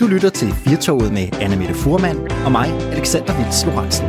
Du 0.00 0.06
lytter 0.06 0.30
til 0.30 0.48
Firtoget 0.48 1.12
med 1.12 1.28
Anne 1.42 1.56
Mette 1.56 1.74
Furman 1.74 2.16
og 2.46 2.52
mig, 2.52 2.68
Alexander 2.92 3.36
Vils 3.38 3.64
Lorentzen. 3.66 4.06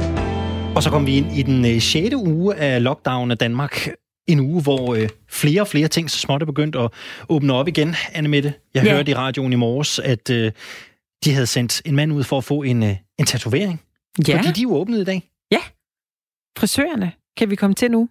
Og 0.75 0.83
så 0.83 0.89
kom 0.89 1.05
vi 1.05 1.17
ind 1.17 1.31
i 1.31 1.41
den 1.41 1.81
6. 1.81 2.13
Øh, 2.13 2.19
uge 2.19 2.55
af 2.55 2.83
lockdown 2.83 3.31
af 3.31 3.37
Danmark. 3.37 3.89
En 4.27 4.39
uge, 4.39 4.63
hvor 4.63 4.95
øh, 4.95 5.09
flere 5.29 5.61
og 5.61 5.67
flere 5.67 5.87
ting 5.87 6.11
så 6.11 6.19
småt 6.19 6.41
er 6.41 6.45
begyndt 6.45 6.75
at 6.75 6.91
åbne 7.29 7.53
op 7.53 7.67
igen, 7.67 7.95
Anne 8.13 8.29
Mette. 8.29 8.53
Jeg 8.73 8.83
ja. 8.83 8.95
hørte 8.95 9.11
i 9.11 9.13
radioen 9.13 9.53
i 9.53 9.55
morges, 9.55 9.99
at 9.99 10.29
øh, 10.29 10.51
de 11.25 11.33
havde 11.33 11.47
sendt 11.47 11.81
en 11.85 11.95
mand 11.95 12.13
ud 12.13 12.23
for 12.23 12.37
at 12.37 12.43
få 12.43 12.63
en, 12.63 12.83
en 12.83 13.25
tatovering. 13.25 13.81
Ja. 14.27 14.37
Fordi 14.37 14.47
de 14.51 14.59
er 14.59 14.63
jo 14.63 14.75
åbnet 14.75 15.01
i 15.01 15.03
dag. 15.03 15.31
Ja. 15.51 15.61
Frisørerne 16.57 17.11
kan 17.37 17.49
vi 17.49 17.55
komme 17.55 17.73
til 17.73 17.91
nu. 17.91 18.09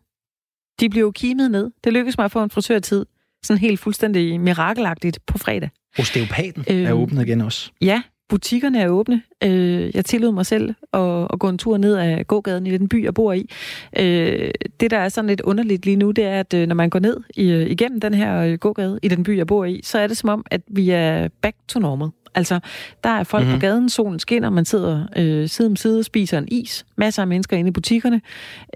De 0.80 0.88
blev 0.88 1.02
jo 1.02 1.10
kimet 1.10 1.50
ned. 1.50 1.70
Det 1.84 1.92
lykkedes 1.92 2.18
mig 2.18 2.24
at 2.24 2.32
få 2.32 2.42
en 2.42 2.50
frisørtid 2.50 3.06
sådan 3.44 3.60
helt 3.60 3.80
fuldstændig 3.80 4.40
mirakelagtigt 4.40 5.18
på 5.26 5.38
fredag. 5.38 5.70
Osteopaten 5.98 6.64
øh, 6.70 6.82
er 6.82 6.92
åbnet 6.92 7.26
igen 7.26 7.40
også. 7.40 7.70
Ja, 7.80 8.02
butikkerne 8.28 8.80
er 8.80 8.88
åbne. 8.88 9.22
Øh, 9.44 9.96
jeg 9.96 10.04
tillod 10.04 10.32
mig 10.32 10.46
selv 10.46 10.74
at, 10.92 11.26
at 11.32 11.38
gå 11.38 11.48
en 11.48 11.58
tur 11.58 11.76
ned 11.76 11.96
ad 11.96 12.24
gågaden 12.24 12.66
i 12.66 12.78
den 12.78 12.88
by, 12.88 13.04
jeg 13.04 13.14
bor 13.14 13.32
i. 13.32 13.50
Øh, 13.98 14.50
det, 14.80 14.90
der 14.90 14.98
er 14.98 15.08
sådan 15.08 15.28
lidt 15.28 15.40
underligt 15.40 15.84
lige 15.84 15.96
nu, 15.96 16.10
det 16.10 16.24
er, 16.24 16.40
at 16.40 16.54
øh, 16.54 16.66
når 16.66 16.74
man 16.74 16.90
går 16.90 16.98
ned 16.98 17.16
i, 17.36 17.50
øh, 17.50 17.70
igennem 17.70 18.00
den 18.00 18.14
her 18.14 18.38
øh, 18.40 18.58
gågade 18.58 18.98
i 19.02 19.08
den 19.08 19.22
by, 19.22 19.36
jeg 19.36 19.46
bor 19.46 19.64
i, 19.64 19.80
så 19.84 19.98
er 19.98 20.06
det 20.06 20.16
som 20.16 20.28
om, 20.28 20.46
at 20.50 20.60
vi 20.68 20.90
er 20.90 21.28
back 21.42 21.56
to 21.68 21.80
normal. 21.80 22.08
Altså, 22.34 22.60
der 23.04 23.10
er 23.10 23.24
folk 23.24 23.44
mm-hmm. 23.44 23.60
på 23.60 23.60
gaden, 23.60 23.88
solen 23.88 24.18
skinner, 24.18 24.50
man 24.50 24.64
sidder 24.64 25.06
øh, 25.16 25.48
side 25.48 25.66
om 25.66 25.76
side 25.76 25.98
og 25.98 26.04
spiser 26.04 26.38
en 26.38 26.48
is. 26.48 26.86
Masser 26.96 27.22
af 27.22 27.28
mennesker 27.28 27.56
inde 27.56 27.68
i 27.68 27.72
butikkerne. 27.72 28.20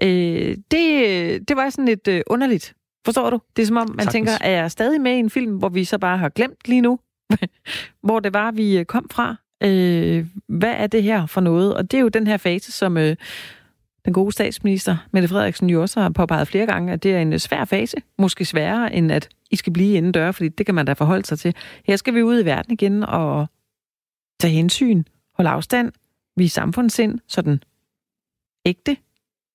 Øh, 0.03 0.57
det, 0.71 1.47
det 1.47 1.55
var 1.55 1.69
sådan 1.69 1.85
lidt 1.85 2.07
øh, 2.07 2.21
underligt. 2.27 2.73
Forstår 3.05 3.29
du? 3.29 3.39
Det 3.55 3.61
er 3.61 3.65
som 3.65 3.77
om, 3.77 3.89
man 3.89 3.89
Sagtens. 3.89 4.11
tænker, 4.13 4.31
er 4.41 4.51
jeg 4.51 4.71
stadig 4.71 5.01
med 5.01 5.11
i 5.11 5.19
en 5.19 5.29
film, 5.29 5.57
hvor 5.57 5.69
vi 5.69 5.83
så 5.83 5.97
bare 5.97 6.17
har 6.17 6.29
glemt 6.29 6.57
lige 6.65 6.81
nu, 6.81 6.99
hvor 8.03 8.19
det 8.19 8.33
var, 8.33 8.51
vi 8.51 8.77
øh, 8.77 8.85
kom 8.85 9.09
fra? 9.11 9.35
Øh, 9.63 10.27
hvad 10.47 10.73
er 10.73 10.87
det 10.87 11.03
her 11.03 11.25
for 11.25 11.41
noget? 11.41 11.73
Og 11.73 11.91
det 11.91 11.97
er 11.97 12.01
jo 12.01 12.07
den 12.07 12.27
her 12.27 12.37
fase, 12.37 12.71
som 12.71 12.97
øh, 12.97 13.15
den 14.05 14.13
gode 14.13 14.31
statsminister, 14.31 14.97
Mette 15.11 15.27
Frederiksen, 15.27 15.69
jo 15.69 15.81
også 15.81 16.01
har 16.01 16.09
påpeget 16.09 16.47
flere 16.47 16.65
gange, 16.65 16.93
at 16.93 17.03
det 17.03 17.13
er 17.13 17.19
en 17.19 17.33
øh, 17.33 17.39
svær 17.39 17.65
fase. 17.65 17.97
Måske 18.17 18.45
sværere, 18.45 18.93
end 18.93 19.11
at 19.11 19.29
I 19.51 19.55
skal 19.55 19.73
blive 19.73 19.97
inden 19.97 20.11
døre, 20.11 20.33
fordi 20.33 20.49
det 20.49 20.65
kan 20.65 20.75
man 20.75 20.85
da 20.85 20.93
forholde 20.93 21.25
sig 21.25 21.39
til. 21.39 21.55
Her 21.85 21.95
skal 21.95 22.13
vi 22.13 22.23
ud 22.23 22.41
i 22.41 22.45
verden 22.45 22.73
igen 22.73 23.03
og 23.03 23.47
tage 24.39 24.53
hensyn, 24.53 25.03
holde 25.35 25.49
afstand, 25.49 25.91
vise 26.37 26.53
samfundssind, 26.53 27.19
sådan 27.27 27.63
ægte 28.65 28.97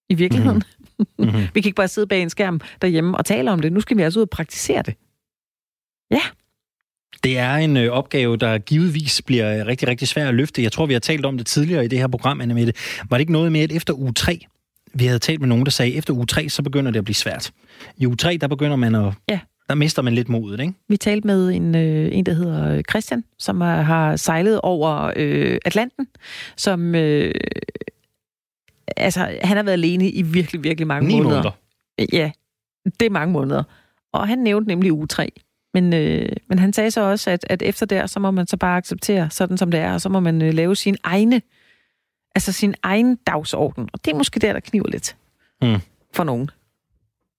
i 0.08 0.14
virkeligheden. 0.14 0.62
Mm-hmm. 0.98 1.32
vi 1.54 1.60
kan 1.60 1.68
ikke 1.68 1.76
bare 1.76 1.88
sidde 1.88 2.06
bag 2.06 2.22
en 2.22 2.30
skærm 2.30 2.60
derhjemme 2.82 3.16
og 3.16 3.24
tale 3.24 3.50
om 3.50 3.60
det. 3.60 3.72
Nu 3.72 3.80
skal 3.80 3.96
vi 3.96 4.02
altså 4.02 4.20
ud 4.20 4.22
og 4.22 4.30
praktisere 4.30 4.82
det. 4.82 4.94
Ja. 6.10 6.20
Det 7.24 7.38
er 7.38 7.54
en 7.54 7.76
ø, 7.76 7.90
opgave, 7.90 8.36
der 8.36 8.58
givetvis 8.58 9.22
bliver 9.22 9.60
øh, 9.60 9.66
rigtig, 9.66 9.88
rigtig 9.88 10.08
svær 10.08 10.28
at 10.28 10.34
løfte. 10.34 10.62
Jeg 10.62 10.72
tror, 10.72 10.86
vi 10.86 10.92
har 10.92 11.00
talt 11.00 11.26
om 11.26 11.36
det 11.36 11.46
tidligere 11.46 11.84
i 11.84 11.88
det 11.88 11.98
her 11.98 12.06
program, 12.06 12.40
Anne 12.40 12.54
Mette. 12.54 12.72
Var 13.10 13.16
det 13.16 13.20
ikke 13.20 13.32
noget 13.32 13.52
med, 13.52 13.60
at 13.60 13.72
efter 13.72 13.94
uge 13.94 14.12
3, 14.12 14.46
vi 14.94 15.06
havde 15.06 15.18
talt 15.18 15.40
med 15.40 15.48
nogen, 15.48 15.64
der 15.64 15.70
sagde, 15.70 15.92
at 15.92 15.98
efter 15.98 16.14
uge 16.14 16.26
3, 16.26 16.48
så 16.48 16.62
begynder 16.62 16.90
det 16.90 16.98
at 16.98 17.04
blive 17.04 17.14
svært. 17.14 17.52
I 17.96 18.06
uge 18.06 18.16
3, 18.16 18.36
der 18.40 18.48
begynder 18.48 18.76
man 18.76 18.94
at... 18.94 19.12
Ja. 19.28 19.40
Der 19.68 19.74
mister 19.74 20.02
man 20.02 20.14
lidt 20.14 20.28
modet, 20.28 20.60
ikke? 20.60 20.72
Vi 20.88 20.96
talte 20.96 21.26
med 21.26 21.48
en, 21.48 21.74
øh, 21.74 22.08
en 22.12 22.26
der 22.26 22.32
hedder 22.32 22.82
Christian, 22.90 23.24
som 23.38 23.60
har 23.60 24.16
sejlet 24.16 24.60
over 24.60 25.12
øh, 25.16 25.58
Atlanten, 25.64 26.06
som... 26.56 26.94
Øh, 26.94 27.34
altså, 28.96 29.20
han 29.42 29.56
har 29.56 29.64
været 29.64 29.72
alene 29.72 30.10
i 30.10 30.22
virkelig, 30.22 30.64
virkelig 30.64 30.86
mange 30.86 31.10
måneder. 31.10 31.30
måneder. 31.34 31.50
Ja, 32.12 32.30
det 33.00 33.06
er 33.06 33.10
mange 33.10 33.32
måneder. 33.32 33.62
Og 34.12 34.28
han 34.28 34.38
nævnte 34.38 34.68
nemlig 34.68 34.92
uge 34.92 35.06
3. 35.06 35.32
Men, 35.74 35.94
øh, 35.94 36.28
men 36.48 36.58
han 36.58 36.72
sagde 36.72 36.90
så 36.90 37.00
også, 37.00 37.30
at, 37.30 37.46
at 37.50 37.62
efter 37.62 37.86
der, 37.86 38.06
så 38.06 38.20
må 38.20 38.30
man 38.30 38.46
så 38.46 38.56
bare 38.56 38.76
acceptere 38.76 39.30
sådan, 39.30 39.58
som 39.58 39.70
det 39.70 39.80
er, 39.80 39.92
og 39.92 40.00
så 40.00 40.08
må 40.08 40.20
man 40.20 40.42
øh, 40.42 40.54
lave 40.54 40.76
sin 40.76 40.96
egne, 41.02 41.42
altså 42.34 42.52
sin 42.52 42.74
egen 42.82 43.16
dagsorden. 43.16 43.88
Og 43.92 44.04
det 44.04 44.10
er 44.10 44.16
måske 44.16 44.40
der, 44.40 44.52
der 44.52 44.60
kniver 44.60 44.88
lidt 44.88 45.16
mm. 45.62 45.76
for 46.12 46.24
nogen. 46.24 46.50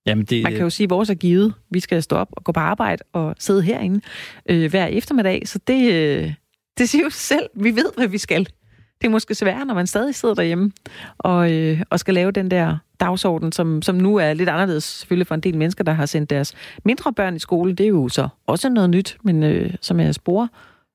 Jamen 0.06 0.26
det, 0.26 0.44
man 0.44 0.52
kan 0.52 0.62
jo 0.62 0.70
sige, 0.70 0.86
at 0.86 0.90
vores 0.90 1.10
er 1.10 1.14
givet. 1.14 1.54
Vi 1.70 1.80
skal 1.80 2.04
stå 2.04 2.16
op 2.16 2.30
og 2.32 2.44
gå 2.44 2.52
på 2.52 2.60
arbejde 2.60 3.04
og 3.14 3.36
sidde 3.40 3.62
herinde 3.62 4.02
øh, 4.50 4.70
hver 4.70 4.86
eftermiddag, 4.86 5.48
så 5.48 5.60
det, 5.68 5.94
øh, 5.94 6.34
det 6.78 6.90
siger 6.90 7.04
jo 7.04 7.10
selv. 7.10 7.50
Vi 7.54 7.76
ved, 7.76 7.92
hvad 7.98 8.08
vi 8.08 8.18
skal. 8.18 8.48
Det 9.02 9.08
er 9.08 9.10
måske 9.10 9.36
sværere, 9.36 9.66
når 9.66 9.74
man 9.74 9.88
stadig 9.88 10.16
sidder 10.16 10.36
derhjemme 10.36 10.72
og, 11.18 11.52
øh, 11.52 11.82
og 11.90 12.00
skal 12.00 12.14
lave 12.14 12.32
den 12.32 12.52
der 12.52 12.78
dagsorden, 13.00 13.52
som, 13.52 13.82
som 13.82 13.96
nu 13.96 14.16
er 14.16 14.34
lidt 14.34 14.50
anderledes 14.50 14.84
selvfølgelig 14.84 15.28
for 15.28 15.36
en 15.36 15.42
del 15.42 15.58
mennesker, 15.58 15.84
der 15.84 15.94
har 15.94 16.06
sendt 16.06 16.30
deres 16.30 16.54
mindre 16.86 17.14
børn 17.14 17.36
i 17.36 17.40
skole. 17.40 17.74
Det 17.74 17.84
er 17.84 17.90
jo 17.90 18.10
så 18.10 18.28
også 18.48 18.70
noget 18.70 18.90
nyt, 18.90 19.18
men 19.24 19.44
øh, 19.44 19.74
som 19.82 20.00
jeg 20.00 20.16
sporer, 20.16 20.48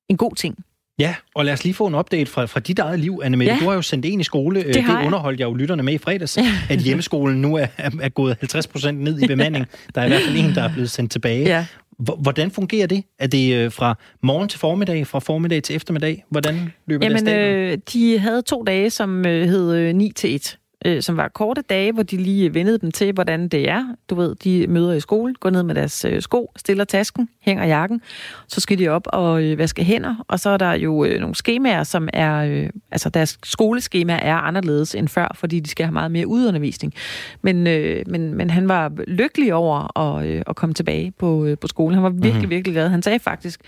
en 0.09 0.16
god 0.16 0.34
ting. 0.34 0.65
Ja, 1.00 1.15
og 1.34 1.44
lad 1.44 1.53
os 1.53 1.65
lige 1.65 1.75
få 1.75 1.87
en 1.87 1.94
update 1.94 2.31
fra, 2.31 2.44
fra 2.44 2.60
dit 2.60 2.78
eget 2.78 3.00
liv, 3.00 3.21
Anne 3.25 3.44
ja. 3.44 3.56
Du 3.60 3.69
har 3.69 3.75
jo 3.75 3.83
sendt 3.83 4.06
en 4.06 4.21
i 4.21 4.25
skole. 4.25 4.62
Det, 4.62 4.75
det 4.75 5.05
underholdt 5.05 5.41
jeg 5.41 5.47
jo 5.47 5.55
lytterne 5.55 5.83
med 5.83 5.93
i 5.93 5.99
fredags, 5.99 6.39
at 6.71 6.78
hjemmeskolen 6.78 7.41
nu 7.41 7.56
er, 7.56 7.66
er 7.77 8.09
gået 8.09 8.37
50% 8.56 8.91
ned 8.91 9.22
i 9.22 9.27
bemanding. 9.27 9.66
Der 9.94 10.00
er 10.00 10.05
i 10.05 10.09
hvert 10.09 10.22
fald 10.22 10.37
en, 10.37 10.55
der 10.55 10.62
er 10.62 10.72
blevet 10.72 10.91
sendt 10.91 11.12
tilbage. 11.12 11.44
Ja. 11.44 11.66
Hvordan 11.99 12.50
fungerer 12.50 12.87
det? 12.87 13.05
Er 13.19 13.27
det 13.27 13.55
øh, 13.55 13.72
fra 13.72 13.94
morgen 14.22 14.49
til 14.49 14.59
formiddag, 14.59 15.06
fra 15.06 15.19
formiddag 15.19 15.62
til 15.62 15.77
eftermiddag? 15.77 16.25
Hvordan 16.31 16.72
løber 16.87 17.06
Jamen, 17.06 17.27
det 17.27 17.37
øh, 17.37 17.78
de 17.93 18.19
havde 18.19 18.43
to 18.43 18.62
dage, 18.62 18.91
som 18.91 19.27
øh, 19.27 19.49
hed 19.49 19.93
9 19.93 20.12
til 20.16 20.34
1 20.34 20.59
øh, 20.85 21.03
som 21.03 21.17
var 21.17 21.29
korte 21.29 21.63
dage, 21.63 21.93
hvor 21.93 22.03
de 22.03 22.17
lige 22.17 22.55
vendede 22.55 22.79
dem 22.79 22.93
til, 22.93 23.13
hvordan 23.13 23.49
det 23.49 23.69
er. 23.69 23.85
Du 24.11 24.15
ved, 24.15 24.35
de 24.35 24.67
møder 24.67 24.93
i 24.93 25.01
skole, 25.01 25.35
går 25.35 25.51
ned 25.51 25.63
med 25.63 25.75
deres 25.75 26.05
øh, 26.05 26.23
sko, 26.23 26.53
stiller 26.57 26.85
tasken, 26.85 27.29
hænger 27.41 27.67
jakken, 27.67 28.01
så 28.49 28.61
skal 28.61 28.79
de 28.79 28.89
op 28.89 29.07
og 29.07 29.43
øh, 29.43 29.59
vaske 29.59 29.85
hænder, 29.85 30.25
og 30.29 30.41
så 30.41 30.51
er 30.51 30.57
der 30.57 30.73
jo 30.73 31.05
øh, 31.05 31.21
nogle 31.21 31.35
skemaer, 31.35 31.85
som 31.85 32.09
er, 32.13 32.37
øh, 32.37 32.69
altså 32.93 33.09
deres 33.09 33.39
skoleskema 33.45 34.19
er 34.23 34.37
anderledes 34.37 34.95
end 34.95 35.09
før, 35.09 35.33
fordi 35.35 35.61
de 35.61 35.71
skal 35.71 35.87
have 35.87 35.93
meget 35.93 36.11
mere 36.11 36.27
udundervisning. 36.27 36.95
Men, 37.43 37.67
øh, 37.67 38.03
men, 38.07 38.35
men 38.35 38.51
han 38.51 38.69
var 38.69 38.93
lykkelig 39.09 39.55
over 39.55 39.99
at, 39.99 40.27
øh, 40.27 40.43
at 40.47 40.57
komme 40.57 40.75
tilbage 40.75 41.13
på, 41.19 41.45
øh, 41.45 41.59
på 41.59 41.67
skolen. 41.67 41.95
Han 41.95 42.03
var 42.03 42.11
virkelig, 42.11 42.33
mm-hmm. 42.33 42.51
virkelig 42.51 42.75
glad. 42.75 42.89
Han 42.89 43.03
sagde 43.03 43.19
faktisk, 43.19 43.61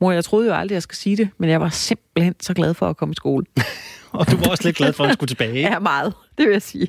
mor, 0.00 0.12
jeg 0.12 0.24
troede 0.24 0.48
jo 0.48 0.54
aldrig, 0.54 0.74
jeg 0.74 0.82
skal 0.82 0.96
sige 0.96 1.16
det, 1.16 1.28
men 1.38 1.50
jeg 1.50 1.60
var 1.60 1.68
simpelthen 1.68 2.34
så 2.40 2.54
glad 2.54 2.74
for 2.74 2.86
at 2.86 2.96
komme 2.96 3.12
i 3.12 3.16
skole. 3.16 3.46
og 4.12 4.30
du 4.30 4.36
var 4.36 4.50
også 4.50 4.64
lidt 4.64 4.76
glad 4.76 4.92
for, 4.92 5.04
at 5.04 5.08
han 5.08 5.16
skulle 5.16 5.28
tilbage. 5.36 5.60
Ja, 5.60 5.78
meget. 5.78 6.14
Det 6.40 6.48
vil 6.48 6.52
jeg 6.52 6.62
sige. 6.62 6.88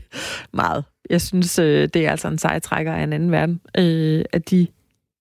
Meget. 0.53 0.83
Jeg 1.09 1.21
synes, 1.21 1.59
øh, 1.59 1.89
det 1.93 2.05
er 2.05 2.11
altså 2.11 2.27
en 2.27 2.37
sejtrækker 2.37 2.93
af 2.93 3.03
en 3.03 3.13
anden 3.13 3.31
verden, 3.31 3.61
øh, 3.77 4.25
at 4.33 4.49
de 4.49 4.67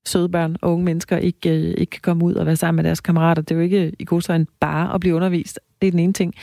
søde 0.07 0.29
børn 0.29 0.57
og 0.63 0.73
unge 0.73 0.85
mennesker 0.85 1.17
ikke, 1.17 1.51
øh, 1.51 1.75
ikke 1.79 1.91
kan 1.91 2.01
komme 2.03 2.25
ud 2.25 2.35
og 2.35 2.47
være 2.47 2.57
sammen 2.57 2.77
med 2.77 2.85
deres 2.85 3.01
kammerater. 3.01 3.43
Det 3.43 3.51
er 3.51 3.55
jo 3.57 3.63
ikke 3.63 3.93
i 3.99 4.05
god 4.05 4.31
en 4.31 4.49
bare 4.61 4.95
at 4.95 5.01
blive 5.01 5.15
undervist. 5.15 5.61
Det 5.81 5.87
er 5.87 5.91
den 5.91 6.01
ene 6.01 6.13
ting. 6.13 6.35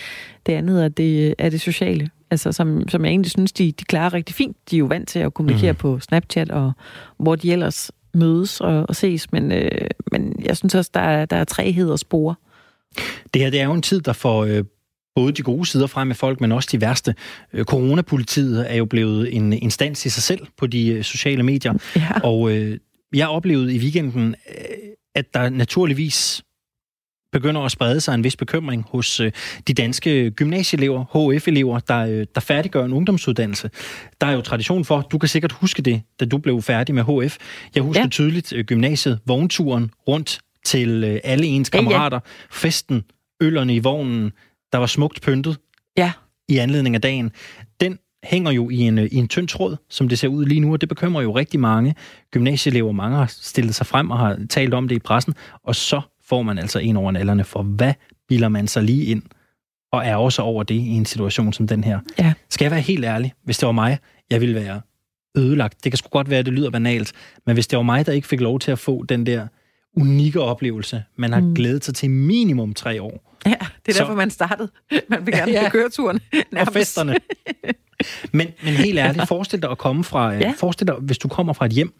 Det 0.45 0.53
andet 0.53 0.83
er 0.83 0.87
det, 0.87 1.35
er 1.37 1.49
det 1.49 1.61
sociale, 1.61 2.09
altså, 2.31 2.51
som, 2.51 2.87
som 2.89 3.05
jeg 3.05 3.09
egentlig 3.09 3.31
synes, 3.31 3.51
de, 3.51 3.71
de 3.71 3.83
klarer 3.83 4.13
rigtig 4.13 4.35
fint. 4.35 4.57
De 4.71 4.75
er 4.75 4.79
jo 4.79 4.85
vant 4.85 5.09
til 5.09 5.19
at 5.19 5.33
kommunikere 5.33 5.71
mm. 5.71 5.77
på 5.77 5.99
Snapchat, 5.99 6.51
og 6.51 6.71
hvor 7.17 7.35
de 7.35 7.51
ellers 7.51 7.91
mødes 8.13 8.61
og, 8.61 8.85
og 8.89 8.95
ses, 8.95 9.31
men, 9.31 9.51
øh, 9.51 9.87
men 10.11 10.35
jeg 10.45 10.57
synes 10.57 10.75
også, 10.75 10.91
der 10.93 10.99
er, 10.99 11.25
der 11.25 11.37
er 11.37 11.43
træhed 11.43 11.89
og 11.89 11.99
spore. 11.99 12.35
Det 13.33 13.41
her 13.41 13.49
det 13.49 13.59
er 13.59 13.65
jo 13.65 13.73
en 13.73 13.81
tid, 13.81 14.01
der 14.01 14.13
får 14.13 14.45
øh, 14.45 14.63
både 15.17 15.31
de 15.31 15.41
gode 15.41 15.65
sider 15.65 15.87
frem 15.87 16.07
med 16.07 16.15
folk, 16.15 16.41
men 16.41 16.51
også 16.51 16.69
de 16.71 16.81
værste. 16.81 17.15
Øh, 17.53 17.65
coronapolitiet 17.65 18.71
er 18.71 18.75
jo 18.75 18.85
blevet 18.85 19.35
en 19.35 19.53
instans 19.53 20.05
i 20.05 20.09
sig 20.09 20.23
selv 20.23 20.47
på 20.57 20.67
de 20.67 20.87
øh, 20.87 21.03
sociale 21.03 21.43
medier. 21.43 21.73
Ja. 21.95 22.19
Og 22.23 22.51
øh, 22.51 22.77
jeg 23.15 23.27
oplevede 23.27 23.75
i 23.75 23.79
weekenden, 23.79 24.35
øh, 24.49 24.77
at 25.15 25.33
der 25.33 25.49
naturligvis 25.49 26.41
begynder 27.31 27.61
at 27.61 27.71
sprede 27.71 28.01
sig 28.01 28.13
en 28.13 28.23
vis 28.23 28.35
bekymring 28.35 28.85
hos 28.91 29.19
øh, 29.19 29.31
de 29.67 29.73
danske 29.73 30.31
gymnasieelever, 30.31 31.05
HF-elever, 31.05 31.79
der, 31.79 31.99
øh, 31.99 32.25
der 32.35 32.41
færdiggør 32.41 32.85
en 32.85 32.93
ungdomsuddannelse. 32.93 33.69
Der 34.21 34.27
er 34.27 34.31
jo 34.31 34.41
tradition 34.41 34.85
for, 34.85 35.01
du 35.01 35.17
kan 35.17 35.29
sikkert 35.29 35.51
huske 35.51 35.81
det, 35.81 36.01
da 36.19 36.25
du 36.25 36.37
blev 36.37 36.61
færdig 36.61 36.95
med 36.95 37.03
HF. 37.03 37.37
Jeg 37.75 37.83
husker 37.83 38.03
ja. 38.03 38.07
tydeligt 38.07 38.53
øh, 38.53 38.65
gymnasiet, 38.65 39.19
vognturen 39.25 39.91
rundt 40.07 40.39
til 40.65 41.19
alle 41.23 41.45
ens 41.45 41.69
kammerater, 41.69 42.17
ja, 42.17 42.29
ja. 42.29 42.51
festen, 42.51 43.03
øllerne 43.41 43.75
i 43.75 43.79
vognen, 43.79 44.31
der 44.71 44.77
var 44.77 44.85
smukt 44.85 45.21
pyntet 45.21 45.57
ja. 45.97 46.11
i 46.49 46.57
anledning 46.57 46.95
af 46.95 47.01
dagen, 47.01 47.31
den 47.81 47.99
hænger 48.23 48.51
jo 48.51 48.69
i 48.69 48.77
en, 48.77 48.97
i 48.97 49.15
en 49.15 49.27
tynd 49.27 49.47
tråd, 49.47 49.77
som 49.89 50.09
det 50.09 50.19
ser 50.19 50.27
ud 50.27 50.45
lige 50.45 50.59
nu, 50.59 50.73
og 50.73 50.81
det 50.81 50.89
bekymrer 50.89 51.21
jo 51.21 51.31
rigtig 51.31 51.59
mange 51.59 51.95
gymnasieelever. 52.31 52.91
Mange 52.91 53.17
har 53.17 53.25
stillet 53.25 53.75
sig 53.75 53.85
frem 53.85 54.11
og 54.11 54.19
har 54.19 54.39
talt 54.49 54.73
om 54.73 54.87
det 54.87 54.95
i 54.95 54.99
pressen, 54.99 55.33
og 55.63 55.75
så 55.75 56.01
får 56.25 56.41
man 56.41 56.57
altså 56.57 56.79
en 56.79 56.97
over 56.97 57.11
nallerne 57.11 57.43
for, 57.43 57.63
hvad 57.63 57.93
bilder 58.27 58.49
man 58.49 58.67
sig 58.67 58.83
lige 58.83 59.05
ind, 59.05 59.23
og 59.91 60.05
er 60.05 60.15
også 60.15 60.41
over 60.41 60.63
det 60.63 60.75
i 60.75 60.89
en 60.89 61.05
situation 61.05 61.53
som 61.53 61.67
den 61.67 61.83
her. 61.83 61.99
Ja. 62.19 62.33
Skal 62.49 62.65
jeg 62.65 62.71
være 62.71 62.81
helt 62.81 63.05
ærlig, 63.05 63.33
hvis 63.43 63.57
det 63.57 63.65
var 63.65 63.71
mig, 63.71 63.97
jeg 64.29 64.41
ville 64.41 64.55
være 64.55 64.81
ødelagt. 65.37 65.83
Det 65.83 65.91
kan 65.91 65.97
sgu 65.97 66.09
godt 66.09 66.29
være, 66.29 66.39
at 66.39 66.45
det 66.45 66.53
lyder 66.53 66.69
banalt, 66.69 67.13
men 67.45 67.53
hvis 67.53 67.67
det 67.67 67.77
var 67.77 67.83
mig, 67.83 68.05
der 68.05 68.11
ikke 68.11 68.27
fik 68.27 68.41
lov 68.41 68.59
til 68.59 68.71
at 68.71 68.79
få 68.79 69.03
den 69.03 69.25
der 69.25 69.47
unikke 69.97 70.41
oplevelse, 70.41 71.03
man 71.15 71.33
har 71.33 71.39
mm. 71.39 71.55
glædet 71.55 71.85
sig 71.85 71.95
til 71.95 72.09
minimum 72.09 72.73
tre 72.73 73.01
år, 73.01 73.36
Ja, 73.49 73.55
det 73.85 73.91
er 73.91 73.93
så, 73.93 73.99
derfor, 73.99 74.15
man 74.15 74.29
startede. 74.29 74.69
Man 75.09 75.25
vil 75.25 75.33
gerne 75.33 75.51
ja, 75.51 75.61
ja. 75.61 75.69
køreturen. 75.69 76.19
Nærmest. 76.51 76.67
Og 76.67 76.73
festerne. 76.73 77.17
Men, 78.31 78.47
men 78.63 78.73
helt 78.73 78.99
ærligt, 78.99 79.27
forestil 79.27 79.61
dig 79.61 79.71
at 79.71 79.77
komme 79.77 80.03
fra... 80.03 80.33
Ja. 80.33 80.53
Forestil 80.57 80.87
dig, 80.87 80.95
hvis 80.95 81.17
du 81.17 81.27
kommer 81.27 81.53
fra 81.53 81.65
et 81.65 81.71
hjem, 81.71 81.93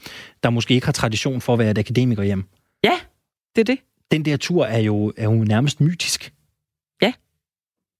der 0.44 0.50
måske 0.50 0.74
ikke 0.74 0.88
har 0.88 0.92
tradition 0.92 1.42
for 1.42 1.54
at 1.54 1.60
være 1.60 1.72
et 1.72 1.78
akademikerhjem. 1.78 2.44
Ja, 2.84 3.00
det 3.56 3.62
er 3.62 3.66
det. 3.66 3.80
Den 4.12 4.26
der 4.26 4.38
tur 4.38 4.66
er 4.66 4.80
jo, 4.80 5.14
er 5.18 5.24
jo 5.24 5.44
nærmest 5.44 5.82
mytisk. 5.82 6.34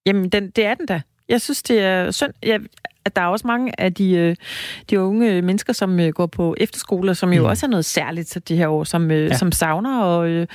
Jamen, 0.08 0.30
den, 0.30 0.50
det 0.50 0.66
er 0.66 0.74
den 0.74 0.86
da. 0.86 1.02
Jeg 1.30 1.42
synes, 1.42 1.64
det 1.64 1.80
er 1.80 2.12
synd. 2.12 2.34
Jeg, 2.44 2.62
at 3.08 3.16
der 3.16 3.22
er 3.22 3.26
også 3.26 3.48
mange 3.48 3.82
af 3.82 3.94
de, 3.94 4.12
øh, 4.12 4.36
de 4.90 5.00
unge 5.00 5.42
mennesker, 5.42 5.74
som 5.74 6.00
øh, 6.00 6.10
går 6.10 6.26
på 6.26 6.56
efterskoler, 6.58 7.14
som 7.14 7.34
jo 7.34 7.42
mm. 7.42 7.48
også 7.48 7.66
er 7.66 7.70
noget 7.70 7.86
særligt 7.86 8.28
til 8.28 8.48
de 8.48 8.58
her 8.58 8.68
år, 8.68 8.84
som, 8.84 9.12
øh, 9.12 9.26
ja. 9.26 9.38
som 9.38 9.52
savner 9.52 10.20
at, 10.20 10.48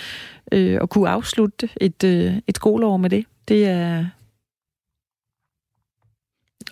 øh, 0.52 0.78
at 0.82 0.90
kunne 0.90 1.08
afslutte 1.08 1.68
et, 1.80 2.04
øh, 2.04 2.34
et 2.46 2.56
skoleår 2.56 2.96
med 2.96 3.10
det. 3.10 3.24
Det 3.48 3.64
er, 3.68 4.04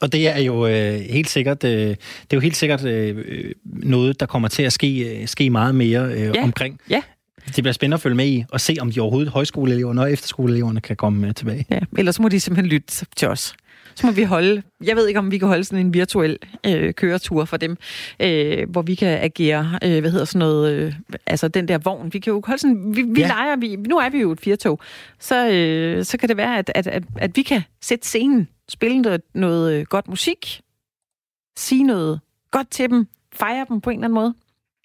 og 0.01 0.13
det 0.13 0.29
er 0.29 0.39
jo 0.39 0.67
øh, 0.67 1.01
helt 1.01 1.29
sikkert, 1.29 1.65
øh, 1.65 1.71
det 1.71 1.97
er 2.31 2.37
jo 2.37 2.41
helt 2.41 2.57
sikkert 2.57 2.85
øh, 2.85 3.53
noget, 3.65 4.21
der 4.21 4.27
kommer 4.27 4.49
til 4.49 4.63
at 4.63 4.73
ske, 4.73 5.21
øh, 5.21 5.29
ske 5.29 5.51
meget 5.51 5.75
mere 5.75 6.13
øh, 6.13 6.33
ja. 6.35 6.43
omkring. 6.43 6.81
Ja. 6.91 7.03
Det 7.47 7.65
bliver 7.65 7.73
spændende 7.73 7.95
at 7.95 8.01
følge 8.01 8.17
med 8.17 8.27
i, 8.27 8.45
og 8.53 8.61
se 8.61 8.77
om 8.81 8.93
de 8.93 9.01
overhovedet 9.01 9.33
højskoleelever 9.33 10.01
og 10.01 10.13
efterskoleeleverne 10.13 10.81
kan 10.81 10.97
komme 10.97 11.27
øh, 11.27 11.35
tilbage. 11.35 11.67
Ja, 11.71 11.79
ellers 11.99 12.21
må 12.21 12.29
de 12.29 12.41
simpelthen 12.41 12.67
lytte 12.67 13.07
til 13.17 13.29
os. 13.29 13.55
Så 13.95 14.07
må 14.07 14.13
vi 14.13 14.23
holde, 14.23 14.63
jeg 14.85 14.97
ved 14.97 15.09
ikke 15.09 15.19
om 15.19 15.31
vi 15.31 15.39
kan 15.39 15.49
holde 15.49 15.65
sådan 15.65 15.87
en 15.87 15.95
virtuel 15.95 16.39
øh, 16.67 16.95
køretur 16.95 17.45
for 17.45 17.57
dem, 17.57 17.77
øh, 18.21 18.71
hvor 18.71 18.83
vi 18.83 18.95
kan 18.95 19.19
agere, 19.23 19.79
øh, 19.85 20.01
hvad 20.01 20.11
hedder 20.11 20.25
sådan 20.25 20.39
noget, 20.39 20.73
øh, 20.73 20.95
altså 21.27 21.49
den 21.49 21.69
der 21.69 21.79
vogn. 21.79 22.13
Vi 22.13 22.19
kan 22.19 22.33
jo 22.33 22.43
holde 22.47 22.61
sådan, 22.61 22.97
vi, 22.97 23.03
vi 23.03 23.21
ja. 23.21 23.27
leger, 23.27 23.57
vi, 23.57 23.77
nu 23.77 23.97
er 23.97 24.09
vi 24.09 24.19
jo 24.19 24.33
et 24.33 24.41
firtog, 24.41 24.81
så, 25.19 25.51
øh, 25.51 26.05
så 26.05 26.17
kan 26.19 26.29
det 26.29 26.37
være, 26.37 26.59
at, 26.59 26.71
at, 26.75 26.87
at, 26.87 27.03
at 27.19 27.37
vi 27.37 27.43
kan 27.43 27.63
sætte 27.81 28.09
scenen, 28.09 28.49
spille 28.69 29.03
noget, 29.03 29.21
noget 29.35 29.75
øh, 29.75 29.87
godt 29.87 30.09
musik, 30.09 30.61
sige 31.57 31.85
noget 31.85 32.21
godt 32.51 32.71
til 32.71 32.91
dem, 32.91 33.07
fejre 33.33 33.67
dem 33.69 33.81
på 33.81 33.91
en 33.91 33.99
eller 33.99 34.05
anden 34.05 34.15
måde. 34.15 34.35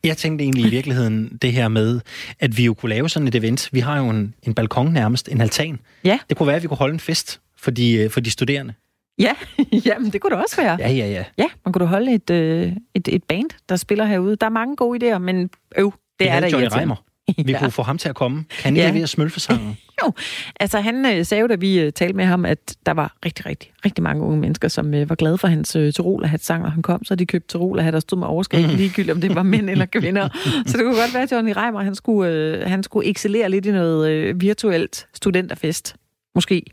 Jeg 0.03 0.17
tænkte 0.17 0.43
egentlig 0.43 0.65
i 0.65 0.69
virkeligheden 0.69 1.37
det 1.41 1.53
her 1.53 1.67
med, 1.67 2.01
at 2.39 2.57
vi 2.57 2.65
jo 2.65 2.73
kunne 2.73 2.89
lave 2.89 3.09
sådan 3.09 3.27
et 3.27 3.35
event. 3.35 3.69
Vi 3.71 3.79
har 3.79 3.97
jo 3.97 4.09
en, 4.09 4.33
en 4.43 4.53
balkon 4.53 4.91
nærmest, 4.93 5.29
en 5.29 5.41
altan. 5.41 5.79
Ja. 6.03 6.19
Det 6.29 6.37
kunne 6.37 6.47
være, 6.47 6.55
at 6.55 6.63
vi 6.63 6.67
kunne 6.67 6.77
holde 6.77 6.93
en 6.93 6.99
fest 6.99 7.41
for 7.57 7.71
de, 7.71 7.93
øh, 7.93 8.09
for 8.09 8.19
de 8.19 8.31
studerende. 8.31 8.73
Ja, 9.19 9.35
jamen 9.85 10.09
det 10.11 10.21
kunne 10.21 10.31
det 10.31 10.43
også 10.43 10.61
være. 10.61 10.77
Ja, 10.79 10.89
ja, 10.89 11.07
ja. 11.07 11.23
Ja, 11.37 11.45
man 11.65 11.73
kunne 11.73 11.85
da 11.85 11.89
holde 11.89 12.13
et, 12.13 12.29
øh, 12.29 12.73
et, 12.93 13.07
et 13.07 13.23
band, 13.23 13.49
der 13.69 13.75
spiller 13.75 14.05
herude. 14.05 14.35
Der 14.35 14.45
er 14.45 14.49
mange 14.49 14.75
gode 14.75 15.15
idéer, 15.15 15.17
men 15.17 15.49
øv, 15.77 15.91
det, 15.91 15.99
det 16.19 16.29
er 16.29 16.39
der 16.39 16.47
Johnny 16.47 16.67
Reimer. 16.71 16.95
Vi 17.37 17.51
ja. 17.51 17.59
kunne 17.59 17.71
få 17.71 17.83
ham 17.83 17.97
til 17.97 18.09
at 18.09 18.15
komme. 18.15 18.45
Kan 18.49 18.75
I 18.75 18.79
ja. 18.79 18.91
levere 18.91 19.07
smølfesangen? 19.07 19.77
jo, 20.03 20.11
altså 20.59 20.79
han 20.79 21.05
øh, 21.05 21.25
sagde 21.25 21.41
jo, 21.41 21.47
da 21.47 21.55
vi 21.55 21.79
øh, 21.79 21.91
talte 21.91 22.17
med 22.17 22.25
ham, 22.25 22.45
at 22.45 22.75
der 22.85 22.91
var 22.91 23.15
rigtig, 23.25 23.45
rigtig, 23.45 23.71
rigtig 23.85 24.03
mange 24.03 24.23
unge 24.23 24.37
mennesker, 24.39 24.67
som 24.67 24.93
øh, 24.93 25.09
var 25.09 25.15
glade 25.15 25.37
for 25.37 25.47
hans 25.47 25.75
øh, 25.75 25.93
Tyrolerhat 25.93 26.43
sang, 26.43 26.63
når 26.63 26.69
han 26.69 26.81
kom, 26.81 27.03
så 27.03 27.15
de 27.15 27.25
købte 27.25 27.47
Tyrolerhat 27.47 27.93
der 27.93 27.99
stod 27.99 28.17
med 28.17 28.27
overskrift, 28.27 28.69
mm. 28.69 28.75
ligegyldigt 28.75 29.11
om 29.15 29.21
det 29.21 29.35
var 29.35 29.43
mænd 29.43 29.69
eller 29.69 29.85
kvinder. 29.85 30.29
så 30.65 30.77
det 30.77 30.85
kunne 30.85 30.99
godt 30.99 31.13
være, 31.13 31.23
at 31.23 31.31
Johnny 31.31 31.53
Reimer, 31.57 31.83
han 31.83 31.95
skulle, 31.95 32.31
øh, 32.31 32.69
han 32.69 32.83
skulle 32.83 33.09
excellere 33.09 33.49
lidt 33.49 33.65
i 33.65 33.71
noget 33.71 34.09
øh, 34.11 34.41
virtuelt 34.41 35.07
studenterfest. 35.13 35.95
Måske. 36.35 36.63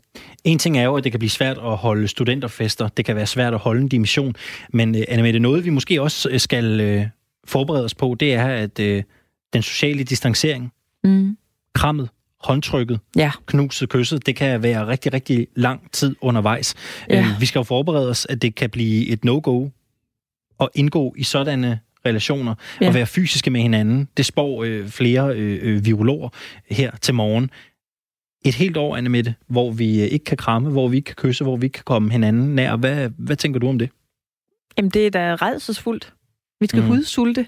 En 0.43 0.59
ting 0.59 0.77
er 0.77 0.83
jo, 0.83 0.95
at 0.95 1.03
det 1.03 1.11
kan 1.11 1.19
blive 1.19 1.29
svært 1.29 1.57
at 1.57 1.77
holde 1.77 2.07
studenterfester. 2.07 2.87
Det 2.87 3.05
kan 3.05 3.15
være 3.15 3.27
svært 3.27 3.53
at 3.53 3.59
holde 3.59 3.81
en 3.81 3.87
dimension. 3.87 4.35
Men 4.69 4.95
øh, 4.95 5.03
Anna 5.07 5.31
det 5.31 5.41
noget 5.41 5.65
vi 5.65 5.69
måske 5.69 6.01
også 6.01 6.29
øh, 6.29 6.39
skal 6.39 6.81
øh, 6.81 7.05
forberede 7.45 7.85
os 7.85 7.95
på, 7.95 8.15
det 8.19 8.33
er, 8.33 8.47
at 8.47 8.79
øh, 8.79 9.03
den 9.53 9.61
sociale 9.61 10.03
distancering, 10.03 10.71
mm. 11.03 11.37
krammet, 11.75 12.09
håndtrykket, 12.43 12.99
ja. 13.15 13.31
knuset, 13.45 13.89
kysset, 13.89 14.25
det 14.25 14.35
kan 14.35 14.63
være 14.63 14.87
rigtig, 14.87 15.13
rigtig 15.13 15.47
lang 15.55 15.91
tid 15.91 16.15
undervejs. 16.21 16.75
Ja. 17.09 17.19
Øh, 17.19 17.25
vi 17.39 17.45
skal 17.45 17.59
jo 17.59 17.63
forberede 17.63 18.09
os, 18.09 18.27
at 18.29 18.41
det 18.41 18.55
kan 18.55 18.69
blive 18.69 19.07
et 19.07 19.25
no-go 19.25 19.69
at 20.59 20.69
indgå 20.75 21.13
i 21.17 21.23
sådanne 21.23 21.79
relationer 22.05 22.55
ja. 22.81 22.87
og 22.87 22.93
være 22.93 23.05
fysiske 23.05 23.49
med 23.49 23.61
hinanden. 23.61 24.07
Det 24.17 24.25
spår 24.25 24.63
øh, 24.63 24.87
flere 24.87 25.35
øh, 25.35 25.59
øh, 25.61 25.85
virologer 25.85 26.29
her 26.69 26.91
til 27.01 27.13
morgen 27.13 27.49
et 28.43 28.55
helt 28.55 28.77
år, 28.77 28.97
Anne 28.97 29.09
Mette, 29.09 29.35
hvor 29.47 29.71
vi 29.71 30.01
øh, 30.03 30.07
ikke 30.07 30.25
kan 30.25 30.37
kramme, 30.37 30.69
hvor 30.69 30.87
vi 30.87 30.97
ikke 30.97 31.05
kan 31.05 31.15
kysse, 31.15 31.43
hvor 31.43 31.57
vi 31.57 31.65
ikke 31.65 31.73
kan 31.73 31.83
komme 31.85 32.11
hinanden 32.11 32.55
nær. 32.55 32.75
Hvad, 32.75 33.09
hvad 33.17 33.35
tænker 33.35 33.59
du 33.59 33.69
om 33.69 33.79
det? 33.79 33.89
Jamen, 34.77 34.89
det 34.89 35.05
er 35.05 35.09
da 35.09 35.35
redselsfuldt. 35.35 36.13
Vi 36.59 36.67
skal 36.67 36.81
mm. 36.81 36.87
hudsulte. 36.87 37.47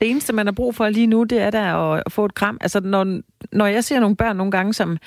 Det 0.00 0.10
eneste, 0.10 0.32
man 0.32 0.46
har 0.46 0.52
brug 0.52 0.74
for 0.74 0.88
lige 0.88 1.06
nu, 1.06 1.24
det 1.24 1.40
er 1.40 1.50
da 1.50 1.92
at, 1.94 2.02
at 2.06 2.12
få 2.12 2.24
et 2.24 2.34
kram. 2.34 2.58
Altså, 2.60 2.80
når, 2.80 3.20
når 3.52 3.66
jeg 3.66 3.84
ser 3.84 4.00
nogle 4.00 4.16
børn 4.16 4.36
nogle 4.36 4.52
gange, 4.52 4.74
som, 4.74 4.98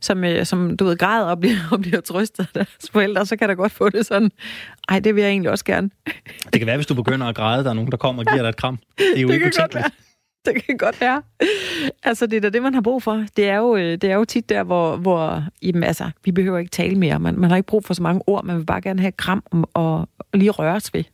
som, 0.00 0.24
øh, 0.24 0.46
som 0.46 0.76
du 0.76 0.84
ved, 0.84 0.96
græder 0.96 1.26
og 1.26 1.40
bliver, 1.40 1.56
og 1.70 1.80
bliver 1.80 2.00
trøstet 2.00 2.42
af 2.42 2.48
deres 2.54 2.90
forældre, 2.92 3.26
så 3.26 3.36
kan 3.36 3.48
der 3.48 3.54
godt 3.54 3.72
få 3.72 3.88
det 3.88 4.06
sådan, 4.06 4.30
ej, 4.88 5.00
det 5.00 5.14
vil 5.14 5.20
jeg 5.20 5.30
egentlig 5.30 5.50
også 5.50 5.64
gerne. 5.64 5.90
Det 6.52 6.60
kan 6.60 6.66
være, 6.66 6.76
hvis 6.76 6.86
du 6.86 6.94
begynder 6.94 7.26
at 7.26 7.34
græde, 7.34 7.64
der 7.64 7.70
er 7.70 7.74
nogen, 7.74 7.90
der 7.90 7.96
kommer 7.96 8.22
og 8.22 8.26
giver 8.26 8.42
dig 8.42 8.48
et 8.48 8.56
kram. 8.56 8.78
Det 8.98 9.06
er 9.16 9.20
jo 9.20 9.28
det 9.28 9.34
ikke 9.34 9.46
utænkeligt. 9.46 9.86
det 10.46 10.64
kan 10.64 10.76
godt 10.76 11.00
være. 11.00 11.22
Altså, 12.02 12.26
det 12.26 12.36
er 12.36 12.40
da 12.40 12.48
det, 12.48 12.62
man 12.62 12.74
har 12.74 12.80
brug 12.80 13.02
for. 13.02 13.26
Det 13.36 13.48
er 13.48 13.56
jo, 13.56 13.76
øh, 13.76 13.92
det 13.92 14.04
er 14.04 14.14
jo 14.14 14.24
tit 14.24 14.48
der, 14.48 14.62
hvor, 14.62 14.96
hvor 14.96 15.44
jamen, 15.62 15.84
altså, 15.84 16.10
vi 16.24 16.32
behøver 16.32 16.58
ikke 16.58 16.70
tale 16.70 16.98
mere. 16.98 17.20
Man, 17.20 17.38
man 17.38 17.50
har 17.50 17.56
ikke 17.56 17.66
brug 17.66 17.84
for 17.84 17.94
så 17.94 18.02
mange 18.02 18.22
ord. 18.26 18.44
Man 18.44 18.56
vil 18.56 18.66
bare 18.66 18.80
gerne 18.80 19.00
have 19.00 19.12
kram 19.12 19.44
og, 19.74 20.08
og 20.18 20.38
lige 20.38 20.50
røres 20.50 20.94
ved. 20.94 21.04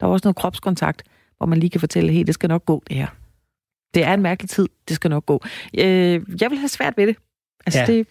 Der 0.00 0.06
er 0.06 0.10
også 0.10 0.26
noget 0.26 0.36
kropskontakt, 0.36 1.02
hvor 1.36 1.46
man 1.46 1.58
lige 1.58 1.70
kan 1.70 1.80
fortælle, 1.80 2.12
hey, 2.12 2.24
det 2.24 2.34
skal 2.34 2.48
nok 2.48 2.64
gå, 2.64 2.82
det 2.88 2.96
her. 2.96 3.06
Det 3.94 4.04
er 4.04 4.14
en 4.14 4.22
mærkelig 4.22 4.50
tid. 4.50 4.68
Det 4.88 4.96
skal 4.96 5.10
nok 5.10 5.26
gå. 5.26 5.42
Øh, 5.78 6.20
jeg 6.40 6.50
vil 6.50 6.58
have 6.58 6.68
svært 6.68 6.96
ved 6.96 7.06
det. 7.06 7.16
Altså, 7.66 7.80
ja. 7.80 7.86
det, 7.86 8.06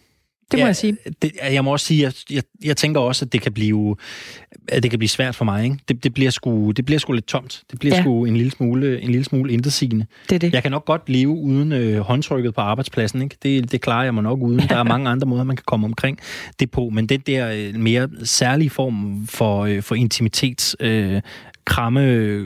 det 0.51 0.59
må 0.59 0.61
ja, 0.61 0.65
jeg 0.65 0.75
sige. 0.75 0.97
Det, 1.21 1.31
jeg 1.51 1.63
må 1.63 1.71
også 1.71 1.85
sige, 1.85 2.03
jeg, 2.03 2.13
jeg, 2.29 2.44
jeg 2.63 2.77
tænker 2.77 3.01
også, 3.01 3.25
at 3.25 3.33
det 3.33 3.41
kan 3.41 3.53
blive, 3.53 3.95
at 4.67 4.83
det 4.83 4.91
kan 4.91 4.99
blive 4.99 5.09
svært 5.09 5.35
for 5.35 5.45
mig. 5.45 5.63
Ikke? 5.63 5.77
Det, 5.88 6.03
det, 6.03 6.13
bliver 6.13 6.31
sgu, 6.31 6.71
det 6.71 6.85
bliver 6.85 6.99
sgu 6.99 7.13
lidt 7.13 7.27
tomt. 7.27 7.63
Det 7.71 7.79
bliver 7.79 7.95
ja. 7.95 8.01
sgu 8.01 8.25
en 8.25 8.38
lille 8.38 8.51
smule, 8.51 9.01
en 9.01 9.09
lille 9.11 9.23
smule 9.23 9.53
intetsigende. 9.53 10.05
Det 10.29 10.35
er 10.35 10.39
det. 10.39 10.53
Jeg 10.53 10.61
kan 10.61 10.71
nok 10.71 10.85
godt 10.85 11.09
leve 11.09 11.29
uden 11.29 11.71
øh, 11.71 11.99
håndtrykket 11.99 12.55
på 12.55 12.61
arbejdspladsen. 12.61 13.21
Ikke? 13.21 13.38
Det, 13.44 13.71
det 13.71 13.81
klarer 13.81 14.03
jeg 14.03 14.13
mig 14.13 14.23
nok 14.23 14.41
uden. 14.41 14.59
Der 14.59 14.77
er 14.77 14.83
mange 14.94 15.09
andre 15.09 15.27
måder, 15.27 15.44
man 15.44 15.55
kan 15.55 15.63
komme 15.67 15.85
omkring 15.85 16.19
det 16.59 16.71
på. 16.71 16.89
Men 16.89 17.07
den 17.07 17.19
der 17.19 17.51
øh, 17.51 17.75
mere 17.75 18.09
særlige 18.23 18.69
form 18.69 19.27
for, 19.27 19.65
øh, 19.65 19.81
for 19.81 19.95
intimitet, 19.95 20.75
øh, 20.79 21.21
kramme, 21.65 22.45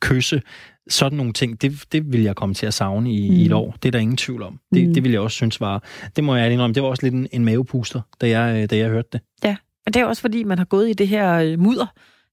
kysse, 0.00 0.42
sådan 0.88 1.16
nogle 1.16 1.32
ting, 1.32 1.62
det, 1.62 1.84
det 1.92 2.12
vil 2.12 2.22
jeg 2.22 2.36
komme 2.36 2.54
til 2.54 2.66
at 2.66 2.74
savne 2.74 3.12
i, 3.12 3.30
mm. 3.30 3.36
i 3.36 3.44
et 3.44 3.50
mm. 3.50 3.56
år. 3.56 3.76
Det 3.82 3.88
er 3.88 3.92
der 3.92 3.98
ingen 3.98 4.16
tvivl 4.16 4.42
om. 4.42 4.60
Det, 4.74 4.88
mm. 4.88 4.94
det 4.94 5.04
vil 5.04 5.12
jeg 5.12 5.20
også 5.20 5.34
synes 5.34 5.60
var... 5.60 5.84
Det 6.16 6.24
må 6.24 6.36
jeg 6.36 6.52
indrømme, 6.52 6.74
det 6.74 6.82
var 6.82 6.88
også 6.88 7.02
lidt 7.02 7.14
en, 7.14 7.28
en 7.32 7.44
mavepuster, 7.44 8.00
da 8.20 8.28
jeg, 8.28 8.70
da 8.70 8.76
jeg 8.76 8.88
hørte 8.88 9.08
det. 9.12 9.20
Ja, 9.44 9.56
og 9.86 9.94
det 9.94 10.00
er 10.00 10.06
også 10.06 10.22
fordi, 10.22 10.44
man 10.44 10.58
har 10.58 10.64
gået 10.64 10.90
i 10.90 10.92
det 10.92 11.08
her 11.08 11.34
øh, 11.34 11.60
mudder 11.60 11.86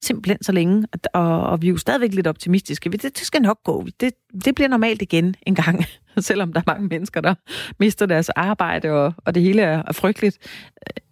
simpelthen 0.04 0.44
så 0.44 0.52
længe, 0.52 0.88
og, 1.14 1.44
og 1.44 1.62
vi 1.62 1.68
er 1.68 1.72
jo 1.72 1.78
stadigvæk 1.78 2.14
lidt 2.14 2.28
optimistiske. 2.28 2.90
Det, 2.90 3.04
det 3.04 3.18
skal 3.18 3.42
nok 3.42 3.64
gå. 3.64 3.88
Det, 4.00 4.14
det 4.46 4.56
bliver 4.56 4.68
normalt 4.68 5.02
igen 5.02 5.36
en 5.48 5.56
gang, 5.56 5.86
selvom 6.18 6.54
der 6.54 6.60
er 6.60 6.64
mange 6.68 6.88
mennesker, 6.88 7.22
der 7.22 7.36
mister 7.80 8.06
deres 8.06 8.30
arbejde, 8.30 8.90
og, 8.92 9.14
og 9.18 9.36
det 9.36 9.44
hele 9.44 9.62
er, 9.62 9.84
er 9.88 9.94
frygteligt. 9.94 10.38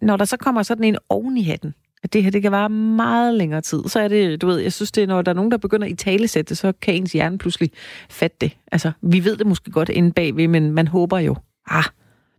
Når 0.02 0.16
der 0.16 0.24
så 0.24 0.36
kommer 0.36 0.62
sådan 0.62 0.84
en 0.84 0.96
oven 1.08 1.36
i 1.36 1.42
hatten, 1.42 1.74
at 2.02 2.12
det 2.12 2.22
her 2.22 2.30
det 2.30 2.42
kan 2.42 2.52
vare 2.52 2.68
meget 2.70 3.34
længere 3.34 3.60
tid, 3.60 3.82
så 3.86 4.00
er 4.00 4.08
det, 4.08 4.42
du 4.42 4.46
ved, 4.46 4.58
jeg 4.58 4.72
synes, 4.72 4.92
det 4.92 5.02
er, 5.02 5.06
når 5.06 5.22
der 5.22 5.30
er 5.30 5.34
nogen, 5.34 5.50
der 5.50 5.56
begynder 5.56 5.86
i 5.86 5.94
talesætte, 5.94 6.54
så 6.54 6.72
kan 6.82 6.94
ens 6.94 7.12
hjerne 7.12 7.38
pludselig 7.38 7.70
fatte 8.10 8.36
det. 8.40 8.56
Altså, 8.72 8.92
vi 9.02 9.24
ved 9.24 9.36
det 9.36 9.46
måske 9.46 9.70
godt 9.70 9.88
inde 9.88 10.12
bagved, 10.12 10.48
men 10.48 10.72
man 10.72 10.88
håber 10.88 11.18
jo, 11.18 11.36
ah, 11.66 11.84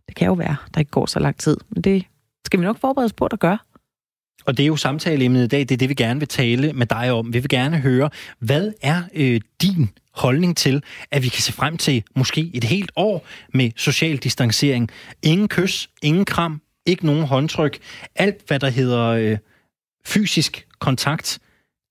det 0.08 0.16
kan 0.16 0.26
jo 0.26 0.32
være, 0.32 0.56
der 0.74 0.80
ikke 0.80 0.90
går 0.90 1.06
så 1.06 1.18
lang 1.18 1.38
tid. 1.38 1.56
Men 1.70 1.82
det 1.82 2.04
skal 2.46 2.60
vi 2.60 2.64
nok 2.64 2.78
forberede 2.80 3.04
os 3.04 3.12
på, 3.12 3.26
at 3.26 3.40
gøre. 3.40 3.58
Og 4.46 4.56
det 4.56 4.62
er 4.62 4.66
jo 4.66 4.76
samtaleemnet 4.76 5.44
i 5.44 5.46
dag, 5.46 5.60
det 5.60 5.70
er 5.70 5.76
det, 5.76 5.88
vi 5.88 5.94
gerne 5.94 6.20
vil 6.20 6.28
tale 6.28 6.72
med 6.72 6.86
dig 6.86 7.12
om. 7.12 7.34
Vi 7.34 7.38
vil 7.38 7.48
gerne 7.48 7.78
høre, 7.78 8.10
hvad 8.38 8.72
er 8.82 9.02
øh, 9.14 9.40
din 9.62 9.90
holdning 10.14 10.56
til, 10.56 10.82
at 11.10 11.22
vi 11.22 11.28
kan 11.28 11.42
se 11.42 11.52
frem 11.52 11.76
til 11.76 12.02
måske 12.16 12.50
et 12.54 12.64
helt 12.64 12.92
år 12.96 13.26
med 13.54 13.70
social 13.76 14.16
distancering. 14.16 14.90
Ingen 15.22 15.48
kys, 15.48 15.90
ingen 16.02 16.24
kram, 16.24 16.60
ikke 16.86 17.06
nogen 17.06 17.24
håndtryk. 17.24 17.78
Alt, 18.14 18.42
hvad 18.46 18.60
der 18.60 18.70
hedder 18.70 19.06
øh, 19.06 19.38
fysisk 20.06 20.66
kontakt, 20.78 21.38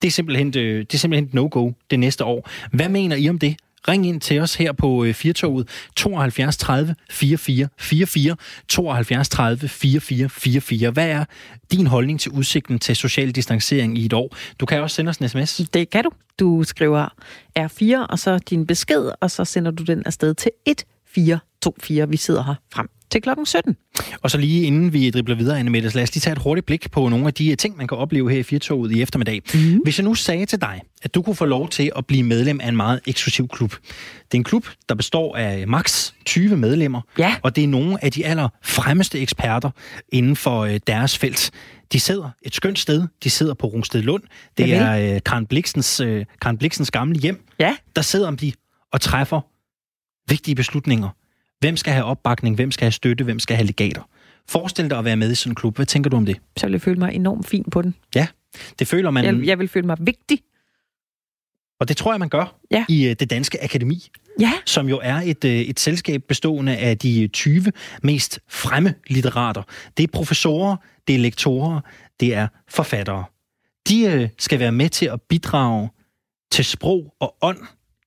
det 0.01 0.07
er 0.07 0.11
simpelthen, 0.11 0.47
øh, 0.47 0.79
det 0.79 0.93
er 0.93 0.97
simpelthen 0.97 1.29
no-go 1.33 1.71
det 1.89 1.99
næste 1.99 2.25
år. 2.25 2.49
Hvad 2.71 2.89
mener 2.89 3.15
I 3.15 3.29
om 3.29 3.39
det? 3.39 3.55
Ring 3.87 4.07
ind 4.07 4.21
til 4.21 4.39
os 4.39 4.55
her 4.55 4.71
på 4.71 5.03
øh, 5.03 5.13
Firtoget 5.13 5.69
72 5.95 6.57
30 6.57 6.95
44 7.09 7.67
44 7.79 8.35
72 8.67 9.29
30 9.29 9.67
44 9.69 10.29
44. 10.29 10.91
Hvad 10.91 11.09
er 11.09 11.25
din 11.71 11.87
holdning 11.87 12.19
til 12.19 12.31
udsigten 12.31 12.79
til 12.79 12.95
social 12.95 13.31
distancering 13.31 13.97
i 13.97 14.05
et 14.05 14.13
år? 14.13 14.35
Du 14.59 14.65
kan 14.65 14.81
også 14.81 14.95
sende 14.95 15.09
os 15.09 15.17
en 15.17 15.29
sms. 15.29 15.61
Det 15.73 15.89
kan 15.89 16.03
du. 16.03 16.11
Du 16.39 16.63
skriver 16.63 17.07
R4 17.59 18.05
og 18.09 18.19
så 18.19 18.37
din 18.37 18.67
besked, 18.67 19.11
og 19.21 19.31
så 19.31 19.45
sender 19.45 19.71
du 19.71 19.83
den 19.83 20.03
afsted 20.05 20.33
til 20.33 20.51
1424. 20.65 22.09
Vi 22.09 22.17
sidder 22.17 22.43
her 22.43 22.55
frem 22.73 22.89
til 23.11 23.21
klokken 23.21 23.45
17. 23.45 23.77
Og 24.21 24.31
så 24.31 24.37
lige 24.37 24.63
inden 24.63 24.93
vi 24.93 25.09
dribler 25.09 25.35
videre, 25.35 25.59
Anne 25.59 25.71
Mette, 25.71 25.89
lad 25.95 26.03
os 26.03 26.13
lige 26.13 26.21
tage 26.21 26.31
et 26.31 26.37
hurtigt 26.37 26.65
blik 26.65 26.91
på 26.91 27.09
nogle 27.09 27.27
af 27.27 27.33
de 27.33 27.55
ting, 27.55 27.77
man 27.77 27.87
kan 27.87 27.97
opleve 27.97 28.31
her 28.31 28.37
i 28.39 28.43
Firtoget 28.43 28.91
i 28.91 29.01
eftermiddag. 29.01 29.41
Mm. 29.53 29.79
Hvis 29.83 29.97
jeg 29.97 30.03
nu 30.03 30.15
sagde 30.15 30.45
til 30.45 30.61
dig, 30.61 30.81
at 31.01 31.15
du 31.15 31.21
kunne 31.21 31.35
få 31.35 31.45
lov 31.45 31.69
til 31.69 31.91
at 31.95 32.05
blive 32.05 32.23
medlem 32.23 32.59
af 32.61 32.67
en 32.67 32.75
meget 32.75 32.99
eksklusiv 33.07 33.47
klub. 33.47 33.71
Det 33.71 34.33
er 34.33 34.37
en 34.37 34.43
klub, 34.43 34.67
der 34.89 34.95
består 34.95 35.35
af 35.35 35.67
maks 35.67 36.15
20 36.25 36.57
medlemmer, 36.57 37.01
ja. 37.17 37.35
og 37.43 37.55
det 37.55 37.63
er 37.63 37.67
nogle 37.67 38.03
af 38.03 38.11
de 38.11 38.25
aller 38.25 38.49
fremmeste 38.63 39.19
eksperter 39.19 39.69
inden 40.09 40.35
for 40.35 40.61
øh, 40.61 40.79
deres 40.87 41.17
felt. 41.17 41.51
De 41.91 41.99
sidder 41.99 42.29
et 42.41 42.55
skønt 42.55 42.79
sted. 42.79 43.07
De 43.23 43.29
sidder 43.29 43.53
på 43.53 43.67
Rungsted 43.67 44.01
Lund. 44.01 44.23
Det 44.57 44.73
er 44.73 45.13
øh, 45.15 45.19
Karen, 45.25 45.45
Bliksens, 45.45 45.99
øh, 45.99 46.25
Karen 46.41 46.57
Bliksens 46.57 46.91
gamle 46.91 47.19
hjem. 47.19 47.45
Ja. 47.59 47.75
Der 47.95 48.01
sidder 48.01 48.31
de 48.31 48.53
og 48.91 49.01
træffer 49.01 49.41
vigtige 50.29 50.55
beslutninger 50.55 51.09
Hvem 51.61 51.77
skal 51.77 51.93
have 51.93 52.05
opbakning? 52.05 52.55
Hvem 52.55 52.71
skal 52.71 52.85
have 52.85 52.91
støtte? 52.91 53.23
Hvem 53.23 53.39
skal 53.39 53.55
have 53.55 53.65
legater? 53.65 54.01
Forestil 54.49 54.89
dig 54.89 54.97
at 54.97 55.05
være 55.05 55.15
med 55.15 55.31
i 55.31 55.35
sådan 55.35 55.51
en 55.51 55.55
klub. 55.55 55.75
Hvad 55.75 55.85
tænker 55.85 56.09
du 56.09 56.17
om 56.17 56.25
det? 56.25 56.37
Så 56.57 56.65
vil 56.65 56.73
jeg 56.73 56.81
føle 56.81 56.99
mig 56.99 57.13
enormt 57.13 57.47
fin 57.47 57.63
på 57.71 57.81
den. 57.81 57.95
Ja, 58.15 58.27
det 58.79 58.87
føler 58.87 59.11
man... 59.11 59.25
Jeg, 59.25 59.45
jeg 59.45 59.59
vil 59.59 59.67
føle 59.67 59.87
mig 59.87 59.97
vigtig. 59.99 60.39
Og 61.79 61.87
det 61.87 61.97
tror 61.97 62.13
jeg, 62.13 62.19
man 62.19 62.29
gør 62.29 62.55
ja. 62.71 62.85
i 62.89 63.09
uh, 63.09 63.13
det 63.19 63.29
danske 63.29 63.63
akademi, 63.63 64.09
ja. 64.39 64.51
som 64.65 64.89
jo 64.89 64.99
er 65.03 65.15
et, 65.25 65.43
uh, 65.43 65.51
et 65.51 65.79
selskab 65.79 66.23
bestående 66.27 66.77
af 66.77 66.97
de 66.97 67.27
20 67.27 67.71
mest 68.03 68.39
fremme 68.49 68.93
litterater. 69.07 69.63
Det 69.97 70.03
er 70.03 70.07
professorer, 70.07 70.75
det 71.07 71.15
er 71.15 71.19
lektorer, 71.19 71.81
det 72.19 72.35
er 72.35 72.47
forfattere. 72.69 73.23
De 73.89 74.29
skal 74.37 74.59
være 74.59 74.71
med 74.71 74.89
til 74.89 75.05
at 75.05 75.21
bidrage 75.21 75.89
til 76.51 76.65
sprog 76.65 77.13
og 77.19 77.35
ånd 77.41 77.59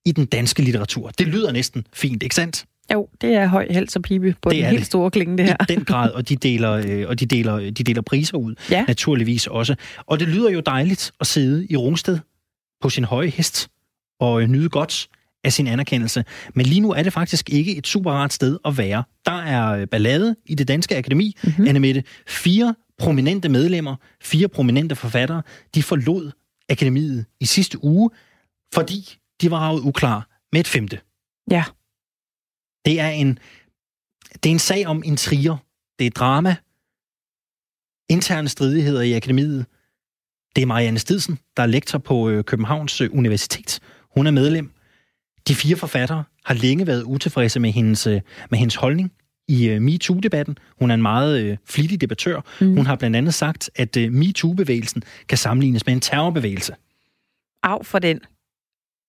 i 0.04 0.12
den 0.12 0.26
danske 0.26 0.62
litteratur. 0.62 1.08
Det 1.08 1.26
lyder 1.26 1.52
næsten 1.52 1.87
fint, 1.92 2.23
ikke 2.23 2.34
sandt? 2.34 2.64
Jo, 2.93 3.09
det 3.21 3.35
er 3.35 3.47
høj 3.47 3.67
hals 3.71 3.97
og 3.97 4.03
pibe 4.03 4.35
på 4.43 4.50
det 4.50 4.59
den 4.59 4.67
helt 4.67 4.79
det. 4.79 4.87
store 4.87 5.11
klinge, 5.11 5.38
det 5.38 5.47
her. 5.47 5.57
I 5.71 5.75
den 5.75 5.85
grad, 5.85 6.11
og 6.11 6.29
de 6.29 6.37
deler, 6.37 6.73
øh, 6.73 7.09
og 7.09 7.21
de 7.21 7.26
deler, 7.26 7.57
de 7.59 7.71
deler 7.71 8.03
priser 8.03 8.37
ud, 8.37 8.55
ja. 8.71 8.85
naturligvis 8.88 9.47
også. 9.47 9.75
Og 10.07 10.21
det 10.21 10.29
lyder 10.29 10.50
jo 10.50 10.61
dejligt 10.61 11.12
at 11.21 11.26
sidde 11.26 11.67
i 11.71 11.76
Rungsted 11.76 12.19
på 12.81 12.91
sin 12.91 13.05
høje 13.05 13.29
hest 13.29 13.69
og 14.21 14.43
øh, 14.43 14.49
nyde 14.49 14.69
godt 14.69 15.09
af 15.45 15.53
sin 15.53 15.67
anerkendelse. 15.67 16.25
Men 16.55 16.67
lige 16.67 16.81
nu 16.81 16.93
er 16.93 17.03
det 17.03 17.12
faktisk 17.12 17.50
ikke 17.50 17.76
et 17.76 17.87
super 17.87 18.11
rart 18.11 18.33
sted 18.33 18.59
at 18.64 18.79
være. 18.79 19.05
Der 19.26 19.43
er 19.43 19.71
øh, 19.73 19.87
ballade 19.87 20.37
i 20.47 20.55
det 20.55 20.69
danske 20.69 20.97
akademi. 20.97 21.37
Mm-hmm. 21.45 21.67
Anne 21.67 21.81
Mette, 21.81 22.05
fire 22.26 22.75
prominente 22.99 23.49
medlemmer, 23.49 23.97
fire 24.23 24.49
prominente 24.49 24.97
forfattere, 24.97 25.43
de 25.75 25.83
forlod 25.83 26.31
akademiet 26.69 27.25
i 27.41 27.45
sidste 27.45 27.85
uge, 27.85 28.11
fordi 28.75 29.17
de 29.41 29.50
var 29.50 29.59
ravet 29.59 29.81
uklar 29.81 30.29
med 30.53 30.61
et 30.61 30.67
femte. 30.69 30.99
Ja. 31.50 31.64
Det 32.85 33.00
er 33.00 33.09
en, 33.09 33.38
det 34.35 34.47
er 34.47 34.53
en 34.53 34.59
sag 34.59 34.87
om 34.87 35.03
intriger. 35.05 35.57
Det 35.99 36.07
er 36.07 36.11
drama. 36.11 36.57
Interne 38.09 38.49
stridigheder 38.49 39.03
i 39.03 39.12
akademiet. 39.12 39.67
Det 40.57 40.62
er 40.62 40.67
Marianne 40.67 40.99
Stidsen, 40.99 41.38
der 41.57 41.62
er 41.62 41.67
lektor 41.67 41.99
på 41.99 42.29
øh, 42.29 42.45
Københavns 42.45 43.00
øh, 43.00 43.11
Universitet. 43.12 43.81
Hun 44.17 44.26
er 44.26 44.31
medlem. 44.31 44.71
De 45.49 45.55
fire 45.55 45.76
forfattere 45.76 46.25
har 46.45 46.55
længe 46.55 46.87
været 46.87 47.03
utilfredse 47.03 47.61
med 47.61 47.73
hendes, 47.73 48.07
øh, 48.07 48.21
med 48.50 48.59
hendes 48.59 48.75
holdning 48.75 49.12
i 49.49 49.79
MeToo-debatten. 49.79 50.59
Hun 50.79 50.91
er 50.91 50.95
en 50.95 51.03
meget 51.03 51.59
flittig 51.64 52.00
debattør. 52.00 52.41
Mm. 52.61 52.76
Hun 52.76 52.87
har 52.87 52.97
blandt 52.97 53.17
andet 53.17 53.35
sagt, 53.35 53.71
at 53.75 53.97
MeToo-bevægelsen 53.97 55.03
kan 55.29 55.38
sammenlignes 55.38 55.87
med 55.87 55.95
en 55.95 56.00
terrorbevægelse. 56.00 56.75
Af 57.62 57.87
for 57.87 57.99
den. 57.99 58.21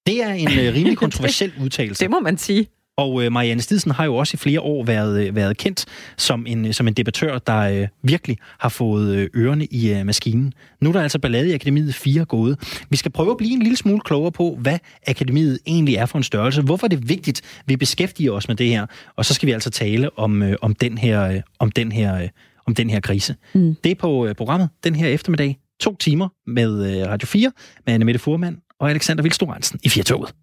Det 0.05 0.23
er 0.23 0.33
en 0.33 0.47
rimelig 0.49 0.97
kontroversiel 1.05 1.53
udtalelse. 1.61 2.03
Det 2.03 2.11
må 2.11 2.19
man 2.19 2.37
sige. 2.37 2.67
Og 2.97 3.23
øh, 3.23 3.31
Marianne 3.31 3.61
Stidsen 3.61 3.91
har 3.91 4.05
jo 4.05 4.15
også 4.15 4.35
i 4.35 4.37
flere 4.37 4.61
år 4.61 4.83
været, 4.83 5.27
øh, 5.27 5.35
været 5.35 5.57
kendt 5.57 5.85
som 6.17 6.45
en, 6.47 6.73
som 6.73 6.87
en 6.87 6.93
debattør, 6.93 7.37
der 7.37 7.59
øh, 7.59 7.87
virkelig 8.03 8.37
har 8.59 8.69
fået 8.69 9.15
øh, 9.15 9.29
ørerne 9.35 9.65
i 9.65 9.93
øh, 9.93 10.05
maskinen. 10.05 10.53
Nu 10.81 10.89
er 10.89 10.93
der 10.93 11.01
altså 11.01 11.19
ballade 11.19 11.49
i 11.49 11.53
Akademiet 11.53 11.95
4 11.95 12.25
gået. 12.25 12.83
Vi 12.89 12.97
skal 12.97 13.11
prøve 13.11 13.31
at 13.31 13.37
blive 13.37 13.53
en 13.53 13.61
lille 13.61 13.77
smule 13.77 13.99
klogere 13.99 14.31
på, 14.31 14.57
hvad 14.61 14.79
Akademiet 15.07 15.59
egentlig 15.67 15.95
er 15.95 16.05
for 16.05 16.17
en 16.17 16.23
størrelse. 16.23 16.61
Hvorfor 16.61 16.87
er 16.87 16.89
det 16.89 17.09
vigtigt, 17.09 17.41
at 17.59 17.63
vi 17.67 17.75
beskæftiger 17.75 18.31
os 18.31 18.47
med 18.47 18.55
det 18.55 18.67
her? 18.67 18.85
Og 19.15 19.25
så 19.25 19.33
skal 19.33 19.47
vi 19.47 19.51
altså 19.51 19.69
tale 19.69 20.19
om, 20.19 20.43
øh, 20.43 20.55
om, 20.61 20.75
den, 20.75 20.97
her, 20.97 21.23
øh, 21.23 21.41
om, 21.59 21.71
den, 21.71 21.91
her, 21.91 22.21
øh, 22.21 22.29
om 22.67 22.75
den 22.75 22.89
her 22.89 22.99
krise. 22.99 23.35
Mm. 23.53 23.75
Det 23.83 23.91
er 23.91 23.95
på 23.95 24.25
øh, 24.25 24.35
programmet 24.35 24.69
den 24.83 24.95
her 24.95 25.07
eftermiddag. 25.07 25.57
To 25.79 25.95
timer 25.95 26.29
med 26.47 27.01
øh, 27.01 27.07
Radio 27.07 27.27
4 27.27 27.51
med 27.85 27.93
Anne 27.93 28.05
Mette 28.05 28.19
Furman 28.19 28.57
og 28.79 28.89
Alexander 28.89 29.23
Vildstod 29.23 29.77
i 29.83 29.89
Firtoget. 29.89 30.33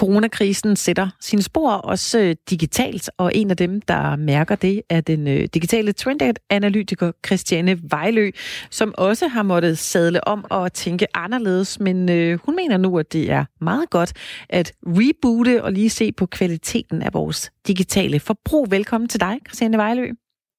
Coronakrisen 0.00 0.76
sætter 0.76 1.08
sine 1.20 1.42
spor 1.42 1.70
også 1.70 2.20
øh, 2.20 2.36
digitalt, 2.50 3.10
og 3.18 3.30
en 3.34 3.50
af 3.50 3.56
dem, 3.56 3.80
der 3.80 4.16
mærker 4.16 4.54
det, 4.54 4.82
er 4.88 5.00
den 5.00 5.28
øh, 5.28 5.48
digitale 5.54 5.92
trendanalytiker 5.92 7.12
Christiane 7.26 7.78
Vejlø, 7.82 8.30
som 8.70 8.94
også 8.98 9.28
har 9.28 9.42
måttet 9.42 9.78
sadle 9.78 10.28
om 10.28 10.44
og 10.50 10.72
tænke 10.72 11.06
anderledes, 11.14 11.80
men 11.80 12.10
øh, 12.10 12.38
hun 12.44 12.56
mener 12.56 12.76
nu, 12.76 12.98
at 12.98 13.12
det 13.12 13.30
er 13.30 13.44
meget 13.60 13.90
godt 13.90 14.12
at 14.48 14.72
reboote 14.86 15.64
og 15.64 15.72
lige 15.72 15.90
se 15.90 16.12
på 16.12 16.26
kvaliteten 16.26 17.02
af 17.02 17.14
vores 17.14 17.50
digitale 17.66 18.20
forbrug. 18.20 18.70
Velkommen 18.70 19.08
til 19.08 19.20
dig, 19.20 19.38
Christiane 19.48 19.76
Vejlø. 19.76 20.10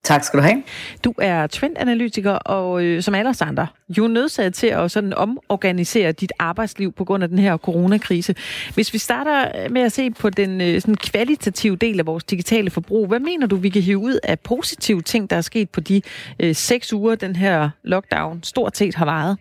Tak 0.03 0.24
skal 0.24 0.39
du 0.39 0.43
have. 0.43 0.63
Du 1.03 1.13
er 1.17 1.48
trendanalytiker, 1.48 2.31
og 2.31 2.84
øh, 2.84 3.01
som 3.03 3.15
alle 3.15 3.29
os 3.29 3.41
andre, 3.41 3.67
jo 3.98 4.08
nødsaget 4.08 4.53
til 4.53 4.67
at 4.67 4.91
sådan 4.91 5.13
omorganisere 5.13 6.12
dit 6.12 6.34
arbejdsliv 6.39 6.91
på 6.91 7.05
grund 7.05 7.24
af 7.24 7.29
den 7.29 7.39
her 7.39 7.58
coronakrise. 7.58 8.36
Hvis 8.74 8.93
vi 8.93 8.98
starter 8.98 9.63
øh, 9.63 9.72
med 9.72 9.81
at 9.81 9.91
se 9.91 10.12
på 10.12 10.29
den 10.29 10.62
øh, 10.62 10.81
sådan 10.81 10.96
kvalitative 10.96 11.75
del 11.75 12.00
af 12.00 12.05
vores 12.05 12.24
digitale 12.24 12.70
forbrug, 12.70 13.08
hvad 13.08 13.20
mener 13.20 13.48
du, 13.48 13.55
vi 13.55 13.70
kan 13.70 13.81
hive 13.81 13.98
ud 13.98 14.20
af 14.24 14.39
positive 14.39 15.01
ting, 15.01 15.29
der 15.29 15.36
er 15.36 15.41
sket 15.41 15.70
på 15.70 15.79
de 15.79 16.01
øh, 16.39 16.55
seks 16.55 16.93
uger, 16.93 17.15
den 17.15 17.36
her 17.36 17.70
lockdown 17.84 18.43
stort 18.43 18.77
set 18.77 18.96
har 18.96 19.05
varet? 19.05 19.38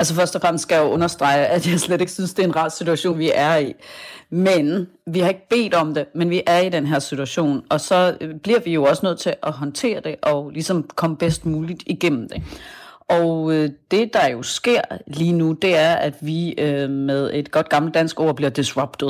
Altså 0.00 0.14
først 0.14 0.34
og 0.34 0.40
fremmest 0.40 0.62
skal 0.62 0.74
jeg 0.74 0.84
jo 0.84 0.90
understrege, 0.90 1.46
at 1.46 1.70
jeg 1.70 1.80
slet 1.80 2.00
ikke 2.00 2.12
synes, 2.12 2.34
det 2.34 2.42
er 2.42 2.48
en 2.48 2.56
rar 2.56 2.68
situation, 2.68 3.18
vi 3.18 3.30
er 3.34 3.56
i. 3.56 3.74
Men 4.30 4.88
vi 5.06 5.20
har 5.20 5.28
ikke 5.28 5.48
bedt 5.50 5.74
om 5.74 5.94
det, 5.94 6.06
men 6.14 6.30
vi 6.30 6.42
er 6.46 6.58
i 6.58 6.68
den 6.68 6.86
her 6.86 6.98
situation. 6.98 7.62
Og 7.68 7.80
så 7.80 8.16
øh, 8.20 8.34
bliver 8.34 8.60
vi 8.60 8.72
jo 8.72 8.84
også 8.84 9.06
nødt 9.06 9.18
til 9.18 9.34
at 9.42 9.52
håndtere 9.52 10.00
det 10.00 10.16
og 10.22 10.50
ligesom 10.50 10.90
komme 10.94 11.16
bedst 11.16 11.46
muligt 11.46 11.82
igennem 11.86 12.28
det. 12.28 12.42
Og 13.08 13.52
øh, 13.52 13.70
det, 13.90 14.14
der 14.14 14.28
jo 14.28 14.42
sker 14.42 14.80
lige 15.06 15.32
nu, 15.32 15.52
det 15.52 15.78
er, 15.78 15.94
at 15.94 16.14
vi 16.20 16.52
øh, 16.52 16.90
med 16.90 17.30
et 17.32 17.50
godt 17.50 17.68
gammelt 17.68 17.94
dansk 17.94 18.20
ord 18.20 18.36
bliver 18.36 18.50
disrupted. 18.50 19.08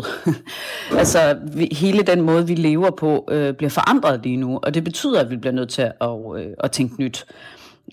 altså 0.99 1.38
vi, 1.52 1.68
hele 1.73 2.02
den 2.02 2.20
måde, 2.20 2.47
vi 2.47 2.54
lever 2.54 2.90
på, 2.90 3.28
øh, 3.30 3.54
bliver 3.54 3.70
forandret 3.70 4.20
lige 4.23 4.37
nu, 4.37 4.61
og 4.62 4.75
det 4.75 4.85
betyder, 4.85 5.20
at 5.20 5.30
vi 5.30 5.37
bliver 5.37 5.54
nødt 5.54 5.70
til 5.70 5.82
at, 5.82 6.11
øh, 6.37 6.47
at 6.59 6.70
tænke 6.70 7.02
nyt. 7.02 7.26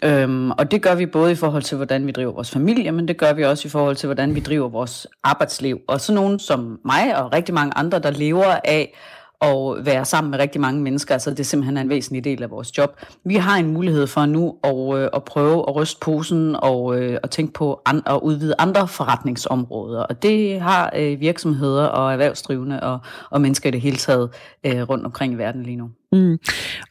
Øhm, 0.04 0.52
og 0.52 0.72
det 0.72 0.82
gør 0.82 0.96
vi 0.96 1.06
både 1.06 1.32
i 1.32 1.36
forhold 1.36 1.64
til, 1.64 1.76
hvordan 1.76 2.08
vi 2.08 2.12
driver 2.12 2.34
vores 2.34 2.52
familie, 2.52 2.92
men 2.92 3.08
det 3.08 3.18
gør 3.18 3.34
vi 3.34 3.44
også 3.44 3.68
i 3.68 3.70
forhold 3.70 3.96
til, 3.96 4.08
hvordan 4.08 4.36
vi 4.36 4.40
driver 4.40 4.70
vores 4.70 5.08
arbejdsliv. 5.24 5.80
Og 5.88 6.02
så 6.02 6.14
nogen 6.14 6.40
som 6.40 6.80
mig 6.86 7.24
og 7.24 7.34
rigtig 7.34 7.56
mange 7.56 7.78
andre, 7.78 8.00
der 8.00 8.12
lever 8.12 8.56
af 8.64 8.94
at 9.42 9.86
være 9.86 10.06
sammen 10.06 10.32
med 10.32 10.40
rigtig 10.40 10.62
mange 10.62 10.82
mennesker, 10.82 11.14
altså 11.14 11.30
det 11.30 11.40
er 11.40 11.44
simpelthen 11.44 11.78
en 11.78 11.90
væsentlig 11.90 12.24
del 12.24 12.44
af 12.44 12.52
vores 12.52 12.78
job. 12.78 13.00
Vi 13.24 13.36
har 13.36 13.58
en 13.58 13.74
mulighed 13.74 14.08
for 14.08 14.26
nu 14.26 14.56
at, 14.64 15.00
øh, 15.00 15.10
at 15.14 15.24
prøve 15.24 15.66
at 15.68 15.76
ryste 15.76 16.00
posen 16.00 16.56
og 16.56 17.00
øh, 17.00 17.20
at 17.24 17.30
tænke 17.30 17.54
på 17.54 17.82
an, 17.86 18.02
at 18.06 18.20
udvide 18.22 18.56
andre 18.60 18.88
forretningsområder, 18.88 20.04
og 20.04 20.24
det 20.24 20.62
har 20.62 20.92
øh, 20.96 21.20
virksomheder 21.20 21.86
og 21.86 22.12
erhvervsdrivende 22.12 22.84
og, 22.84 23.00
og 23.30 23.42
mennesker 23.42 23.70
i 23.70 23.72
det 23.72 23.82
hele 23.82 23.98
taget 23.98 24.30
øh, 24.64 24.90
rundt 24.90 25.06
omkring 25.06 25.34
i 25.34 25.38
verden 25.38 25.64
lige 25.64 25.78
nu. 25.78 25.90
Mm. 26.12 26.40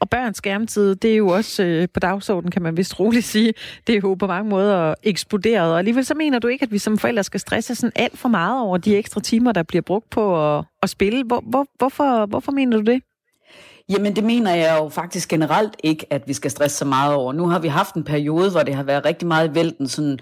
Og 0.00 0.10
børns 0.10 0.36
skærmtid, 0.36 0.94
det 0.94 1.12
er 1.12 1.16
jo 1.16 1.28
også 1.28 1.62
øh, 1.62 1.88
på 1.94 2.00
dagsordenen, 2.00 2.50
kan 2.50 2.62
man 2.62 2.76
vist 2.76 3.00
roligt 3.00 3.24
sige. 3.24 3.54
Det 3.86 3.94
er 3.94 4.00
jo 4.04 4.14
på 4.14 4.26
mange 4.26 4.50
måder 4.50 4.94
eksploderet. 5.02 5.72
Og 5.72 5.78
alligevel 5.78 6.04
så 6.04 6.14
mener 6.14 6.38
du 6.38 6.48
ikke, 6.48 6.62
at 6.62 6.72
vi 6.72 6.78
som 6.78 6.98
forældre 6.98 7.24
skal 7.24 7.40
stresse 7.40 7.74
sådan 7.74 7.92
alt 7.96 8.18
for 8.18 8.28
meget 8.28 8.60
over 8.60 8.76
de 8.76 8.96
ekstra 8.96 9.20
timer, 9.20 9.52
der 9.52 9.62
bliver 9.62 9.82
brugt 9.82 10.10
på 10.10 10.56
at, 10.56 10.64
at 10.82 10.90
spille. 10.90 11.24
Hvor, 11.24 11.42
hvor, 11.46 11.66
hvorfor, 11.78 12.26
hvorfor 12.26 12.52
mener 12.52 12.76
du 12.76 12.82
det? 12.82 13.02
Jamen 13.88 14.16
det 14.16 14.24
mener 14.24 14.54
jeg 14.54 14.78
jo 14.80 14.88
faktisk 14.88 15.28
generelt 15.28 15.76
ikke, 15.84 16.06
at 16.12 16.22
vi 16.26 16.32
skal 16.32 16.50
stresse 16.50 16.76
så 16.76 16.84
meget 16.84 17.14
over. 17.14 17.32
Nu 17.32 17.46
har 17.46 17.58
vi 17.58 17.68
haft 17.68 17.94
en 17.94 18.04
periode, 18.04 18.50
hvor 18.50 18.62
det 18.62 18.74
har 18.74 18.82
været 18.82 19.04
rigtig 19.04 19.28
meget 19.28 19.50
i 19.50 19.54
vælten, 19.54 19.88
sådan 19.88 20.18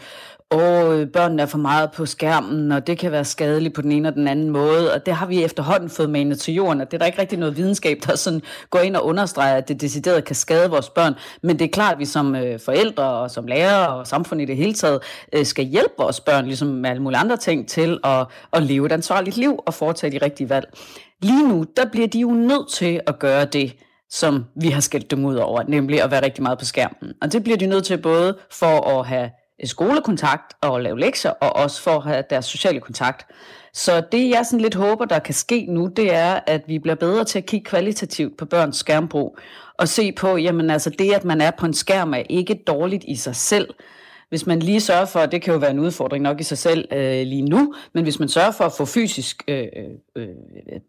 åh, 0.50 1.06
børnene 1.06 1.42
er 1.42 1.46
for 1.46 1.58
meget 1.58 1.92
på 1.92 2.06
skærmen, 2.06 2.72
og 2.72 2.86
det 2.86 2.98
kan 2.98 3.12
være 3.12 3.24
skadeligt 3.24 3.74
på 3.74 3.82
den 3.82 3.92
ene 3.92 4.08
og 4.08 4.14
den 4.14 4.28
anden 4.28 4.50
måde, 4.50 4.92
og 4.94 5.06
det 5.06 5.14
har 5.14 5.26
vi 5.26 5.44
efterhånden 5.44 5.90
fået 5.90 6.10
manet 6.10 6.40
til 6.40 6.54
jorden, 6.54 6.80
at 6.80 6.90
det 6.90 6.96
er 6.96 6.98
der 6.98 7.06
ikke 7.06 7.20
rigtig 7.20 7.38
noget 7.38 7.56
videnskab, 7.56 7.98
der 8.06 8.16
sådan 8.16 8.42
går 8.70 8.78
ind 8.78 8.96
og 8.96 9.06
understreger, 9.06 9.54
at 9.54 9.68
det 9.68 9.80
decideret 9.80 10.24
kan 10.24 10.36
skade 10.36 10.70
vores 10.70 10.88
børn, 10.88 11.14
men 11.42 11.58
det 11.58 11.64
er 11.64 11.68
klart, 11.68 11.92
at 11.92 11.98
vi 11.98 12.04
som 12.04 12.36
øh, 12.36 12.60
forældre 12.60 13.04
og 13.04 13.30
som 13.30 13.46
lærere 13.46 13.88
og 13.88 14.06
samfund 14.06 14.40
i 14.40 14.44
det 14.44 14.56
hele 14.56 14.74
taget, 14.74 15.00
øh, 15.32 15.46
skal 15.46 15.64
hjælpe 15.64 15.94
vores 15.98 16.20
børn, 16.20 16.46
ligesom 16.46 16.68
med 16.68 16.90
alle 16.90 17.02
mulige 17.02 17.18
andre 17.18 17.36
ting, 17.36 17.68
til 17.68 17.98
at, 18.04 18.26
at 18.52 18.62
leve 18.62 18.86
et 18.86 18.92
ansvarligt 18.92 19.36
liv 19.36 19.58
og 19.66 19.74
foretage 19.74 20.18
de 20.18 20.24
rigtige 20.24 20.50
valg. 20.50 20.66
Lige 21.22 21.48
nu, 21.48 21.64
der 21.76 21.84
bliver 21.92 22.06
de 22.06 22.20
jo 22.20 22.30
nødt 22.30 22.72
til 22.72 23.00
at 23.06 23.18
gøre 23.18 23.44
det, 23.44 23.76
som 24.10 24.44
vi 24.60 24.68
har 24.68 24.80
skældt 24.80 25.10
dem 25.10 25.24
ud 25.24 25.36
over, 25.36 25.62
nemlig 25.68 26.02
at 26.02 26.10
være 26.10 26.24
rigtig 26.24 26.42
meget 26.42 26.58
på 26.58 26.64
skærmen. 26.64 27.12
Og 27.22 27.32
det 27.32 27.42
bliver 27.44 27.58
de 27.58 27.66
nødt 27.66 27.84
til 27.84 27.98
både 27.98 28.36
for 28.50 28.98
at 28.98 29.06
have 29.06 29.30
Øh, 29.62 29.68
skolekontakt 29.68 30.54
og 30.60 30.80
lave 30.80 31.00
lektier, 31.00 31.30
og 31.30 31.56
også 31.56 31.82
for 31.82 31.90
at 31.90 32.02
have 32.02 32.24
deres 32.30 32.44
sociale 32.44 32.80
kontakt. 32.80 33.26
Så 33.72 34.02
det 34.12 34.30
jeg 34.30 34.46
sådan 34.46 34.60
lidt 34.60 34.74
håber, 34.74 35.04
der 35.04 35.18
kan 35.18 35.34
ske 35.34 35.66
nu, 35.68 35.86
det 35.86 36.14
er, 36.14 36.40
at 36.46 36.62
vi 36.66 36.78
bliver 36.78 36.94
bedre 36.94 37.24
til 37.24 37.38
at 37.38 37.46
kigge 37.46 37.64
kvalitativt 37.64 38.36
på 38.38 38.44
børns 38.44 38.76
skærmbrug, 38.76 39.38
og 39.78 39.88
se 39.88 40.12
på, 40.12 40.36
jamen 40.36 40.70
altså 40.70 40.90
det, 40.90 41.12
at 41.14 41.24
man 41.24 41.40
er 41.40 41.50
på 41.50 41.66
en 41.66 41.74
skærm, 41.74 42.14
er 42.14 42.22
ikke 42.30 42.54
dårligt 42.66 43.04
i 43.08 43.16
sig 43.16 43.36
selv. 43.36 43.74
hvis 44.28 44.46
man 44.46 44.60
lige 44.60 44.80
sørger 44.80 45.04
for, 45.04 45.26
det 45.26 45.42
kan 45.42 45.52
jo 45.52 45.58
være 45.58 45.70
en 45.70 45.78
udfordring 45.78 46.22
nok 46.22 46.40
i 46.40 46.42
sig 46.42 46.58
selv 46.58 46.88
øh, 46.92 47.26
lige 47.26 47.42
nu, 47.42 47.74
men 47.92 48.04
hvis 48.04 48.18
man 48.18 48.28
sørger 48.28 48.50
for 48.50 48.64
at 48.64 48.72
få 48.72 48.84
fysisk 48.84 49.42
øh, 49.48 49.66
øh 49.76 49.84
øh, 50.16 50.28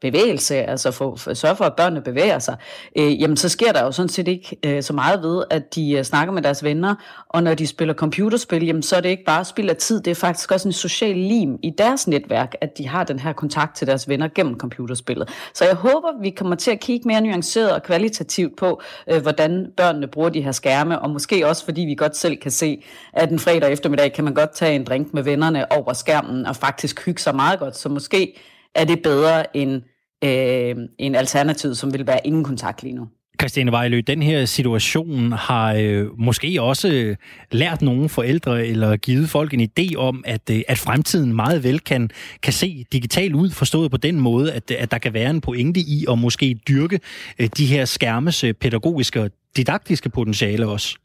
bevægelse, 0.02 0.56
altså 0.56 0.92
for, 0.92 1.16
for, 1.16 1.34
sørge 1.34 1.56
for, 1.56 1.66
at 1.66 1.74
børnene 1.76 2.02
bevæger 2.02 2.40
sig, 2.40 2.56
øh, 2.98 3.22
jamen 3.22 3.38
så 3.38 3.50
sker 3.50 3.72
der 3.72 3.84
jo 3.84 3.92
sådan 3.92 4.10
set 4.10 4.28
ikke 4.28 4.58
øh, 4.66 4.84
så 4.84 4.94
meget 4.94 5.22
ved, 5.22 5.44
at 5.50 5.76
de 5.76 5.92
øh, 5.92 6.04
snakker 6.04 6.34
med 6.34 6.42
deres 6.42 6.64
venner, 6.64 6.96
og 7.30 7.44
når 7.44 7.54
de 7.54 7.68
spiller 7.68 7.94
computerspil, 7.94 8.66
jamen 8.66 8.84
så 8.84 8.96
er 8.96 9.02
det 9.02 9.10
ikke 9.10 9.24
bare 9.24 9.46
spil 9.46 9.70
af 9.70 9.76
tid, 9.76 10.02
det 10.02 10.12
er 10.12 10.16
faktisk 10.16 10.52
også 10.52 10.68
en 10.68 10.74
social 10.74 11.18
lim 11.18 11.60
i 11.64 11.70
deres 11.78 12.08
netværk, 12.08 12.56
at 12.62 12.78
de 12.78 12.88
har 12.88 13.04
den 13.04 13.20
her 13.20 13.34
kontakt 13.34 13.76
til 13.76 13.88
deres 13.88 14.10
venner 14.10 14.28
gennem 14.36 14.58
computerspillet. 14.58 15.30
Så 15.54 15.66
jeg 15.66 15.76
håber, 15.76 16.22
vi 16.22 16.30
kommer 16.30 16.56
til 16.56 16.72
at 16.72 16.80
kigge 16.80 17.08
mere 17.08 17.22
nuanceret 17.22 17.72
og 17.72 17.84
kvalitativt 17.84 18.58
på, 18.58 18.82
øh, 19.12 19.22
hvordan 19.22 19.72
børnene 19.78 20.08
bruger 20.08 20.30
de 20.30 20.42
her 20.42 20.52
skærme, 20.52 21.00
og 21.00 21.10
måske 21.10 21.48
også 21.48 21.66
fordi 21.66 21.82
vi 21.82 21.96
godt 21.96 22.18
selv 22.18 22.38
kan 22.38 22.52
se, 22.52 22.84
at 23.14 23.32
en 23.32 23.40
fredag 23.40 23.72
eftermiddag 23.72 24.14
kan 24.14 24.24
man 24.24 24.34
godt 24.34 24.56
tage 24.56 24.76
en 24.76 24.84
drink 24.84 25.14
med 25.14 25.24
vennerne 25.24 25.72
over 25.72 25.94
skærmen 25.94 26.46
og 26.46 26.56
faktisk 26.56 27.06
hygge 27.06 27.22
sig 27.22 27.36
meget 27.36 27.60
godt, 27.60 27.78
så 27.78 27.90
måske 27.90 28.36
er 28.76 28.86
det 28.86 29.02
bedre 29.02 29.58
end 29.58 29.82
øh, 30.24 30.76
en 31.00 31.16
alternativ, 31.16 31.76
som 31.76 31.94
vil 31.94 32.08
være 32.08 32.28
ingen 32.28 32.44
kontakt 32.44 32.84
lige 32.84 32.96
nu. 32.96 33.08
Christiane 33.40 33.72
Vejlø, 33.72 34.02
den 34.08 34.24
her 34.24 34.46
situation 34.46 35.32
har 35.32 35.74
øh, 35.74 36.20
måske 36.20 36.62
også 36.62 36.88
øh, 36.88 37.16
lært 37.52 37.82
nogle 37.82 38.10
forældre 38.10 38.68
eller 38.68 38.98
givet 38.98 39.30
folk 39.30 39.54
en 39.54 39.70
idé 39.80 39.96
om, 39.96 40.24
at, 40.28 40.50
øh, 40.52 40.62
at 40.68 40.78
fremtiden 40.78 41.34
meget 41.34 41.64
vel 41.64 41.80
kan, 41.80 42.10
kan 42.44 42.54
se 42.54 42.86
digital 42.94 43.36
ud, 43.36 43.50
forstået 43.50 43.92
på 43.92 43.98
den 43.98 44.20
måde, 44.20 44.54
at, 44.54 44.72
at 44.72 44.92
der 44.92 44.98
kan 44.98 45.14
være 45.14 45.30
en 45.30 45.42
pointe 45.42 45.80
i 45.80 46.06
at 46.12 46.20
måske 46.20 46.60
dyrke 46.68 47.00
øh, 47.40 47.50
de 47.58 47.66
her 47.66 47.86
skærmes 47.86 48.44
øh, 48.44 48.54
pædagogiske 48.54 49.22
og 49.22 49.32
didaktiske 49.58 50.10
potentiale 50.10 50.68
også. 50.68 50.98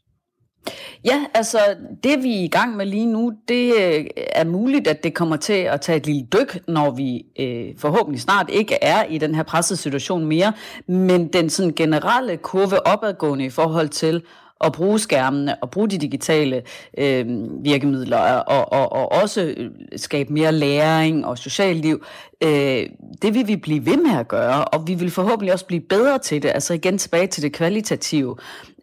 Ja, 1.05 1.25
altså 1.33 1.57
det 2.03 2.23
vi 2.23 2.39
er 2.39 2.43
i 2.43 2.47
gang 2.47 2.75
med 2.77 2.85
lige 2.85 3.05
nu, 3.05 3.33
det 3.47 3.73
øh, 3.81 4.05
er 4.15 4.43
muligt, 4.43 4.87
at 4.87 5.03
det 5.03 5.13
kommer 5.13 5.35
til 5.35 5.53
at 5.53 5.81
tage 5.81 5.97
et 5.97 6.05
lille 6.05 6.27
dyk, 6.33 6.59
når 6.67 6.91
vi 6.91 7.25
øh, 7.39 7.73
forhåbentlig 7.77 8.21
snart 8.21 8.49
ikke 8.49 8.77
er 8.81 9.03
i 9.03 9.17
den 9.17 9.35
her 9.35 9.43
pressede 9.43 9.79
situation 9.79 10.25
mere. 10.25 10.53
Men 10.87 11.27
den 11.27 11.49
sådan 11.49 11.73
generelle 11.73 12.37
kurve 12.37 12.87
opadgående 12.87 13.45
i 13.45 13.49
forhold 13.49 13.89
til 13.89 14.21
at 14.63 14.71
bruge 14.71 14.99
skærmene 14.99 15.63
og 15.63 15.71
bruge 15.71 15.89
de 15.89 15.97
digitale 15.97 16.61
øh, 16.97 17.25
virkemidler 17.63 18.17
og, 18.17 18.71
og, 18.71 18.91
og 18.91 19.21
også 19.21 19.53
øh, 19.57 19.71
skabe 19.95 20.33
mere 20.33 20.51
læring 20.51 21.25
og 21.25 21.37
socialt 21.37 21.81
liv, 21.81 22.03
øh, 22.43 22.89
det 23.21 23.33
vil 23.33 23.47
vi 23.47 23.55
blive 23.55 23.85
ved 23.85 23.97
med 23.97 24.19
at 24.19 24.27
gøre, 24.27 24.65
og 24.65 24.87
vi 24.87 24.93
vil 24.93 25.11
forhåbentlig 25.11 25.53
også 25.53 25.65
blive 25.65 25.81
bedre 25.81 26.19
til 26.19 26.43
det. 26.43 26.51
Altså 26.53 26.73
igen 26.73 26.97
tilbage 26.97 27.27
til 27.27 27.43
det 27.43 27.53
kvalitative 27.53 28.35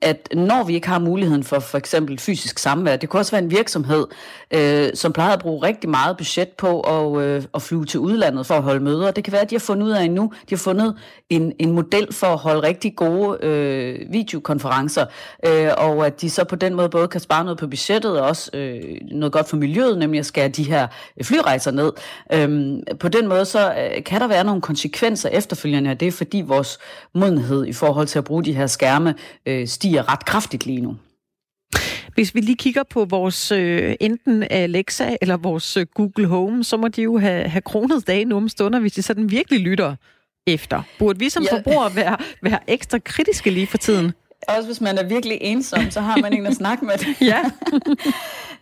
at 0.02 0.28
når 0.34 0.64
vi 0.64 0.74
ikke 0.74 0.88
har 0.88 0.98
muligheden 0.98 1.44
for 1.44 1.58
for 1.58 1.78
eksempel 1.78 2.18
fysisk 2.18 2.58
samvær, 2.58 2.96
det 2.96 3.08
kunne 3.08 3.20
også 3.20 3.32
være 3.32 3.42
en 3.42 3.50
virksomhed, 3.50 4.06
øh, 4.54 4.88
som 4.94 5.12
plejer 5.12 5.32
at 5.32 5.38
bruge 5.38 5.66
rigtig 5.66 5.90
meget 5.90 6.16
budget 6.16 6.48
på 6.48 6.80
at, 6.80 7.22
øh, 7.22 7.42
at 7.54 7.62
flyve 7.62 7.84
til 7.84 8.00
udlandet 8.00 8.46
for 8.46 8.54
at 8.54 8.62
holde 8.62 8.84
møder. 8.84 9.10
Det 9.10 9.24
kan 9.24 9.32
være, 9.32 9.42
at 9.42 9.50
de 9.50 9.54
har 9.54 9.60
fundet 9.60 9.86
ud 9.86 9.90
af 9.90 10.10
nu, 10.10 10.32
de 10.50 10.54
har 10.54 10.56
fundet 10.56 10.94
en, 11.30 11.52
en 11.58 11.72
model 11.72 12.12
for 12.12 12.26
at 12.26 12.38
holde 12.38 12.62
rigtig 12.62 12.96
gode 12.96 13.38
øh, 13.44 14.12
videokonferencer, 14.12 15.06
øh, 15.46 15.68
og 15.76 16.06
at 16.06 16.20
de 16.20 16.30
så 16.30 16.44
på 16.44 16.56
den 16.56 16.74
måde 16.74 16.88
både 16.88 17.08
kan 17.08 17.20
spare 17.20 17.44
noget 17.44 17.58
på 17.58 17.66
budgettet 17.66 18.20
og 18.20 18.26
også 18.26 18.50
øh, 18.54 18.80
noget 19.10 19.32
godt 19.32 19.48
for 19.48 19.56
miljøet, 19.56 19.98
nemlig 19.98 20.18
at 20.18 20.26
skære 20.26 20.48
de 20.48 20.62
her 20.62 20.86
øh, 21.16 21.24
flyrejser 21.24 21.70
ned. 21.70 21.92
Øh, 22.32 22.78
på 23.00 23.08
den 23.08 23.28
måde 23.28 23.44
så 23.48 23.74
øh, 23.74 24.04
kan 24.04 24.20
der 24.20 24.26
være 24.26 24.44
nogle 24.44 24.60
konsekvenser 24.60 25.28
efterfølgende 25.28 25.90
af 25.90 25.98
det, 25.98 26.14
fordi 26.14 26.40
vores 26.40 26.78
modenhed 27.14 27.66
i 27.66 27.72
forhold 27.72 28.06
til 28.06 28.18
at 28.18 28.24
bruge 28.24 28.44
de 28.44 28.52
her 28.52 28.66
skærme 28.66 29.14
øh, 29.46 29.68
stiger 29.68 30.12
ret 30.12 30.24
kraftigt 30.24 30.66
lige 30.66 30.80
nu. 30.80 30.96
Hvis 32.14 32.34
vi 32.34 32.40
lige 32.40 32.56
kigger 32.56 32.82
på 32.82 33.04
vores 33.04 33.52
øh, 33.52 33.94
enten 34.00 34.44
Alexa 34.50 35.16
eller 35.20 35.36
vores 35.36 35.76
øh, 35.76 35.86
Google 35.94 36.26
Home, 36.26 36.64
så 36.64 36.76
må 36.76 36.88
de 36.88 37.02
jo 37.02 37.18
have, 37.18 37.48
have 37.48 37.62
kronet 37.62 38.06
dage 38.06 38.24
nu 38.24 38.36
om 38.36 38.48
stunder, 38.48 38.80
hvis 38.80 38.92
de 38.92 39.02
sådan 39.02 39.30
virkelig 39.30 39.60
lytter 39.60 39.94
efter. 40.46 40.82
Burde 40.98 41.18
vi 41.18 41.28
som 41.28 41.42
ja. 41.42 41.56
forbrugere 41.56 41.96
være, 41.96 42.16
være 42.42 42.58
ekstra 42.66 42.98
kritiske 42.98 43.50
lige 43.50 43.66
for 43.66 43.78
tiden? 43.78 44.12
Også 44.48 44.66
hvis 44.66 44.80
man 44.80 44.98
er 44.98 45.04
virkelig 45.04 45.38
ensom, 45.40 45.90
så 45.90 46.00
har 46.00 46.16
man 46.16 46.32
en 46.32 46.46
at 46.46 46.54
snakke 46.54 46.84
med. 46.84 46.94
ja. 47.32 47.40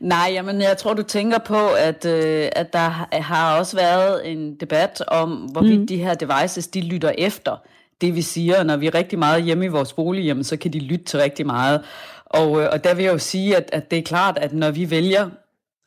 Nej, 0.01 0.31
jamen 0.33 0.61
jeg 0.61 0.77
tror, 0.77 0.95
du 0.95 1.03
tænker 1.03 1.39
på, 1.39 1.69
at, 1.69 2.05
øh, 2.05 2.49
at 2.53 2.73
der 2.73 3.07
har 3.13 3.59
også 3.59 3.77
været 3.77 4.33
en 4.33 4.55
debat 4.55 5.03
om, 5.09 5.31
hvorvidt 5.31 5.81
mm. 5.81 5.87
de 5.87 5.97
her 5.97 6.15
devices, 6.15 6.67
de 6.67 6.81
lytter 6.81 7.13
efter 7.19 7.57
det, 8.01 8.15
vi 8.15 8.23
siger. 8.23 8.63
Når 8.63 8.77
vi 8.77 8.87
er 8.87 8.95
rigtig 8.95 9.19
meget 9.19 9.43
hjemme 9.43 9.65
i 9.65 9.69
vores 9.69 9.93
bolig, 9.93 10.25
jamen, 10.25 10.45
så 10.45 10.57
kan 10.57 10.73
de 10.73 10.79
lytte 10.79 11.05
til 11.05 11.21
rigtig 11.21 11.47
meget. 11.47 11.81
Og, 12.27 12.63
øh, 12.63 12.69
og 12.73 12.85
der 12.85 12.95
vil 12.95 13.05
jeg 13.05 13.13
jo 13.13 13.19
sige, 13.19 13.57
at, 13.57 13.71
at 13.73 13.91
det 13.91 13.99
er 13.99 14.03
klart, 14.03 14.39
at 14.39 14.53
når 14.53 14.71
vi 14.71 14.91
vælger 14.91 15.31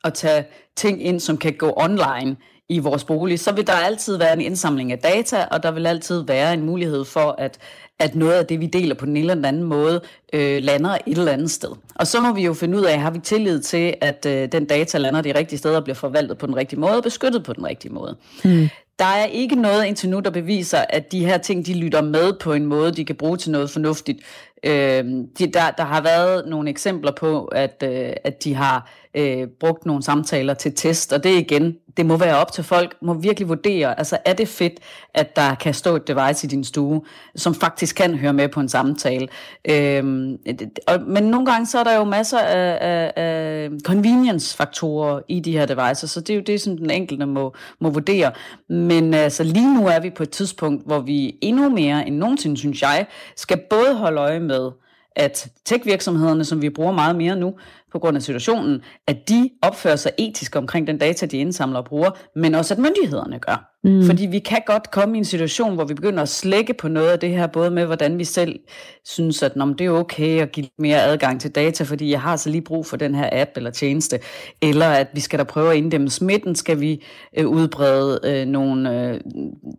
at 0.04 0.14
tage 0.14 0.44
ting 0.76 1.04
ind, 1.04 1.20
som 1.20 1.36
kan 1.36 1.52
gå 1.52 1.72
online 1.76 2.36
i 2.68 2.78
vores 2.78 3.04
bolig, 3.04 3.40
så 3.40 3.52
vil 3.52 3.66
der 3.66 3.72
altid 3.72 4.16
være 4.16 4.32
en 4.32 4.40
indsamling 4.40 4.92
af 4.92 4.98
data, 4.98 5.44
og 5.50 5.62
der 5.62 5.70
vil 5.70 5.86
altid 5.86 6.24
være 6.26 6.54
en 6.54 6.66
mulighed 6.66 7.04
for, 7.04 7.34
at, 7.38 7.58
at 7.98 8.14
noget 8.14 8.32
af 8.32 8.46
det, 8.46 8.60
vi 8.60 8.66
deler 8.66 8.94
på 8.94 9.06
den 9.06 9.16
ene 9.16 9.20
eller 9.20 9.34
den 9.34 9.44
anden 9.44 9.62
måde, 9.62 10.00
øh, 10.32 10.62
lander 10.62 10.96
et 11.06 11.18
eller 11.18 11.32
andet 11.32 11.50
sted. 11.50 11.68
Og 11.94 12.06
så 12.06 12.20
må 12.20 12.32
vi 12.32 12.44
jo 12.44 12.54
finde 12.54 12.78
ud 12.78 12.84
af, 12.84 13.00
har 13.00 13.10
vi 13.10 13.18
tillid 13.18 13.60
til, 13.60 13.94
at 14.00 14.26
øh, 14.26 14.52
den 14.52 14.64
data 14.64 14.98
lander 14.98 15.20
de 15.20 15.38
rigtige 15.38 15.58
steder 15.58 15.76
og 15.76 15.84
bliver 15.84 15.94
forvaltet 15.94 16.38
på 16.38 16.46
den 16.46 16.56
rigtige 16.56 16.80
måde 16.80 16.96
og 16.96 17.02
beskyttet 17.02 17.44
på 17.44 17.52
den 17.52 17.64
rigtige 17.66 17.92
måde. 17.92 18.16
Hmm. 18.44 18.68
Der 18.98 19.06
er 19.06 19.24
ikke 19.24 19.56
noget 19.56 19.84
indtil 19.84 20.08
nu, 20.08 20.20
der 20.20 20.30
beviser, 20.30 20.84
at 20.88 21.12
de 21.12 21.26
her 21.26 21.38
ting, 21.38 21.66
de 21.66 21.74
lytter 21.74 22.02
med 22.02 22.32
på 22.40 22.52
en 22.52 22.66
måde, 22.66 22.92
de 22.92 23.04
kan 23.04 23.16
bruge 23.16 23.36
til 23.36 23.50
noget 23.50 23.70
fornuftigt. 23.70 24.18
Øh, 24.64 25.04
de, 25.38 25.46
der, 25.52 25.70
der 25.70 25.84
har 25.84 26.00
været 26.00 26.48
nogle 26.48 26.70
eksempler 26.70 27.12
på, 27.12 27.44
at, 27.44 27.82
øh, 27.86 28.12
at 28.24 28.44
de 28.44 28.54
har 28.54 28.90
øh, 29.14 29.46
brugt 29.60 29.86
nogle 29.86 30.02
samtaler 30.02 30.54
til 30.54 30.74
test, 30.74 31.12
og 31.12 31.24
det 31.24 31.38
igen, 31.38 31.76
det 31.96 32.06
må 32.06 32.16
være 32.16 32.36
op 32.36 32.52
til 32.52 32.64
folk, 32.64 32.96
må 33.02 33.14
virkelig 33.14 33.48
vurdere, 33.48 33.98
altså 33.98 34.18
er 34.24 34.32
det 34.32 34.48
fedt, 34.48 34.72
at 35.14 35.36
der 35.36 35.54
kan 35.54 35.74
stå 35.74 35.96
et 35.96 36.08
device 36.08 36.46
i 36.46 36.50
din 36.50 36.64
stue, 36.64 37.02
som 37.36 37.54
faktisk 37.54 37.96
kan 37.96 38.14
høre 38.14 38.32
med 38.32 38.48
på 38.48 38.60
en 38.60 38.68
samtale. 38.68 39.28
Øh, 39.70 40.04
og, 40.86 41.00
men 41.06 41.24
nogle 41.24 41.46
gange 41.46 41.66
så 41.66 41.78
er 41.78 41.84
der 41.84 41.96
jo 41.96 42.04
masser 42.04 42.38
af, 42.38 42.78
af, 42.80 43.12
af 43.16 43.70
convenience-faktorer 43.84 45.20
i 45.28 45.40
de 45.40 45.52
her 45.52 45.66
devices, 45.66 46.10
så 46.10 46.20
det 46.20 46.30
er 46.30 46.34
jo 46.34 46.42
det, 46.46 46.60
som 46.60 46.78
den 46.78 46.90
enkelte 46.90 47.26
må, 47.26 47.54
må 47.80 47.90
vurdere. 47.90 48.32
Men 48.68 49.14
altså 49.14 49.42
lige 49.42 49.74
nu 49.74 49.86
er 49.86 50.00
vi 50.00 50.10
på 50.10 50.22
et 50.22 50.30
tidspunkt, 50.30 50.86
hvor 50.86 51.00
vi 51.00 51.38
endnu 51.40 51.68
mere 51.68 52.08
end 52.08 52.16
nogensinde, 52.16 52.56
synes 52.56 52.82
jeg, 52.82 53.06
skal 53.36 53.60
både 53.70 53.94
holde 53.94 54.20
øje 54.20 54.40
med, 54.40 54.70
at 55.16 55.48
tech-virksomhederne, 55.64 56.44
som 56.44 56.62
vi 56.62 56.70
bruger 56.70 56.92
meget 56.92 57.16
mere 57.16 57.36
nu, 57.36 57.54
på 57.92 57.98
grund 57.98 58.16
af 58.16 58.22
situationen, 58.22 58.82
at 59.06 59.28
de 59.28 59.50
opfører 59.62 59.96
sig 59.96 60.12
etisk 60.18 60.56
omkring 60.56 60.86
den 60.86 60.98
data, 60.98 61.26
de 61.26 61.38
indsamler 61.38 61.78
og 61.78 61.84
bruger, 61.84 62.10
men 62.36 62.54
også 62.54 62.74
at 62.74 62.80
myndighederne 62.80 63.38
gør. 63.38 63.70
Mm. 63.84 64.06
Fordi 64.06 64.26
vi 64.26 64.38
kan 64.38 64.60
godt 64.66 64.90
komme 64.90 65.16
i 65.16 65.18
en 65.18 65.24
situation, 65.24 65.74
hvor 65.74 65.84
vi 65.84 65.94
begynder 65.94 66.22
at 66.22 66.28
slække 66.28 66.74
på 66.74 66.88
noget 66.88 67.08
af 67.08 67.18
det 67.18 67.30
her, 67.30 67.46
både 67.46 67.70
med 67.70 67.86
hvordan 67.86 68.18
vi 68.18 68.24
selv 68.24 68.58
synes, 69.04 69.42
at 69.42 69.54
det 69.54 69.86
er 69.86 69.90
okay 69.90 70.40
at 70.40 70.52
give 70.52 70.66
mere 70.78 71.02
adgang 71.02 71.40
til 71.40 71.50
data, 71.50 71.84
fordi 71.84 72.10
jeg 72.10 72.20
har 72.20 72.36
så 72.36 72.50
lige 72.50 72.62
brug 72.62 72.86
for 72.86 72.96
den 72.96 73.14
her 73.14 73.28
app 73.32 73.50
eller 73.56 73.70
tjeneste, 73.70 74.18
eller 74.62 74.86
at 74.86 75.06
vi 75.14 75.20
skal 75.20 75.38
da 75.38 75.44
prøve 75.44 75.70
at 75.70 75.76
inddæmme 75.76 76.10
smitten, 76.10 76.54
skal 76.54 76.80
vi 76.80 77.04
øh, 77.38 77.46
udbrede 77.46 78.20
øh, 78.24 78.46
nogle 78.46 79.04
øh, 79.04 79.20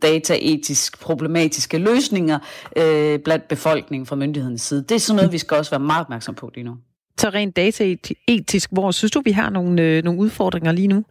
dataetisk 0.02 1.02
problematiske 1.02 1.78
løsninger 1.78 2.40
øh, 2.78 3.20
blandt 3.20 3.48
befolkningen 3.48 4.06
fra 4.06 4.16
myndighedens 4.16 4.62
side. 4.62 4.84
Det 4.84 4.96
er 4.96 5.00
sådan 5.00 5.16
noget, 5.16 5.32
vi 5.32 5.38
skal 5.38 5.58
også 5.58 5.72
være 5.72 5.80
meget 5.80 6.02
opmærksom 6.02 6.36
på 6.36 6.52
lige 6.56 6.64
nu. 6.64 6.76
Så 7.18 7.30
rent 7.30 7.56
dataetisk, 7.56 8.70
hvor 8.72 8.92
synes 8.92 9.12
du, 9.12 9.22
vi 9.26 9.32
har 9.32 9.50
nogle, 9.50 9.82
øh, 9.82 10.04
nogle 10.04 10.20
udfordringer 10.20 10.72
lige 10.72 10.88
nu? 10.88 11.04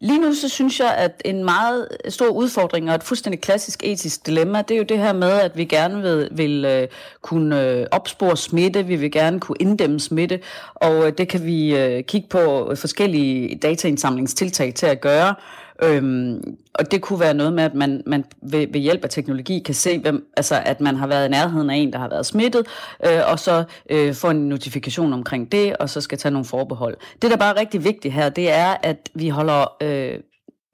Lige 0.00 0.20
nu 0.20 0.34
så 0.34 0.48
synes 0.48 0.80
jeg, 0.80 0.94
at 0.94 1.22
en 1.24 1.44
meget 1.44 1.88
stor 2.08 2.28
udfordring 2.28 2.88
og 2.88 2.94
et 2.94 3.02
fuldstændig 3.02 3.40
klassisk 3.40 3.82
etisk 3.84 4.26
dilemma, 4.26 4.62
det 4.62 4.74
er 4.74 4.78
jo 4.78 4.84
det 4.84 4.98
her 4.98 5.12
med, 5.12 5.30
at 5.30 5.56
vi 5.56 5.64
gerne 5.64 6.02
vil, 6.02 6.28
vil 6.32 6.88
kunne 7.22 7.62
øh, 7.62 7.86
opspore 7.90 8.36
smitte, 8.36 8.86
vi 8.86 8.96
vil 8.96 9.12
gerne 9.12 9.40
kunne 9.40 9.56
inddæmme 9.60 10.00
smitte, 10.00 10.40
og 10.74 11.06
øh, 11.06 11.12
det 11.18 11.28
kan 11.28 11.44
vi 11.44 11.76
øh, 11.76 12.04
kigge 12.04 12.28
på 12.28 12.72
forskellige 12.76 13.58
dataindsamlingstiltag 13.62 14.74
til 14.74 14.86
at 14.86 15.00
gøre. 15.00 15.34
Øhm, 15.82 16.56
og 16.74 16.90
det 16.90 17.02
kunne 17.02 17.20
være 17.20 17.34
noget 17.34 17.52
med, 17.52 17.64
at 17.64 17.74
man, 17.74 18.02
man 18.06 18.24
ved, 18.42 18.66
ved 18.72 18.80
hjælp 18.80 19.04
af 19.04 19.10
teknologi 19.10 19.58
kan 19.58 19.74
se, 19.74 19.98
hvem, 19.98 20.32
altså, 20.36 20.62
at 20.66 20.80
man 20.80 20.96
har 20.96 21.06
været 21.06 21.26
i 21.26 21.30
nærheden 21.30 21.70
af 21.70 21.76
en, 21.76 21.92
der 21.92 21.98
har 21.98 22.08
været 22.08 22.26
smittet, 22.26 22.66
øh, 23.06 23.20
og 23.26 23.38
så 23.38 23.64
øh, 23.90 24.14
få 24.14 24.30
en 24.30 24.48
notifikation 24.48 25.12
omkring 25.12 25.52
det, 25.52 25.76
og 25.76 25.90
så 25.90 26.00
skal 26.00 26.18
tage 26.18 26.32
nogle 26.32 26.44
forbehold. 26.44 26.96
Det, 27.22 27.30
der 27.30 27.36
bare 27.36 27.54
er 27.54 27.60
rigtig 27.60 27.84
vigtigt 27.84 28.14
her, 28.14 28.28
det 28.28 28.50
er, 28.50 28.76
at 28.82 29.10
vi 29.14 29.28
holder... 29.28 29.76
Øh, 29.82 30.20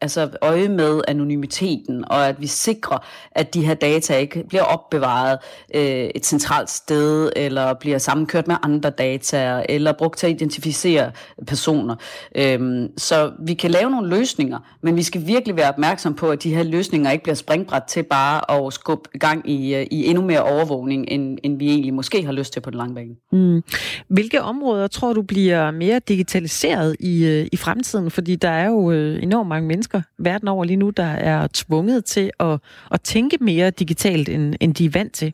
altså 0.04 0.28
øje 0.42 0.68
med 0.68 1.00
anonymiteten, 1.08 2.04
og 2.06 2.28
at 2.28 2.40
vi 2.40 2.46
sikrer, 2.46 2.98
at 3.30 3.54
de 3.54 3.66
her 3.66 3.74
data 3.74 4.16
ikke 4.16 4.44
bliver 4.48 4.62
opbevaret 4.62 5.38
øh, 5.74 6.10
et 6.14 6.26
centralt 6.26 6.70
sted, 6.70 7.30
eller 7.36 7.74
bliver 7.74 7.98
sammenkørt 7.98 8.48
med 8.48 8.56
andre 8.62 8.90
data, 8.90 9.64
eller 9.68 9.92
brugt 9.92 10.18
til 10.18 10.26
at 10.26 10.32
identificere 10.32 11.10
personer. 11.46 11.96
Øhm, 12.34 12.98
så 12.98 13.32
vi 13.46 13.54
kan 13.54 13.70
lave 13.70 13.90
nogle 13.90 14.08
løsninger, 14.08 14.58
men 14.82 14.96
vi 14.96 15.02
skal 15.02 15.26
virkelig 15.26 15.56
være 15.56 15.68
opmærksom 15.68 16.14
på, 16.14 16.30
at 16.30 16.42
de 16.42 16.54
her 16.54 16.62
løsninger 16.62 17.10
ikke 17.10 17.22
bliver 17.24 17.36
springbræt 17.36 17.82
til 17.82 18.02
bare 18.02 18.66
at 18.66 18.72
skubbe 18.72 19.08
gang 19.18 19.50
i, 19.50 19.74
øh, 19.74 19.86
i 19.90 20.06
endnu 20.06 20.24
mere 20.24 20.42
overvågning, 20.42 21.04
end, 21.08 21.38
end 21.42 21.58
vi 21.58 21.68
egentlig 21.68 21.94
måske 21.94 22.24
har 22.24 22.32
lyst 22.32 22.52
til 22.52 22.60
på 22.60 22.70
den 22.70 22.78
lange 22.78 22.94
bane. 22.94 23.14
Mm. 23.32 23.62
Hvilke 24.08 24.42
områder 24.42 24.86
tror 24.86 25.12
du 25.12 25.22
bliver 25.22 25.70
mere 25.70 26.00
digitaliseret 26.08 26.96
i, 27.00 27.24
øh, 27.26 27.46
i 27.52 27.56
fremtiden? 27.56 28.10
Fordi 28.10 28.36
der 28.36 28.50
er 28.50 28.66
jo 28.66 28.90
øh, 28.90 29.22
enormt 29.22 29.48
mange 29.48 29.68
mennesker 29.68 29.93
verden 30.18 30.48
over 30.48 30.64
lige 30.64 30.76
nu, 30.76 30.90
der 30.90 31.04
er 31.04 31.46
tvunget 31.54 32.04
til 32.04 32.30
at, 32.40 32.60
at 32.90 33.00
tænke 33.00 33.38
mere 33.40 33.70
digitalt, 33.70 34.28
end, 34.28 34.54
end 34.60 34.74
de 34.74 34.84
er 34.84 34.90
vant 34.90 35.12
til. 35.12 35.32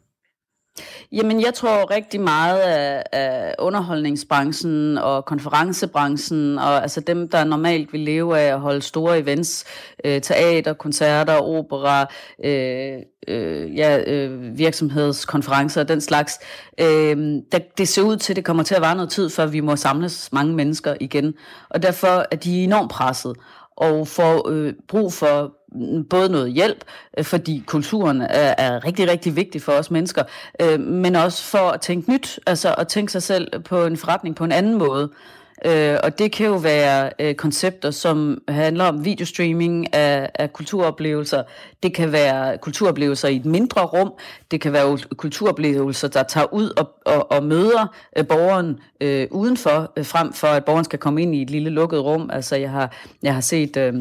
Jamen, 1.12 1.40
jeg 1.40 1.54
tror 1.54 1.90
rigtig 1.90 2.20
meget 2.20 2.58
af, 2.60 3.04
af 3.12 3.54
underholdningsbranchen 3.58 4.98
og 4.98 5.24
konferencebranchen, 5.24 6.58
og 6.58 6.82
altså 6.82 7.00
dem, 7.00 7.28
der 7.28 7.44
normalt 7.44 7.92
vil 7.92 8.00
leve 8.00 8.38
af 8.38 8.52
at 8.52 8.60
holde 8.60 8.82
store 8.82 9.18
events, 9.18 9.64
øh, 10.04 10.20
teater, 10.20 10.72
koncerter, 10.72 11.36
opera, 11.36 12.06
øh, 12.44 12.98
øh, 13.28 13.76
ja, 13.76 14.00
øh, 14.06 14.58
virksomhedskonferencer 14.58 15.80
og 15.80 15.88
den 15.88 16.00
slags, 16.00 16.38
øh, 16.80 17.42
der, 17.52 17.58
det 17.78 17.88
ser 17.88 18.02
ud 18.02 18.16
til, 18.16 18.32
at 18.32 18.36
det 18.36 18.44
kommer 18.44 18.62
til 18.62 18.74
at 18.74 18.82
være 18.82 18.94
noget 18.94 19.10
tid, 19.10 19.30
før 19.30 19.46
vi 19.46 19.60
må 19.60 19.76
samles 19.76 20.32
mange 20.32 20.54
mennesker 20.54 20.94
igen. 21.00 21.34
Og 21.68 21.82
derfor 21.82 22.26
er 22.30 22.36
de 22.36 22.64
enormt 22.64 22.90
presset 22.90 23.36
og 23.76 24.08
får 24.08 24.48
øh, 24.48 24.72
brug 24.88 25.12
for 25.12 25.52
mm, 25.72 26.04
både 26.04 26.28
noget 26.28 26.52
hjælp, 26.52 26.84
øh, 27.18 27.24
fordi 27.24 27.62
kulturen 27.66 28.20
er, 28.20 28.54
er 28.58 28.84
rigtig, 28.84 29.10
rigtig 29.10 29.36
vigtig 29.36 29.62
for 29.62 29.72
os 29.72 29.90
mennesker, 29.90 30.22
øh, 30.60 30.80
men 30.80 31.16
også 31.16 31.44
for 31.44 31.70
at 31.70 31.80
tænke 31.80 32.10
nyt, 32.10 32.40
altså 32.46 32.74
at 32.74 32.88
tænke 32.88 33.12
sig 33.12 33.22
selv 33.22 33.60
på 33.60 33.84
en 33.84 33.96
forretning 33.96 34.36
på 34.36 34.44
en 34.44 34.52
anden 34.52 34.74
måde. 34.74 35.10
Øh, 35.12 35.39
Øh, 35.64 35.96
og 36.02 36.18
det 36.18 36.32
kan 36.32 36.46
jo 36.46 36.56
være 36.56 37.10
øh, 37.18 37.34
koncepter, 37.34 37.90
som 37.90 38.42
handler 38.48 38.84
om 38.84 39.04
videostreaming 39.04 39.94
af, 39.94 40.30
af 40.34 40.52
kulturoplevelser. 40.52 41.42
Det 41.82 41.94
kan 41.94 42.12
være 42.12 42.58
kulturoplevelser 42.58 43.28
i 43.28 43.36
et 43.36 43.44
mindre 43.44 43.86
rum. 43.86 44.12
Det 44.50 44.60
kan 44.60 44.72
være 44.72 44.98
kulturoplevelser, 45.16 46.08
der 46.08 46.22
tager 46.22 46.52
ud 46.52 46.70
og, 46.76 46.90
og, 47.06 47.32
og 47.32 47.44
møder 47.44 47.94
øh, 48.16 48.26
borgeren 48.26 48.78
øh, 49.00 49.26
udenfor, 49.30 49.92
øh, 49.96 50.06
frem 50.06 50.32
for 50.32 50.46
at 50.46 50.64
borgeren 50.64 50.84
skal 50.84 50.98
komme 50.98 51.22
ind 51.22 51.34
i 51.34 51.42
et 51.42 51.50
lille 51.50 51.70
lukket 51.70 52.04
rum. 52.04 52.30
Altså 52.32 52.56
jeg 52.56 52.70
har, 52.70 52.96
jeg 53.22 53.34
har 53.34 53.40
set... 53.40 53.76
Øh, 53.76 53.94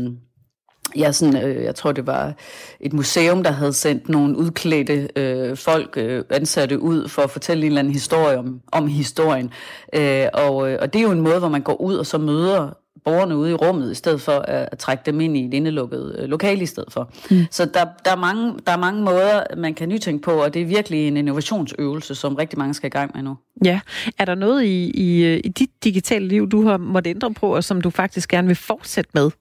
Ja, 0.98 1.12
sådan, 1.12 1.44
øh, 1.44 1.64
jeg 1.64 1.76
tror, 1.76 1.92
det 1.92 2.08
var 2.08 2.34
et 2.80 2.94
museum, 2.94 3.44
der 3.44 3.52
havde 3.52 3.74
sendt 3.74 4.10
nogle 4.10 4.38
udklædte 4.38 5.10
øh, 5.16 5.58
folk 5.58 5.98
øh, 5.98 6.24
ansatte 6.30 6.80
ud 6.80 7.08
for 7.08 7.22
at 7.22 7.30
fortælle 7.30 7.62
en 7.62 7.68
eller 7.68 7.80
anden 7.80 7.94
historie 7.94 8.38
om, 8.38 8.62
om 8.72 8.88
historien. 8.88 9.52
Øh, 9.96 10.26
og, 10.34 10.72
øh, 10.72 10.78
og 10.82 10.94
det 10.94 11.00
er 11.00 11.04
jo 11.04 11.12
en 11.12 11.22
måde, 11.22 11.40
hvor 11.40 11.50
man 11.50 11.62
går 11.62 11.82
ud 11.82 11.96
og 11.96 12.06
så 12.06 12.18
møder 12.18 12.70
borgerne 13.06 13.38
ude 13.38 13.52
i 13.52 13.54
rummet, 13.54 13.92
i 13.92 13.96
stedet 13.96 14.22
for 14.22 14.32
at, 14.32 14.70
at 14.72 14.78
trække 14.78 15.04
dem 15.06 15.22
ind 15.22 15.38
i 15.38 15.46
et 15.46 15.54
indelukket 15.54 16.16
øh, 16.20 16.30
lokale 16.30 16.62
i 16.62 16.66
stedet 16.66 16.94
for. 16.94 17.12
Mm. 17.32 17.46
Så 17.52 17.66
der, 17.66 17.86
der, 18.06 18.12
er 18.12 18.16
mange, 18.16 18.54
der 18.66 18.72
er 18.72 18.78
mange 18.78 19.04
måder, 19.04 19.44
man 19.58 19.74
kan 19.74 19.90
nytænke 19.90 20.22
på, 20.22 20.32
og 20.32 20.54
det 20.54 20.62
er 20.62 20.66
virkelig 20.66 21.08
en 21.08 21.18
innovationsøvelse, 21.18 22.16
som 22.16 22.36
rigtig 22.36 22.60
mange 22.60 22.74
skal 22.74 22.88
i 22.88 22.90
gang 22.90 23.12
med 23.16 23.24
nu. 23.24 23.38
Ja. 23.66 23.80
Er 24.18 24.26
der 24.26 24.36
noget 24.36 24.64
i, 24.64 24.92
i, 24.92 25.26
øh, 25.26 25.42
i 25.44 25.48
dit 25.48 25.70
digitale 25.84 26.28
liv, 26.28 26.50
du 26.50 26.66
har 26.66 26.78
måttet 26.78 27.10
ændre 27.10 27.34
på, 27.34 27.56
og 27.56 27.64
som 27.64 27.82
du 27.82 27.90
faktisk 27.90 28.30
gerne 28.30 28.48
vil 28.48 28.56
fortsætte 28.56 29.12
med? 29.14 29.32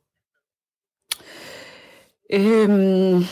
Øhm, 2.33 3.25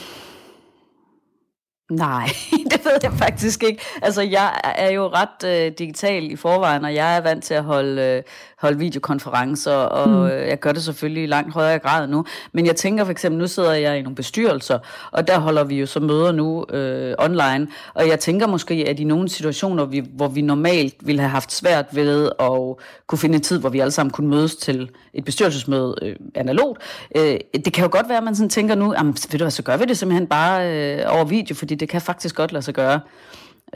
nej, 1.90 2.26
det 2.70 2.84
ved 2.84 2.98
jeg 3.02 3.12
faktisk 3.12 3.62
ikke. 3.62 3.82
Altså, 4.02 4.22
jeg 4.22 4.60
er 4.64 4.90
jo 4.90 5.06
ret 5.08 5.44
øh, 5.46 5.72
digital 5.78 6.30
i 6.30 6.36
forvejen, 6.36 6.84
og 6.84 6.94
jeg 6.94 7.16
er 7.16 7.20
vant 7.20 7.44
til 7.44 7.54
at 7.54 7.64
holde, 7.64 8.02
øh, 8.02 8.22
holde 8.58 8.78
videokonferencer, 8.78 9.72
og 9.72 10.08
mm. 10.08 10.26
Øh, 10.26 10.48
jeg 10.48 10.60
gør 10.60 10.72
det 10.72 10.82
selvfølgelig 10.82 11.22
i 11.22 11.26
langt 11.26 11.54
højere 11.54 11.78
grad 11.78 12.08
nu. 12.08 12.24
Men 12.52 12.66
jeg 12.66 12.76
tænker 12.76 13.04
for 13.04 13.10
eksempel, 13.10 13.40
nu 13.40 13.46
sidder 13.46 13.72
jeg 13.72 13.98
i 13.98 14.02
nogle 14.02 14.16
bestyrelser, 14.16 14.78
og 15.10 15.28
der 15.28 15.38
holder 15.38 15.64
vi 15.64 15.80
jo 15.80 15.86
så 15.86 16.00
møder 16.00 16.32
nu 16.32 16.64
øh, 16.70 17.14
online, 17.18 17.68
og 17.94 18.08
jeg 18.08 18.20
tænker 18.20 18.46
måske, 18.46 18.74
at 18.88 19.00
i 19.00 19.04
nogle 19.04 19.28
situationer, 19.28 19.84
vi, 19.84 20.04
hvor 20.12 20.28
vi 20.28 20.40
normalt 20.40 20.94
ville 21.06 21.20
have 21.20 21.30
haft 21.30 21.52
svært 21.52 21.86
ved 21.92 22.30
at 22.38 22.86
kunne 23.06 23.18
finde 23.18 23.34
en 23.34 23.42
tid, 23.42 23.60
hvor 23.60 23.68
vi 23.68 23.80
alle 23.80 23.90
sammen 23.90 24.12
kunne 24.12 24.28
mødes 24.28 24.56
til 24.56 24.90
et 25.16 25.24
bestyrelsesmøde 25.24 25.94
øh, 26.02 26.16
analogt, 26.34 26.82
øh, 27.16 27.36
det 27.64 27.72
kan 27.72 27.84
jo 27.84 27.90
godt 27.92 28.08
være, 28.08 28.18
at 28.18 28.24
man 28.24 28.36
sådan 28.36 28.50
tænker 28.50 28.74
nu, 28.74 28.88
ved 28.88 29.38
du 29.38 29.44
hvad, 29.44 29.50
så 29.50 29.62
gør 29.62 29.76
vi 29.76 29.84
det 29.84 29.98
simpelthen 29.98 30.26
bare 30.26 30.72
øh, 30.72 31.04
over 31.08 31.24
video, 31.24 31.54
fordi 31.54 31.74
det 31.74 31.88
kan 31.88 32.00
faktisk 32.00 32.34
godt 32.34 32.52
lade 32.52 32.62
sig 32.62 32.74
gøre. 32.74 33.00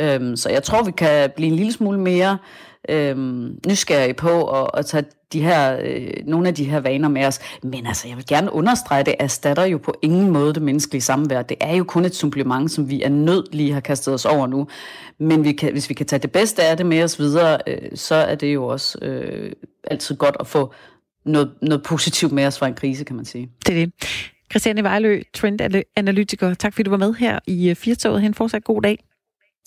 Øhm, 0.01 0.37
så 0.37 0.51
jeg 0.51 0.63
tror, 0.63 0.83
vi 0.83 0.91
kan 0.91 1.31
blive 1.37 1.49
en 1.49 1.57
lille 1.57 1.73
smule 1.73 2.01
mere 2.01 2.39
øhm, 2.89 3.59
nysgerrige 3.67 4.15
på 4.15 4.45
at, 4.45 4.71
at 4.75 4.87
tage 4.87 5.05
de 5.33 5.41
her, 5.41 5.79
øh, 5.85 6.11
nogle 6.27 6.49
af 6.49 6.55
de 6.55 6.65
her 6.65 6.81
vaner 6.81 7.09
med 7.09 7.25
os. 7.25 7.39
Men 7.63 7.87
altså, 7.87 8.09
jeg 8.09 8.17
vil 8.17 8.27
gerne 8.27 8.53
understrege, 8.53 9.01
at 9.01 9.07
det 9.07 9.15
erstatter 9.19 9.65
jo 9.65 9.79
på 9.79 9.95
ingen 10.03 10.31
måde 10.31 10.55
det 10.55 10.63
menneskelige 10.63 11.03
samvær. 11.03 11.43
Det 11.43 11.57
er 11.61 11.77
jo 11.77 11.85
kun 11.85 12.05
et 12.05 12.15
supplement, 12.15 12.71
som 12.71 12.91
vi 12.91 13.03
er 13.03 13.09
nødt 13.09 13.55
lige 13.55 13.73
har 13.73 13.81
kastet 13.81 14.15
os 14.15 14.25
over 14.25 14.47
nu. 14.47 14.67
Men 15.19 15.45
vi 15.45 15.53
kan, 15.53 15.73
hvis 15.73 15.89
vi 15.89 15.95
kan 15.95 16.07
tage 16.07 16.21
det 16.21 16.33
bedste 16.33 16.63
af 16.63 16.77
det 16.77 16.87
med 16.87 17.03
os 17.03 17.19
videre, 17.19 17.59
øh, 17.67 17.91
så 17.95 18.15
er 18.15 18.35
det 18.35 18.55
jo 18.55 18.67
også 18.67 18.99
øh, 19.03 19.53
altid 19.85 20.17
godt 20.17 20.37
at 20.41 20.47
få 20.47 20.73
noget, 21.25 21.51
noget 21.63 21.83
positivt 21.83 22.33
med 22.33 22.47
os 22.47 22.59
fra 22.59 22.67
en 22.67 22.75
krise, 22.75 23.05
kan 23.05 23.17
man 23.17 23.25
sige. 23.25 23.49
Det 23.67 23.83
er 23.83 23.87
det. 23.87 23.93
Christiane 24.51 24.83
Vejlø, 24.83 25.23
trendanalytiker. 25.35 26.55
Tak 26.55 26.73
fordi 26.73 26.83
du 26.83 26.91
var 26.91 26.97
med 26.97 27.15
her 27.15 27.39
i 27.47 27.71
øh, 27.71 27.77
Firtoget. 27.77 28.23
Han 28.23 28.35
fortsat 28.35 28.65
god 28.65 28.83
dag. 28.83 28.99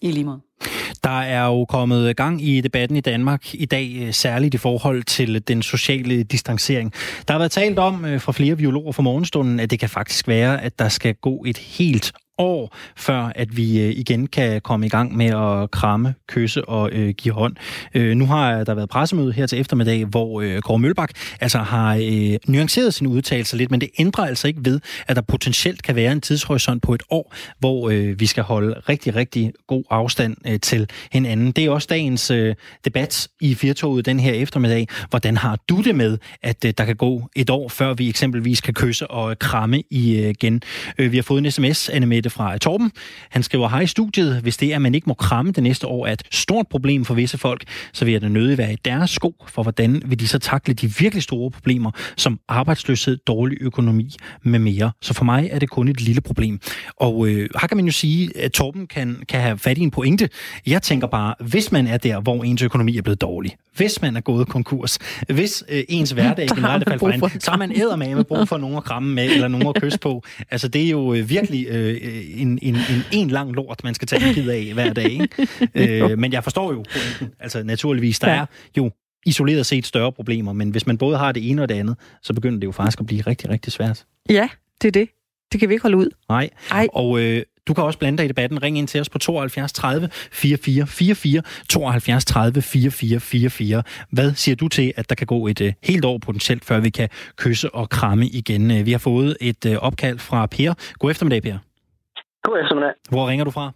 I 0.02 0.12
lige 0.12 0.24
måde. 0.24 0.40
Der 1.04 1.20
er 1.20 1.46
jo 1.46 1.66
kommet 1.66 2.18
gang 2.18 2.44
i 2.44 2.62
debatten 2.62 2.98
i 2.98 3.02
Danmark 3.02 3.56
i 3.56 3.66
dag, 3.66 3.96
øh, 4.02 4.14
særligt 4.14 4.54
i 4.54 4.58
forhold 4.58 5.04
til 5.04 5.48
den 5.48 5.62
sociale 5.62 6.24
distancering. 6.24 6.94
Der 7.28 7.34
har 7.34 7.40
været 7.40 7.52
talt 7.52 7.80
om 7.80 8.06
øh, 8.06 8.22
fra 8.22 8.32
flere 8.32 8.56
biologer 8.56 8.92
fra 8.92 9.04
morgenstunden, 9.04 9.60
at 9.60 9.72
det 9.72 9.80
kan 9.80 9.90
faktisk 9.90 10.28
være, 10.28 10.62
at 10.62 10.80
der 10.80 10.90
skal 10.90 11.16
gå 11.16 11.44
et 11.48 11.58
helt 11.58 12.12
år, 12.38 12.76
før 12.96 13.32
at 13.36 13.58
vi 13.58 13.82
øh, 13.82 13.90
igen 13.90 14.28
kan 14.28 14.62
komme 14.62 14.86
i 14.86 14.90
gang 14.90 15.18
med 15.18 15.26
at 15.26 15.72
kramme, 15.72 16.14
kysse 16.28 16.66
og 16.66 16.92
øh, 16.92 17.10
give 17.10 17.34
hånd. 17.34 17.56
Øh, 17.94 18.16
nu 18.16 18.26
har 18.26 18.64
der 18.64 18.74
været 18.74 18.90
pressemøde 18.90 19.34
her 19.34 19.48
til 19.48 19.60
eftermiddag, 19.60 20.06
hvor 20.06 20.42
øh, 20.42 20.62
Kåre 20.62 20.80
Mølbak 20.80 21.10
altså 21.42 21.58
har 21.58 21.96
øh, 21.96 22.38
nuanceret 22.48 22.94
sine 22.94 23.10
udtalelser 23.10 23.58
lidt, 23.58 23.72
men 23.72 23.82
det 23.82 23.90
ændrer 24.00 24.26
altså 24.26 24.48
ikke 24.48 24.60
ved, 24.66 24.80
at 25.08 25.16
der 25.16 25.22
potentielt 25.22 25.84
kan 25.84 25.96
være 25.96 26.12
en 26.12 26.22
tidshorisont 26.22 26.84
på 26.84 26.94
et 26.94 27.04
år, 27.10 27.34
hvor 27.60 27.90
øh, 27.90 28.20
vi 28.20 28.26
skal 28.26 28.44
holde 28.44 28.76
rigtig, 28.90 29.16
rigtig 29.16 29.54
god 29.68 29.84
afstand 29.90 30.38
øh, 30.48 30.60
til 30.60 30.90
hinanden. 31.12 31.52
Det 31.52 31.66
er 31.66 31.70
også 31.70 31.88
dagens 31.90 32.32
øh, 32.32 32.56
debat 32.86 33.28
i 33.42 33.56
Firtoget 33.56 34.06
den 34.06 34.20
her 34.20 34.34
eftermiddag. 34.34 34.88
Hvordan 35.10 35.38
har 35.38 35.60
du 35.70 35.82
det 35.82 35.96
med, 35.96 36.18
at 36.42 36.66
øh, 36.66 36.74
der 36.78 36.86
kan 36.86 36.96
gå 36.96 37.30
et 37.36 37.50
år, 37.50 37.70
før 37.70 37.94
vi 37.94 38.10
eksempelvis 38.10 38.62
kan 38.62 38.74
kysse 38.74 39.08
og 39.08 39.40
kramme 39.40 39.78
øh, 39.78 40.00
igen? 40.00 40.62
Øh, 40.98 41.12
vi 41.12 41.18
har 41.18 41.24
fået 41.24 41.46
en 41.46 41.52
sms, 41.52 41.90
Anne 41.90 42.06
Mette 42.24 42.36
fra 42.36 42.58
Torben. 42.58 42.92
Han 43.30 43.44
skriver, 43.44 43.68
hej 43.68 43.82
i 43.82 43.88
studiet. 43.88 44.42
Hvis 44.42 44.58
det 44.58 44.72
er, 44.72 44.76
at 44.76 44.82
man 44.82 44.96
ikke 44.96 45.06
må 45.08 45.14
kramme 45.14 45.52
det 45.52 45.64
næste 45.64 45.88
år, 45.88 46.08
er 46.08 46.12
et 46.12 46.24
stort 46.32 46.68
problem 46.68 47.06
for 47.06 47.14
visse 47.14 47.38
folk, 47.38 47.64
så 47.94 48.06
vil 48.06 48.12
jeg 48.12 48.22
da 48.22 48.28
nødig 48.28 48.58
være 48.58 48.74
i 48.74 48.78
deres 48.86 49.12
sko, 49.12 49.36
for 49.48 49.64
hvordan 49.64 50.02
vil 50.06 50.20
de 50.20 50.28
så 50.28 50.40
takle 50.40 50.74
de 50.74 50.94
virkelig 51.00 51.24
store 51.24 51.52
problemer, 51.52 51.92
som 52.18 52.40
arbejdsløshed, 52.48 53.18
dårlig 53.18 53.58
økonomi 53.62 54.16
med 54.44 54.60
mere. 54.60 54.92
Så 55.02 55.14
for 55.14 55.26
mig 55.26 55.50
er 55.52 55.60
det 55.60 55.70
kun 55.70 55.88
et 55.88 56.02
lille 56.02 56.22
problem. 56.22 56.60
Og 56.98 57.28
øh, 57.28 57.50
her 57.62 57.68
kan 57.68 57.78
man 57.78 57.86
jo 57.86 57.92
sige, 57.92 58.38
at 58.38 58.52
Torben 58.52 58.88
kan, 58.88 59.24
kan 59.30 59.42
have 59.42 59.58
fat 59.58 59.78
i 59.78 59.82
en 59.82 59.92
pointe. 59.92 60.30
Jeg 60.68 60.82
tænker 60.82 61.08
bare, 61.08 61.36
hvis 61.40 61.72
man 61.72 61.88
er 61.88 61.98
der, 61.98 62.20
hvor 62.20 62.44
ens 62.44 62.62
økonomi 62.62 62.98
er 62.98 63.02
blevet 63.02 63.22
dårlig, 63.22 63.56
hvis 63.76 64.02
man 64.02 64.16
er 64.16 64.22
gået 64.22 64.48
konkurs, 64.48 65.00
hvis 65.28 65.64
øh, 65.70 65.84
ens 65.90 66.12
hverdag 66.18 66.48
generelt 66.48 66.84
er 66.88 66.98
faldet 66.98 67.20
fra 67.20 67.30
så 67.40 67.52
har 67.52 67.58
man 67.96 68.16
med 68.16 68.24
brug 68.24 68.48
for 68.48 68.58
nogen 68.58 68.78
at 68.78 68.84
kramme 68.84 69.14
med, 69.14 69.26
eller 69.26 69.48
nogen 69.48 69.68
at 69.68 69.82
kysse 69.82 70.00
på. 70.00 70.24
Altså 70.52 70.68
det 70.68 70.86
er 70.86 70.90
jo 70.90 71.14
øh, 71.14 71.30
virkelig 71.30 71.68
øh, 71.68 72.02
en, 72.42 72.60
en, 72.62 72.76
en, 72.76 73.04
en 73.12 73.30
lang 73.30 73.52
lort, 73.52 73.84
man 73.84 73.94
skal 73.94 74.08
tage 74.08 74.40
en 74.40 74.50
af 74.50 74.74
hver 74.74 74.94
dag. 74.94 75.12
Ikke? 75.12 75.48
øh, 76.12 76.20
men 76.20 76.34
jeg 76.34 76.44
forstår 76.44 76.74
jo 76.74 76.84
pointen. 76.94 77.36
Altså 77.40 77.64
naturligvis, 77.64 78.20
der 78.20 78.32
ja. 78.32 78.38
er 78.38 78.46
jo 78.78 78.92
isoleret 79.26 79.66
set 79.66 79.86
større 79.86 80.12
problemer, 80.12 80.54
men 80.54 80.70
hvis 80.70 80.88
man 80.88 80.98
både 80.98 81.18
har 81.18 81.32
det 81.32 81.50
ene 81.50 81.62
og 81.62 81.70
det 81.70 81.76
andet, 81.76 81.96
så 82.22 82.34
begynder 82.34 82.60
det 82.60 82.68
jo 82.68 82.72
faktisk 82.72 83.00
at 83.00 83.06
blive 83.06 83.22
rigtig, 83.22 83.50
rigtig 83.50 83.74
svært. 83.74 84.06
Ja, 84.30 84.50
det 84.82 84.88
er 84.88 84.92
det. 84.92 85.10
Det 85.52 85.60
kan 85.60 85.70
vi 85.70 85.74
ikke 85.74 85.82
holde 85.82 85.98
ud. 85.98 86.10
Nej. 86.30 86.50
Ej. 86.72 86.88
Og 86.94 87.20
øh, 87.20 87.44
du 87.68 87.74
kan 87.74 87.84
også 87.84 88.00
blande 88.00 88.18
dig 88.18 88.26
i 88.26 88.28
debatten. 88.28 88.64
Ring 88.64 88.78
ind 88.78 88.88
til 88.88 89.02
os 89.02 89.10
på 89.10 89.20
72 89.20 89.74
30 89.74 90.10
44 90.12 90.88
44, 90.88 91.42
72 91.70 92.26
30 92.26 92.62
44 92.62 93.20
44. 93.20 93.84
Hvad 94.12 94.34
siger 94.34 94.56
du 94.56 94.68
til, 94.68 94.94
at 94.96 95.10
der 95.10 95.16
kan 95.16 95.28
gå 95.28 95.48
et 95.48 95.62
uh, 95.62 95.68
helt 95.84 96.06
år 96.06 96.18
potentielt, 96.18 96.66
før 96.66 96.80
vi 96.80 96.90
kan 96.90 97.10
kysse 97.38 97.76
og 97.76 97.90
kramme 97.90 98.26
igen? 98.26 98.72
Uh, 98.72 98.86
vi 98.86 98.92
har 98.92 99.00
fået 99.00 99.38
et 99.42 99.66
uh, 99.66 99.76
opkald 99.88 100.20
fra 100.20 100.46
Per. 100.46 100.74
God 101.00 101.12
eftermiddag, 101.12 101.42
Per. 101.42 101.58
God 102.44 102.62
eftermiddag. 102.64 102.94
Hvor 103.10 103.28
ringer 103.30 103.46
du 103.46 103.52
fra? 103.52 103.72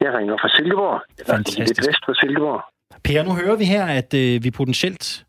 Jeg 0.00 0.12
ringer 0.18 0.34
fra 0.42 0.48
Silkeborg. 0.48 1.00
Fantastisk. 1.26 1.58
Lidt 1.58 1.88
vest 1.88 2.02
for 2.06 2.14
Silkeborg. 2.20 2.60
Per, 3.04 3.22
nu 3.22 3.34
hører 3.34 3.56
vi 3.56 3.64
her, 3.64 3.84
at 3.84 4.14
uh, 4.14 4.44
vi 4.44 4.50
potentielt 4.50 5.24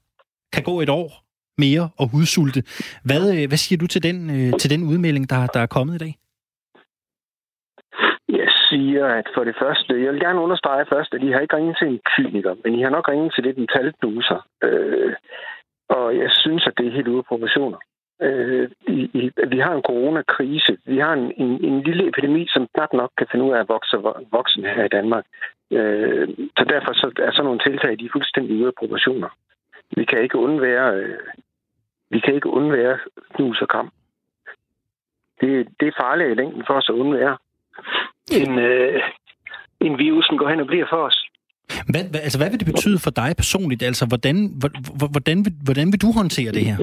kan 0.54 0.64
gå 0.64 0.82
et 0.82 0.90
år 0.90 1.30
mere 1.58 1.90
og 1.98 2.08
hudsulte. 2.08 2.64
Hvad, 3.04 3.24
øh, 3.36 3.48
hvad 3.48 3.58
siger 3.58 3.78
du 3.78 3.88
til 3.88 4.04
den, 4.04 4.30
øh, 4.30 4.60
til 4.60 4.70
den 4.70 4.84
udmelding, 4.84 5.30
der, 5.30 5.48
der 5.48 5.60
er 5.60 5.66
kommet 5.66 5.96
i 5.96 5.98
dag? 5.98 6.16
Siger, 8.70 9.06
at 9.06 9.28
for 9.36 9.44
det 9.44 9.56
første, 9.62 10.04
jeg 10.04 10.14
vil 10.14 10.20
gerne 10.20 10.40
understrege 10.40 10.86
først, 10.90 11.14
at 11.14 11.24
I 11.24 11.32
har 11.32 11.40
ikke 11.40 11.56
ringet 11.56 11.78
til 11.78 11.88
en 11.88 12.00
kyniker, 12.16 12.56
men 12.64 12.76
I 12.76 12.82
har 12.82 12.90
nok 12.90 13.10
ringet 13.10 13.34
til 13.34 13.44
lidt 13.44 13.58
en 13.58 13.68
talduser. 13.68 14.48
Øh, 14.64 15.14
og 15.90 16.18
jeg 16.18 16.30
synes, 16.32 16.68
at 16.68 16.74
det 16.78 16.88
er 16.88 16.92
helt 16.92 17.08
ude 17.08 17.18
af 17.18 17.26
proportioner. 17.26 17.78
Øh, 18.22 18.70
i, 18.88 19.00
i, 19.14 19.32
vi 19.48 19.60
har 19.60 19.74
en 19.76 19.82
coronakrise. 19.82 20.78
Vi 20.86 20.98
har 20.98 21.14
en, 21.14 21.34
en, 21.38 21.64
en 21.66 21.84
lille 21.84 22.08
epidemi, 22.08 22.48
som 22.50 22.68
knap 22.76 22.94
nok 22.94 23.12
kan 23.18 23.28
finde 23.32 23.46
ud 23.46 23.52
af 23.52 23.60
at 23.60 23.70
vokse 23.70 23.98
voksen 24.32 24.64
her 24.64 24.86
i 24.86 24.94
Danmark. 24.98 25.26
Øh, 25.72 26.28
så 26.58 26.64
derfor 26.70 26.94
så 26.94 27.12
er 27.20 27.32
sådan 27.32 27.46
nogle 27.46 27.60
tiltag, 27.60 28.00
de 28.00 28.06
er 28.06 28.10
fuldstændig 28.14 28.56
ude 28.56 28.68
af 28.68 28.80
proportioner. 28.80 29.30
Vi 29.98 30.06
kan 30.06 30.22
ikke 30.22 30.38
undvære, 30.38 30.96
øh, 30.96 31.20
vi 32.10 32.20
kan 32.20 32.34
ikke 32.34 32.50
undvære 32.50 33.00
knus 33.36 33.62
og 33.62 33.68
kram. 33.68 33.92
Det, 35.42 35.68
det 35.80 35.88
er 35.88 36.02
farligt 36.02 36.32
i 36.32 36.34
længden 36.34 36.64
for 36.68 36.74
os 36.74 36.90
at 36.90 36.94
undvære. 36.94 37.38
En, 38.32 38.60
øh, 38.60 39.02
en 39.82 39.98
virusen 39.98 40.38
går 40.38 40.50
hen 40.50 40.60
og 40.60 40.68
bliver 40.68 40.86
for 40.90 41.02
os. 41.10 41.18
Hvad, 41.92 42.04
hvad, 42.12 42.22
altså, 42.26 42.40
hvad 42.40 42.50
vil 42.50 42.60
det 42.60 42.72
betyde 42.74 43.00
for 43.04 43.12
dig 43.22 43.32
personligt? 43.38 43.84
Altså, 43.84 44.06
hvordan, 44.12 44.36
hvordan, 45.14 45.38
vil, 45.46 45.54
hvordan 45.68 45.88
vil 45.92 46.02
du 46.02 46.12
håndtere 46.20 46.52
det 46.52 46.66
her? 46.70 46.78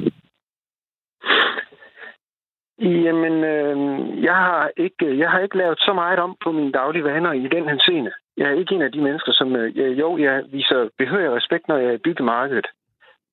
Jamen, 3.07 3.35
øh, 3.45 3.77
jeg, 4.25 4.35
har 4.35 4.71
ikke, 4.77 5.19
jeg 5.19 5.31
har 5.31 5.41
ikke 5.41 5.59
lavet 5.59 5.79
så 5.79 5.93
meget 5.93 6.19
om 6.19 6.37
på 6.45 6.53
mine 6.53 6.73
daglige 6.73 7.05
vaner 7.05 7.33
i 7.33 7.49
den 7.57 7.65
her 7.69 7.79
scene. 7.79 8.13
Jeg 8.37 8.47
er 8.49 8.59
ikke 8.61 8.75
en 8.75 8.83
af 8.83 8.93
de 8.93 9.01
mennesker, 9.01 9.33
som... 9.33 9.57
Øh, 9.57 9.99
jo, 9.99 10.19
jeg 10.19 10.43
viser 10.53 10.89
behørig 10.99 11.37
respekt, 11.37 11.69
når 11.69 11.77
jeg 11.77 11.89
er 11.89 11.99
i 11.99 12.05
byggemarkedet 12.07 12.67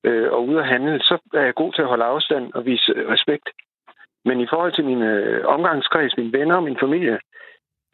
øh, 0.04 0.32
og 0.32 0.48
ude 0.48 0.60
at 0.60 0.68
handle. 0.68 0.98
Så 1.00 1.18
er 1.34 1.44
jeg 1.44 1.54
god 1.54 1.72
til 1.72 1.82
at 1.82 1.88
holde 1.88 2.04
afstand 2.04 2.52
og 2.54 2.66
vise 2.66 2.92
respekt. 3.14 3.48
Men 4.24 4.40
i 4.40 4.46
forhold 4.50 4.72
til 4.74 4.84
min 4.84 5.02
øh, 5.02 5.46
omgangskreds, 5.46 6.16
mine 6.16 6.32
venner 6.38 6.56
og 6.56 6.62
min 6.62 6.78
familie, 6.80 7.18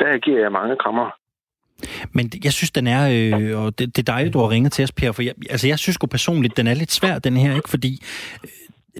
der 0.00 0.18
giver 0.24 0.40
jeg 0.40 0.52
mange 0.52 0.76
krammer. 0.82 1.06
Men 2.12 2.30
jeg 2.44 2.52
synes, 2.52 2.70
den 2.70 2.86
er, 2.86 3.02
øh, 3.12 3.64
og 3.64 3.78
det, 3.78 3.96
det 3.96 4.02
er 4.08 4.12
dejligt, 4.12 4.34
du 4.34 4.38
har 4.38 4.50
ringet 4.50 4.72
til 4.72 4.82
os, 4.82 4.92
Per, 4.92 5.12
for 5.12 5.22
jeg, 5.22 5.34
altså 5.50 5.68
jeg 5.68 5.78
synes 5.78 5.98
jo 6.02 6.06
personligt, 6.06 6.56
den 6.56 6.66
er 6.66 6.74
lidt 6.74 6.92
svær, 6.92 7.18
den 7.18 7.36
her, 7.36 7.56
ikke? 7.56 7.68
Fordi 7.68 8.02
øh, 8.44 8.50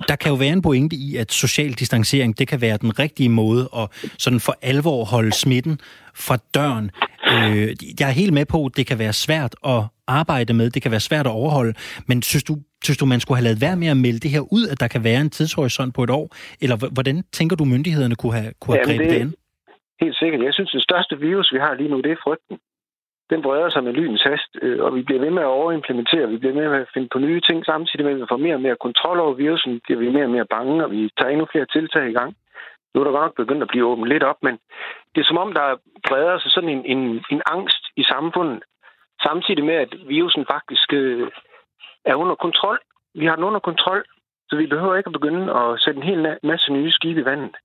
der 0.09 0.17
kan 0.17 0.31
jo 0.31 0.37
være 0.37 0.53
en 0.53 0.63
pointe 0.63 0.97
i, 0.97 1.17
at 1.17 1.33
social 1.33 1.73
distancering, 1.73 2.39
det 2.39 2.49
kan 2.49 2.61
være 2.61 2.77
den 2.77 2.99
rigtige 2.99 3.29
måde 3.29 3.69
at 3.77 3.89
sådan 4.19 4.41
for 4.41 4.57
alvor 4.63 5.05
holde 5.05 5.33
smitten 5.33 5.81
fra 6.15 6.39
døren. 6.55 6.91
Øh, 7.27 7.77
jeg 8.01 8.09
er 8.09 8.13
helt 8.13 8.33
med 8.33 8.47
på, 8.47 8.65
at 8.65 8.77
det 8.77 8.87
kan 8.87 8.99
være 8.99 9.13
svært 9.13 9.57
at 9.67 9.83
arbejde 10.07 10.53
med, 10.53 10.71
det 10.71 10.83
kan 10.83 10.91
være 10.91 11.01
svært 11.01 11.27
at 11.27 11.33
overholde, 11.33 11.75
men 12.07 12.23
synes 12.23 12.45
du, 12.45 12.59
synes 12.85 12.99
du, 12.99 13.07
man 13.07 13.21
skulle 13.21 13.37
have 13.37 13.45
lavet 13.45 13.61
være 13.61 13.77
med 13.77 13.89
at 13.89 13.97
melde 13.97 14.19
det 14.19 14.31
her 14.31 14.53
ud, 14.53 14.69
at 14.69 14.81
der 14.81 14.89
kan 14.89 15.05
være 15.05 15.21
en 15.21 15.31
tidshorisont 15.31 15.95
på 15.95 16.05
et 16.05 16.11
år? 16.11 16.37
Eller 16.61 16.77
hvordan 16.77 17.25
tænker 17.33 17.57
du, 17.57 17.65
myndighederne 17.65 18.15
kunne 18.15 18.35
have, 18.35 18.53
kunne 18.61 18.77
have 18.77 18.87
grebet 18.87 19.11
det, 19.11 19.21
det 19.21 19.35
Helt 20.01 20.17
sikkert. 20.17 20.43
Jeg 20.43 20.55
synes, 20.55 20.71
det 20.71 20.83
største 20.83 21.19
virus, 21.19 21.53
vi 21.53 21.59
har 21.59 21.75
lige 21.75 21.91
nu, 21.91 22.01
det 22.01 22.13
er 22.13 22.23
frygten 22.25 22.61
den 23.31 23.43
breder 23.43 23.71
sig 23.71 23.85
med 23.85 23.93
lynens 23.93 24.23
hast, 24.23 24.51
øh, 24.63 24.85
og 24.85 24.95
vi 24.97 25.03
bliver 25.03 25.21
ved 25.21 25.31
med 25.31 25.43
at 25.43 25.55
overimplementere, 25.61 26.29
vi 26.29 26.37
bliver 26.37 26.55
ved 26.55 26.69
med 26.69 26.81
at 26.81 26.93
finde 26.95 27.09
på 27.13 27.19
nye 27.19 27.41
ting, 27.41 27.65
samtidig 27.65 28.05
med 28.05 28.15
at 28.15 28.21
vi 28.21 28.31
får 28.31 28.37
mere 28.37 28.55
og 28.55 28.61
mere 28.67 28.83
kontrol 28.87 29.21
over 29.21 29.35
virusen, 29.35 29.81
bliver 29.85 30.01
vi 30.01 30.09
mere 30.11 30.25
og 30.25 30.35
mere 30.37 30.53
bange, 30.57 30.85
og 30.85 30.91
vi 30.91 31.11
tager 31.19 31.31
endnu 31.31 31.47
flere 31.53 31.67
tiltag 31.67 32.09
i 32.09 32.13
gang. 32.13 32.37
Nu 32.95 33.01
er 33.01 33.05
der 33.05 33.11
godt 33.11 33.25
nok 33.25 33.37
begyndt 33.37 33.63
at 33.63 33.69
blive 33.69 33.87
åbent 33.87 34.09
lidt 34.09 34.23
op, 34.23 34.41
men 34.43 34.55
det 35.13 35.21
er 35.21 35.29
som 35.29 35.43
om, 35.45 35.53
der 35.53 35.77
breder 36.09 36.39
sig 36.39 36.51
sådan 36.51 36.71
en, 36.77 36.85
en, 36.85 37.25
en 37.31 37.43
angst 37.47 37.83
i 37.97 38.05
samfundet, 38.13 38.63
samtidig 39.23 39.65
med, 39.65 39.75
at 39.75 39.93
virusen 40.07 40.45
faktisk 40.55 40.93
øh, 40.93 41.29
er 42.05 42.15
under 42.15 42.35
kontrol. 42.35 42.79
Vi 43.15 43.27
har 43.27 43.37
den 43.37 43.45
under 43.45 43.61
kontrol, 43.61 44.05
så 44.49 44.57
vi 44.57 44.67
behøver 44.67 44.97
ikke 44.97 45.09
at 45.09 45.19
begynde 45.19 45.45
at 45.61 45.81
sætte 45.81 45.99
en 45.99 46.09
hel 46.11 46.37
masse 46.43 46.73
nye 46.73 46.91
skibe 46.91 47.21
i 47.21 47.25
vandet. 47.25 47.57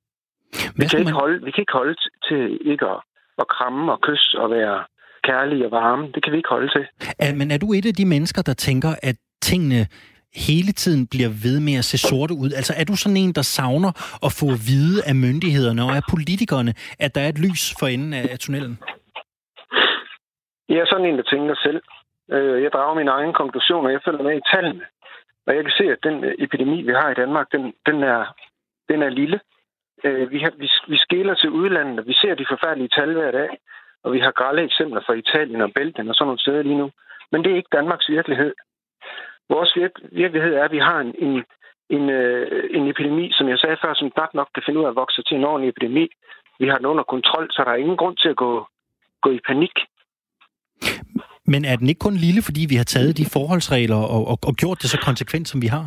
Vi 0.80 0.86
kan, 0.88 1.00
ikke 1.00 1.12
holde, 1.12 1.46
vi 1.46 1.52
kan 1.52 1.62
ikke 1.62 1.74
holde 1.74 1.96
til 2.28 2.42
ikke 2.72 2.86
at, 2.86 3.00
at 3.42 3.48
kramme 3.48 3.92
og 3.92 4.02
kysse 4.02 4.40
og 4.40 4.50
være 4.52 4.84
kærlige 5.24 5.66
og 5.66 5.72
varme. 5.72 6.12
Det 6.14 6.24
kan 6.24 6.32
vi 6.34 6.38
ikke 6.38 6.50
holde 6.50 6.70
til. 6.76 6.86
Er, 7.20 7.36
men 7.36 7.52
er 7.52 7.58
du 7.58 7.68
et 7.74 7.86
af 7.86 7.94
de 7.94 8.06
mennesker, 8.06 8.42
der 8.42 8.54
tænker, 8.54 8.92
at 9.04 9.16
tingene 9.42 9.88
hele 10.50 10.72
tiden 10.72 11.08
bliver 11.08 11.32
ved 11.46 11.60
med 11.60 11.76
at 11.82 11.86
se 11.86 11.98
sorte 11.98 12.34
ud? 12.34 12.52
Altså 12.60 12.74
er 12.80 12.86
du 12.90 12.96
sådan 12.96 13.18
en, 13.18 13.34
der 13.34 13.42
savner 13.42 13.92
at 14.26 14.32
få 14.40 14.46
at 14.56 14.60
vide 14.72 14.98
af 15.10 15.16
myndighederne 15.16 15.82
og 15.88 15.92
af 16.00 16.04
politikerne, 16.14 16.74
at 17.00 17.16
der 17.16 17.22
er 17.22 17.30
et 17.30 17.40
lys 17.46 17.64
for 17.80 17.88
enden 17.88 18.14
af, 18.14 18.26
af 18.34 18.40
tunnelen? 18.40 18.80
Jeg 20.70 20.78
er 20.78 20.88
sådan 20.92 21.06
en, 21.06 21.18
der 21.18 21.24
tænker 21.34 21.56
selv. 21.68 21.82
Øh, 22.36 22.64
jeg 22.64 22.72
drager 22.72 22.96
mine 22.96 23.12
egne 23.12 23.34
konklusioner. 23.34 23.90
Jeg 23.90 24.02
følger 24.06 24.24
med 24.24 24.38
i 24.38 24.48
tallene. 24.54 24.86
Og 25.48 25.56
jeg 25.56 25.64
kan 25.64 25.74
se, 25.80 25.86
at 25.96 26.02
den 26.04 26.16
epidemi, 26.46 26.82
vi 26.82 26.92
har 26.92 27.10
i 27.12 27.20
Danmark, 27.24 27.48
den, 27.52 27.74
den, 27.86 28.04
er, 28.04 28.22
den 28.90 29.02
er 29.02 29.10
lille. 29.10 29.40
Øh, 30.04 30.32
vi, 30.32 30.40
har, 30.40 30.52
vi, 30.58 30.70
vi 30.88 30.98
skiller 30.98 31.36
til 31.36 31.50
udlandet, 31.50 32.00
og 32.00 32.08
vi 32.08 32.14
ser 32.14 32.36
de 32.36 32.46
forfærdelige 32.50 32.94
tal 32.98 33.14
hver 33.14 33.32
dag. 33.32 33.50
Og 34.04 34.14
vi 34.14 34.20
har 34.20 34.32
grælde 34.32 34.64
eksempler 34.64 35.02
fra 35.06 35.14
Italien 35.14 35.62
og 35.62 35.72
Belgien 35.76 36.10
og 36.10 36.16
sådan 36.16 36.28
nogle 36.28 36.40
steder 36.40 36.64
lige 36.64 36.78
nu. 36.78 36.92
Men 37.32 37.44
det 37.44 37.52
er 37.52 37.56
ikke 37.56 37.76
Danmarks 37.78 38.10
virkelighed. 38.10 38.54
Vores 39.50 39.72
vir- 39.78 40.08
virkelighed 40.12 40.54
er, 40.54 40.64
at 40.64 40.72
vi 40.72 40.80
har 40.90 41.00
en, 41.00 41.14
en, 41.26 41.44
en, 41.90 42.10
øh, 42.10 42.64
en 42.78 42.88
epidemi, 42.88 43.32
som 43.38 43.50
jeg 43.50 43.60
sagde 43.60 43.78
før, 43.84 43.94
som 43.94 44.12
godt 44.12 44.34
nok 44.34 44.50
kan 44.54 44.64
finde 44.66 44.80
ud 44.80 44.86
af 44.86 44.90
at 44.90 44.96
vokse 44.96 45.22
til 45.24 45.38
en 45.38 45.44
ordentlig 45.44 45.70
epidemi. 45.70 46.08
Vi 46.60 46.68
har 46.68 46.78
den 46.78 46.86
under 46.86 47.04
kontrol, 47.04 47.48
så 47.52 47.62
der 47.66 47.72
er 47.72 47.84
ingen 47.84 47.98
grund 47.98 48.18
til 48.18 48.30
at 48.30 48.36
gå, 48.36 48.68
gå 49.22 49.30
i 49.32 49.40
panik. 49.48 49.76
Men 51.48 51.66
er 51.66 51.76
den 51.76 51.90
ikke 51.90 52.06
kun 52.08 52.14
lille, 52.26 52.42
fordi 52.46 52.62
vi 52.70 52.76
har 52.76 52.84
taget 52.84 53.18
de 53.18 53.26
forholdsregler 53.34 54.02
og, 54.16 54.28
og, 54.32 54.38
og 54.48 54.54
gjort 54.62 54.82
det 54.82 54.90
så 54.90 55.00
konsekvent, 55.06 55.48
som 55.48 55.62
vi 55.62 55.68
har? 55.68 55.86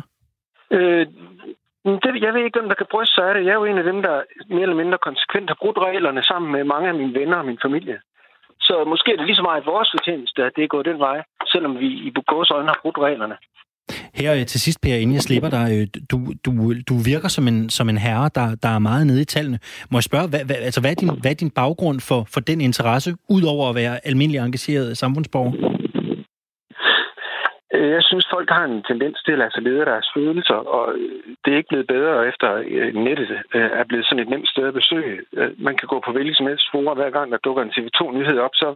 Øh, 0.71 1.07
det, 2.03 2.11
jeg 2.25 2.33
ved 2.33 2.41
ikke, 2.43 2.59
hvem 2.59 2.71
der 2.71 2.79
kan 2.81 2.91
bryste 2.93 3.13
sig 3.15 3.25
af 3.27 3.33
det. 3.33 3.45
Jeg 3.45 3.53
er 3.53 3.61
jo 3.61 3.69
en 3.71 3.81
af 3.83 3.87
dem, 3.91 3.99
der 4.07 4.15
mere 4.55 4.67
eller 4.67 4.81
mindre 4.81 5.05
konsekvent 5.07 5.49
har 5.49 5.57
brudt 5.61 5.79
reglerne 5.87 6.21
sammen 6.23 6.49
med 6.55 6.63
mange 6.73 6.87
af 6.91 6.95
mine 7.01 7.13
venner 7.19 7.37
og 7.41 7.45
min 7.49 7.63
familie. 7.65 7.97
Så 8.67 8.75
måske 8.91 9.11
er 9.11 9.17
det 9.17 9.25
lige 9.25 9.41
så 9.41 9.47
meget 9.49 9.71
vores 9.73 9.89
fortjeneste, 9.95 10.39
at 10.47 10.51
det 10.55 10.63
er 10.63 10.73
gået 10.75 10.89
den 10.91 10.99
vej, 10.99 11.17
selvom 11.53 11.73
vi 11.79 11.87
i 12.07 12.09
Bugås 12.15 12.51
øjne 12.51 12.71
har 12.73 12.79
brudt 12.83 12.97
reglerne. 13.07 13.35
Her 14.13 14.35
øh, 14.35 14.45
til 14.45 14.59
sidst, 14.61 14.81
Per, 14.81 14.95
inden 14.95 15.13
jeg 15.13 15.21
slipper 15.21 15.49
dig, 15.49 15.67
øh, 15.75 15.87
du, 16.11 16.17
du, 16.45 16.51
du 16.89 16.95
virker 17.11 17.27
som 17.27 17.47
en, 17.47 17.69
som 17.69 17.89
en 17.89 17.97
herre, 17.97 18.29
der, 18.35 18.55
der 18.63 18.69
er 18.69 18.79
meget 18.79 19.07
nede 19.07 19.21
i 19.21 19.25
tallene. 19.25 19.59
Må 19.91 19.97
jeg 19.97 20.03
spørge, 20.03 20.27
hvad, 20.27 20.45
hvad, 20.45 20.55
altså, 20.55 20.81
hvad, 20.81 20.91
er 20.91 20.95
din, 20.95 21.11
hvad 21.21 21.31
er 21.31 21.35
din 21.35 21.49
baggrund 21.49 21.99
for, 21.99 22.27
for 22.33 22.39
den 22.39 22.61
interesse, 22.61 23.15
udover 23.29 23.69
at 23.69 23.75
være 23.75 24.07
almindelig 24.07 24.39
engageret 24.39 24.97
samfundsborger? 24.97 25.78
Øh, 27.79 27.91
jeg 27.97 28.03
synes, 28.03 28.27
folk 28.35 28.49
har 28.49 28.65
en 28.65 28.83
tendens 28.83 29.17
til 29.23 29.31
at 29.31 29.37
lade 29.37 29.51
sig 29.53 29.63
lede 29.63 29.85
deres 29.91 30.11
følelser, 30.15 30.59
og 30.75 30.93
øh, 30.93 31.19
det 31.45 31.53
er 31.53 31.57
ikke 31.57 31.73
blevet 31.73 31.87
bedre 31.87 32.27
efter 32.27 32.49
øh, 32.67 32.93
nettet 32.93 33.29
er 33.53 33.83
blevet 33.89 34.05
sådan 34.05 34.23
et 34.23 34.29
nemt 34.29 34.49
sted 34.49 34.67
at 34.67 34.73
besøge. 34.73 35.19
Man 35.57 35.77
kan 35.77 35.87
gå 35.87 35.97
på 36.05 36.11
hvilket 36.11 36.37
som 36.37 36.47
helst 36.47 36.71
forum, 36.71 36.97
hver 36.97 37.09
gang 37.09 37.31
der 37.31 37.37
dukker 37.45 37.63
en 37.63 37.75
TV2-nyhed 37.75 38.37
op, 38.39 38.55
så 38.55 38.67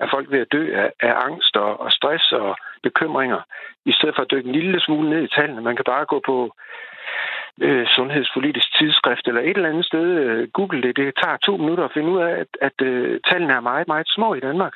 er 0.00 0.08
folk 0.10 0.30
ved 0.30 0.40
at 0.40 0.52
dø 0.52 0.62
af, 0.82 0.92
af 1.00 1.14
angst 1.26 1.56
og, 1.56 1.80
og 1.80 1.92
stress 1.92 2.32
og 2.32 2.56
bekymringer, 2.82 3.40
i 3.86 3.92
stedet 3.92 4.14
for 4.14 4.22
at 4.22 4.30
dykke 4.30 4.48
en 4.48 4.54
lille 4.54 4.80
smule 4.80 5.10
ned 5.10 5.22
i 5.22 5.34
tallene. 5.36 5.62
Man 5.62 5.76
kan 5.76 5.84
bare 5.84 6.04
gå 6.04 6.20
på 6.26 6.36
øh, 7.60 7.86
sundhedspolitisk 7.96 8.78
tidsskrift 8.78 9.28
eller 9.28 9.40
et 9.40 9.56
eller 9.56 9.68
andet 9.68 9.84
sted, 9.84 10.06
øh, 10.24 10.48
google 10.48 10.82
det. 10.82 10.96
Det 10.96 11.14
tager 11.22 11.36
to 11.36 11.56
minutter 11.56 11.84
at 11.84 11.94
finde 11.94 12.10
ud 12.10 12.20
af, 12.20 12.32
at, 12.42 12.50
at 12.60 12.86
øh, 12.86 13.20
tallene 13.28 13.52
er 13.52 13.60
meget, 13.60 13.88
meget 13.88 14.08
små 14.08 14.34
i 14.34 14.40
Danmark. 14.40 14.74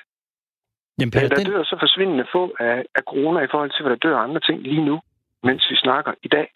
Jamen, 0.98 1.10
per, 1.10 1.20
der 1.20 1.36
den... 1.36 1.46
dør 1.46 1.62
så 1.64 1.76
forsvindende 1.80 2.24
få 2.32 2.42
af, 2.60 2.84
af 2.98 3.02
corona 3.10 3.40
i 3.40 3.50
forhold 3.50 3.70
til, 3.70 3.82
hvad 3.82 3.92
der 3.94 4.00
dør 4.08 4.16
andre 4.26 4.40
ting 4.40 4.62
lige 4.62 4.84
nu, 4.84 5.00
mens 5.42 5.62
vi 5.70 5.76
snakker 5.76 6.12
i 6.22 6.28
dag. 6.28 6.48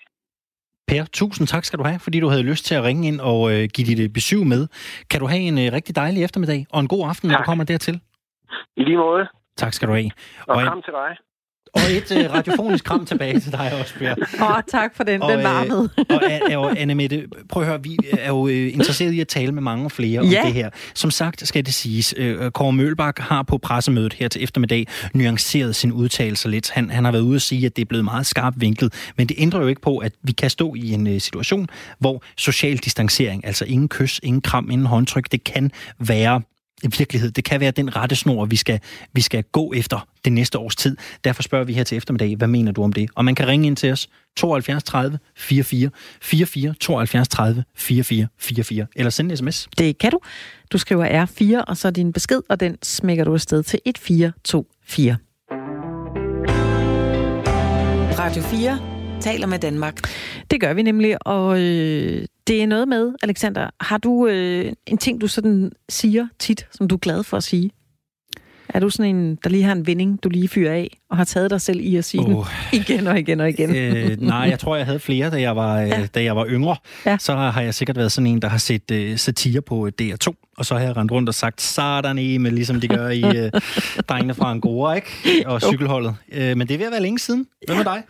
Per, 0.88 1.04
tusind 1.12 1.46
tak 1.46 1.64
skal 1.64 1.78
du 1.78 1.84
have, 1.84 2.00
fordi 2.06 2.20
du 2.20 2.28
havde 2.28 2.42
lyst 2.42 2.64
til 2.64 2.74
at 2.74 2.82
ringe 2.82 3.08
ind 3.08 3.20
og 3.20 3.40
øh, 3.52 3.68
give 3.74 3.86
dit 3.90 4.12
besøg 4.12 4.46
med. 4.46 4.62
Kan 5.10 5.20
du 5.20 5.26
have 5.26 5.44
en 5.50 5.58
øh, 5.58 5.72
rigtig 5.72 5.96
dejlig 5.96 6.24
eftermiddag 6.24 6.66
og 6.72 6.80
en 6.80 6.88
god 6.88 7.08
aften, 7.08 7.28
tak. 7.28 7.32
når 7.32 7.38
du 7.42 7.46
kommer 7.50 7.64
dertil. 7.64 8.00
I 8.76 8.82
lige 8.84 8.96
måde. 8.96 9.28
Tak 9.56 9.72
skal 9.72 9.88
du 9.88 9.92
have. 9.92 10.10
Og, 10.48 10.56
og 10.56 10.62
kram 10.62 10.82
til 10.82 10.92
dig. 10.92 11.10
Og 11.86 11.92
et 11.92 12.26
uh, 12.26 12.34
radiofonisk 12.34 12.84
kram 12.84 13.06
tilbage 13.06 13.40
til 13.40 13.52
dig 13.52 13.72
også, 13.80 13.94
Per. 13.94 14.14
Åh, 14.42 14.50
oh, 14.50 14.62
tak 14.68 14.96
for 14.96 15.04
den. 15.04 15.22
Og, 15.22 15.32
den 15.32 15.44
varmede. 15.44 15.90
og, 16.56 16.62
og 16.62 16.80
Anne 16.80 16.94
Mette, 16.94 17.24
prøv 17.48 17.62
at 17.62 17.68
høre, 17.68 17.82
vi 17.82 17.96
er 18.18 18.28
jo 18.28 18.38
uh, 18.38 18.50
interesseret 18.52 19.12
i 19.12 19.20
at 19.20 19.28
tale 19.28 19.52
med 19.52 19.62
mange 19.62 19.90
flere 19.90 20.26
ja. 20.26 20.40
om 20.40 20.46
det 20.46 20.54
her. 20.54 20.70
Som 20.94 21.10
sagt 21.10 21.48
skal 21.48 21.66
det 21.66 21.74
siges, 21.74 22.14
uh, 22.18 22.48
Kåre 22.50 22.72
Mølbak 22.72 23.18
har 23.18 23.42
på 23.42 23.58
pressemødet 23.58 24.12
her 24.12 24.28
til 24.28 24.42
eftermiddag 24.42 24.86
nuanceret 25.14 25.76
sin 25.76 25.92
udtalelse 25.92 26.48
lidt. 26.48 26.70
Han, 26.70 26.90
han 26.90 27.04
har 27.04 27.12
været 27.12 27.22
ude 27.22 27.36
at 27.36 27.42
sige, 27.42 27.66
at 27.66 27.76
det 27.76 27.82
er 27.82 27.86
blevet 27.86 28.04
meget 28.04 28.26
skarpt 28.26 28.60
vinklet, 28.60 28.92
men 29.16 29.26
det 29.26 29.36
ændrer 29.38 29.60
jo 29.60 29.66
ikke 29.66 29.80
på, 29.80 29.98
at 29.98 30.12
vi 30.22 30.32
kan 30.32 30.50
stå 30.50 30.74
i 30.74 30.92
en 30.92 31.06
uh, 31.06 31.18
situation, 31.18 31.66
hvor 31.98 32.22
social 32.36 32.76
distancering, 32.76 33.46
altså 33.46 33.64
ingen 33.64 33.88
kys, 33.88 34.20
ingen 34.22 34.40
kram, 34.40 34.70
ingen 34.70 34.86
håndtryk, 34.86 35.32
det 35.32 35.44
kan 35.44 35.70
være 35.98 36.40
virkelighed. 36.82 37.30
Det 37.30 37.44
kan 37.44 37.60
være 37.60 37.70
den 37.70 37.96
rette 37.96 38.16
snor, 38.16 38.44
vi 38.44 38.56
skal, 38.56 38.80
vi 39.12 39.20
skal 39.20 39.44
gå 39.52 39.72
efter 39.72 40.06
det 40.24 40.32
næste 40.32 40.58
års 40.58 40.76
tid. 40.76 40.96
Derfor 41.24 41.42
spørger 41.42 41.64
vi 41.64 41.72
her 41.72 41.84
til 41.84 41.96
eftermiddag, 41.96 42.36
hvad 42.36 42.48
mener 42.48 42.72
du 42.72 42.82
om 42.82 42.92
det? 42.92 43.10
Og 43.14 43.24
man 43.24 43.34
kan 43.34 43.46
ringe 43.46 43.66
ind 43.66 43.76
til 43.76 43.92
os 43.92 44.08
72 44.36 44.84
30 44.84 45.18
44 45.36 45.90
44 46.22 46.74
72 46.80 47.28
30 47.28 47.64
44 47.76 48.28
44 48.38 48.86
eller 48.96 49.10
sende 49.10 49.30
en 49.30 49.36
sms. 49.36 49.68
Det 49.78 49.98
kan 49.98 50.10
du. 50.10 50.20
Du 50.72 50.78
skriver 50.78 51.26
R4, 51.26 51.64
og 51.64 51.76
så 51.76 51.90
din 51.90 52.12
besked, 52.12 52.40
og 52.48 52.60
den 52.60 52.76
smækker 52.82 53.24
du 53.24 53.32
afsted 53.34 53.62
til 53.62 53.80
1424. 53.84 55.16
Radio 58.18 58.42
4 58.42 58.78
taler 59.20 59.46
med 59.46 59.58
Danmark. 59.58 60.00
Det 60.50 60.60
gør 60.60 60.74
vi 60.74 60.82
nemlig, 60.82 61.26
og 61.26 61.60
øh, 61.60 62.26
det 62.48 62.62
er 62.62 62.66
noget 62.66 62.88
med, 62.88 63.12
Alexander, 63.22 63.70
har 63.80 63.98
du 63.98 64.26
øh, 64.26 64.72
en 64.86 64.98
ting, 64.98 65.20
du 65.20 65.26
sådan 65.26 65.72
siger 65.88 66.28
tit, 66.38 66.66
som 66.70 66.88
du 66.88 66.94
er 66.94 66.98
glad 66.98 67.22
for 67.22 67.36
at 67.36 67.42
sige? 67.42 67.70
Er 68.68 68.80
du 68.80 68.90
sådan 68.90 69.16
en, 69.16 69.38
der 69.44 69.50
lige 69.50 69.64
har 69.64 69.72
en 69.72 69.86
vinding, 69.86 70.22
du 70.22 70.28
lige 70.28 70.48
fyrer 70.48 70.72
af, 70.72 70.98
og 71.10 71.16
har 71.16 71.24
taget 71.24 71.50
dig 71.50 71.60
selv 71.60 71.80
i 71.80 71.96
at 71.96 72.04
sige 72.04 72.20
oh. 72.20 72.28
den 72.28 72.80
igen 72.80 73.06
og 73.06 73.18
igen 73.18 73.40
og 73.40 73.48
igen? 73.48 73.76
øh, 73.76 74.20
nej, 74.20 74.38
jeg 74.38 74.58
tror, 74.58 74.76
jeg 74.76 74.86
havde 74.86 74.98
flere, 74.98 75.30
da 75.30 75.40
jeg 75.40 75.56
var, 75.56 75.80
ja. 75.80 76.06
da 76.06 76.22
jeg 76.22 76.36
var 76.36 76.46
yngre. 76.46 76.76
Ja. 77.06 77.16
Så 77.20 77.34
har 77.34 77.60
jeg 77.62 77.74
sikkert 77.74 77.96
været 77.96 78.12
sådan 78.12 78.26
en, 78.26 78.42
der 78.42 78.48
har 78.48 78.58
set 78.58 78.90
uh, 78.92 79.16
satire 79.16 79.60
på 79.60 79.88
DR2, 80.02 80.52
og 80.58 80.66
så 80.66 80.74
har 80.74 80.80
jeg 80.80 80.96
rendt 80.96 81.12
rundt 81.12 81.28
og 81.28 81.34
sagt, 81.34 81.60
sådan 81.60 82.40
med, 82.40 82.50
ligesom 82.50 82.80
de 82.80 82.88
gør 82.88 83.08
i 83.08 83.24
uh, 83.24 83.60
Drengene 84.08 84.34
fra 84.34 84.50
Angora, 84.50 84.94
ikke? 84.94 85.42
Og 85.46 85.62
cykelholdet. 85.62 86.14
Uh, 86.32 86.38
men 86.38 86.60
det 86.60 86.70
er 86.70 86.78
ved 86.78 86.86
at 86.86 86.92
være 86.92 87.02
længe 87.02 87.18
siden. 87.18 87.46
Hvad 87.66 87.76
ja. 87.76 87.82
med 87.82 87.92
dig? 87.92 88.02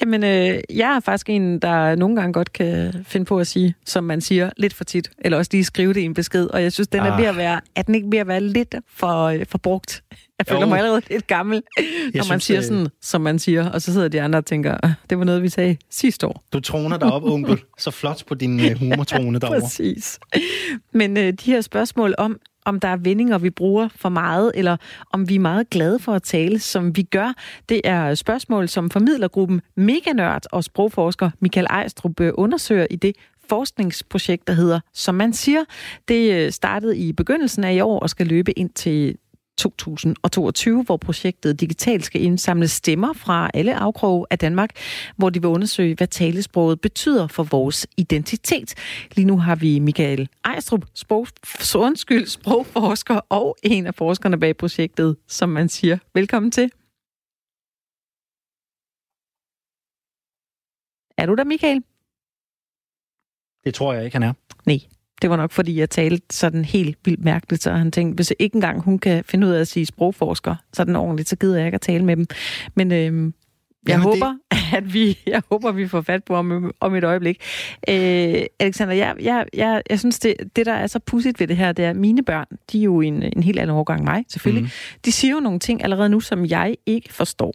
Jamen, 0.00 0.24
øh, 0.24 0.60
jeg 0.70 0.96
er 0.96 1.00
faktisk 1.00 1.30
en, 1.30 1.58
der 1.58 1.94
nogle 1.94 2.16
gange 2.16 2.32
godt 2.32 2.52
kan 2.52 2.94
finde 3.06 3.26
på 3.26 3.38
at 3.38 3.46
sige, 3.46 3.74
som 3.86 4.04
man 4.04 4.20
siger, 4.20 4.50
lidt 4.56 4.74
for 4.74 4.84
tit. 4.84 5.10
Eller 5.18 5.38
også 5.38 5.50
lige 5.52 5.64
skrive 5.64 5.94
det 5.94 6.00
i 6.00 6.04
en 6.04 6.14
besked. 6.14 6.46
Og 6.46 6.62
jeg 6.62 6.72
synes, 6.72 6.88
den 6.88 7.00
er 7.00 7.12
ah. 7.12 7.18
ved 7.18 7.26
at 7.26 7.36
være, 7.36 7.60
at 7.74 7.86
den 7.86 7.94
ikke 7.94 8.08
ved 8.10 8.18
at 8.18 8.28
være 8.28 8.40
lidt 8.40 8.74
for, 8.94 9.34
for 9.48 9.58
brugt. 9.58 9.95
Jeg 10.38 10.46
føler 10.46 10.60
jo. 10.60 10.66
mig 10.66 10.78
allerede 10.78 11.02
lidt 11.10 11.26
gammel, 11.26 11.62
når 11.78 11.84
jeg 12.14 12.24
man 12.28 12.40
synes, 12.40 12.44
siger 12.44 12.60
sådan, 12.60 12.88
som 13.02 13.20
man 13.20 13.38
siger. 13.38 13.70
Og 13.70 13.82
så 13.82 13.92
sidder 13.92 14.08
de 14.08 14.20
andre 14.20 14.38
og 14.38 14.46
tænker, 14.46 14.76
ah, 14.82 14.92
det 15.10 15.18
var 15.18 15.24
noget, 15.24 15.42
vi 15.42 15.48
sagde 15.48 15.76
sidste 15.90 16.26
år. 16.26 16.44
Du 16.52 16.60
troner 16.60 16.98
dig 16.98 17.12
op, 17.12 17.24
onkel. 17.24 17.62
Så 17.78 17.90
flot 17.90 18.22
på 18.26 18.34
din 18.34 18.60
uh, 18.60 18.78
humortrone 18.78 19.38
derovre. 19.38 19.60
Præcis. 19.60 20.18
Men 20.92 21.16
uh, 21.16 21.22
de 21.22 21.34
her 21.40 21.60
spørgsmål 21.60 22.14
om, 22.18 22.38
om 22.64 22.80
der 22.80 22.88
er 22.88 22.96
vendinger, 22.96 23.38
vi 23.38 23.50
bruger 23.50 23.88
for 23.96 24.08
meget, 24.08 24.52
eller 24.54 24.76
om 25.12 25.28
vi 25.28 25.34
er 25.34 25.40
meget 25.40 25.70
glade 25.70 25.98
for 25.98 26.12
at 26.12 26.22
tale, 26.22 26.58
som 26.58 26.96
vi 26.96 27.02
gør. 27.02 27.34
Det 27.68 27.80
er 27.84 28.14
spørgsmål, 28.14 28.68
som 28.68 28.90
formidlergruppen 28.90 29.60
Meganørd 29.76 30.42
og 30.52 30.64
sprogforsker 30.64 31.30
Michael 31.40 31.66
Ejstrup 31.70 32.20
øh, 32.20 32.32
undersøger 32.34 32.86
i 32.90 32.96
det 32.96 33.16
forskningsprojekt, 33.48 34.46
der 34.46 34.52
hedder 34.52 34.80
Som 34.94 35.14
man 35.14 35.32
siger. 35.32 35.64
Det 36.08 36.54
startede 36.54 36.98
i 36.98 37.12
begyndelsen 37.12 37.64
af 37.64 37.74
i 37.74 37.80
år 37.80 38.00
og 38.00 38.10
skal 38.10 38.26
løbe 38.26 38.58
ind 38.58 38.70
til 38.70 39.16
2022, 39.58 40.82
hvor 40.82 40.96
projektet 40.96 41.60
digitalt 41.60 42.04
skal 42.04 42.22
indsamle 42.22 42.68
stemmer 42.68 43.12
fra 43.12 43.50
alle 43.54 43.74
afkroge 43.76 44.26
af 44.30 44.38
Danmark, 44.38 44.70
hvor 45.16 45.30
de 45.30 45.40
vil 45.40 45.48
undersøge, 45.48 45.94
hvad 45.94 46.06
talesproget 46.06 46.80
betyder 46.80 47.26
for 47.26 47.42
vores 47.42 47.86
identitet. 47.96 48.74
Lige 49.16 49.26
nu 49.26 49.38
har 49.38 49.56
vi 49.56 49.78
Michael 49.78 50.28
Ejstrup, 50.44 50.84
sprog, 50.94 51.26
undskyld, 51.76 52.26
sprogforsker 52.26 53.20
og 53.28 53.56
en 53.62 53.86
af 53.86 53.94
forskerne 53.94 54.40
bag 54.40 54.56
projektet, 54.56 55.16
som 55.26 55.48
man 55.48 55.68
siger. 55.68 55.98
Velkommen 56.14 56.50
til. 56.50 56.70
Er 61.18 61.26
du 61.26 61.34
der, 61.34 61.44
Michael? 61.44 61.82
Det 63.64 63.74
tror 63.74 63.92
jeg 63.92 64.04
ikke, 64.04 64.14
han 64.14 64.22
er. 64.22 64.32
Nej. 64.66 64.95
Det 65.22 65.30
var 65.30 65.36
nok, 65.36 65.52
fordi 65.52 65.78
jeg 65.78 65.90
talte 65.90 66.26
sådan 66.30 66.64
helt 66.64 66.98
vildt 67.04 67.24
mærkeligt, 67.24 67.62
så 67.62 67.72
han 67.72 67.92
tænkte, 67.92 68.14
hvis 68.14 68.32
ikke 68.38 68.54
engang 68.54 68.80
hun 68.80 68.98
kan 68.98 69.24
finde 69.24 69.46
ud 69.46 69.52
af 69.52 69.60
at 69.60 69.68
sige 69.68 69.86
sprogforsker 69.86 70.54
sådan 70.72 70.96
ordentligt, 70.96 71.28
så 71.28 71.36
gider 71.36 71.56
jeg 71.56 71.66
ikke 71.66 71.74
at 71.74 71.80
tale 71.80 72.04
med 72.04 72.16
dem. 72.16 72.26
Men 72.74 72.92
øhm, 72.92 73.34
jeg 73.86 73.92
Jamen 73.92 74.02
håber, 74.02 74.36
det... 74.50 74.58
at 74.78 74.94
vi, 74.94 75.18
jeg 75.26 75.42
håber, 75.50 75.72
vi 75.72 75.88
får 75.88 76.00
fat 76.00 76.24
på 76.24 76.34
om, 76.34 76.72
om 76.80 76.94
et 76.94 77.04
øjeblik. 77.04 77.42
Øh, 77.88 78.42
Alexander, 78.60 78.94
jeg, 78.94 79.14
jeg, 79.20 79.46
jeg, 79.54 79.82
jeg 79.90 79.98
synes, 79.98 80.18
det, 80.18 80.34
det, 80.56 80.66
der 80.66 80.72
er 80.72 80.86
så 80.86 80.98
pudsigt 80.98 81.40
ved 81.40 81.46
det 81.46 81.56
her, 81.56 81.72
det 81.72 81.84
er, 81.84 81.90
at 81.90 81.96
mine 81.96 82.22
børn, 82.22 82.46
de 82.72 82.78
er 82.78 82.82
jo 82.82 83.00
en, 83.00 83.22
en 83.22 83.42
helt 83.42 83.58
anden 83.58 83.76
årgang 83.76 84.04
mig, 84.04 84.24
selvfølgelig. 84.28 84.64
Mm. 84.64 85.00
De 85.04 85.12
siger 85.12 85.34
jo 85.34 85.40
nogle 85.40 85.58
ting 85.58 85.84
allerede 85.84 86.08
nu, 86.08 86.20
som 86.20 86.46
jeg 86.46 86.76
ikke 86.86 87.12
forstår. 87.12 87.52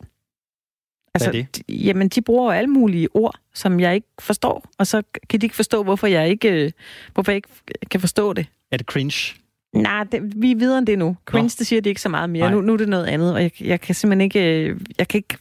Altså, 1.15 1.29
Hvad 1.29 1.39
er 1.39 1.45
det? 1.45 1.67
De, 1.67 1.73
jamen, 1.73 2.09
de 2.09 2.21
bruger 2.21 2.53
alle 2.53 2.67
mulige 2.67 3.15
ord, 3.15 3.35
som 3.53 3.79
jeg 3.79 3.95
ikke 3.95 4.07
forstår, 4.19 4.65
og 4.77 4.87
så 4.87 5.01
kan 5.29 5.41
de 5.41 5.45
ikke 5.45 5.55
forstå, 5.55 5.83
hvorfor 5.83 6.07
jeg 6.07 6.29
ikke, 6.29 6.51
øh, 6.51 6.71
hvorfor 7.13 7.31
jeg 7.31 7.35
ikke 7.35 7.49
kan 7.91 7.99
forstå 7.99 8.33
det. 8.33 8.45
Er 8.71 8.77
det 8.77 8.85
cringe? 8.85 9.35
Nej, 9.73 10.03
det, 10.03 10.41
vi 10.41 10.51
er 10.51 10.55
videre 10.55 10.77
end 10.77 10.87
det 10.87 10.99
nu. 10.99 11.17
Cringe, 11.25 11.45
Nå. 11.45 11.51
det 11.59 11.67
siger 11.67 11.81
de 11.81 11.89
ikke 11.89 12.01
så 12.01 12.09
meget 12.09 12.29
mere. 12.29 12.51
Nu, 12.51 12.61
nu 12.61 12.73
er 12.73 12.77
det 12.77 12.89
noget 12.89 13.05
andet, 13.05 13.33
og 13.33 13.41
jeg, 13.41 13.51
jeg 13.61 13.81
kan 13.81 13.95
simpelthen 13.95 14.21
ikke... 14.21 14.67
Øh, 14.69 14.79
jeg 14.97 15.07
kan 15.07 15.17
ikke 15.17 15.37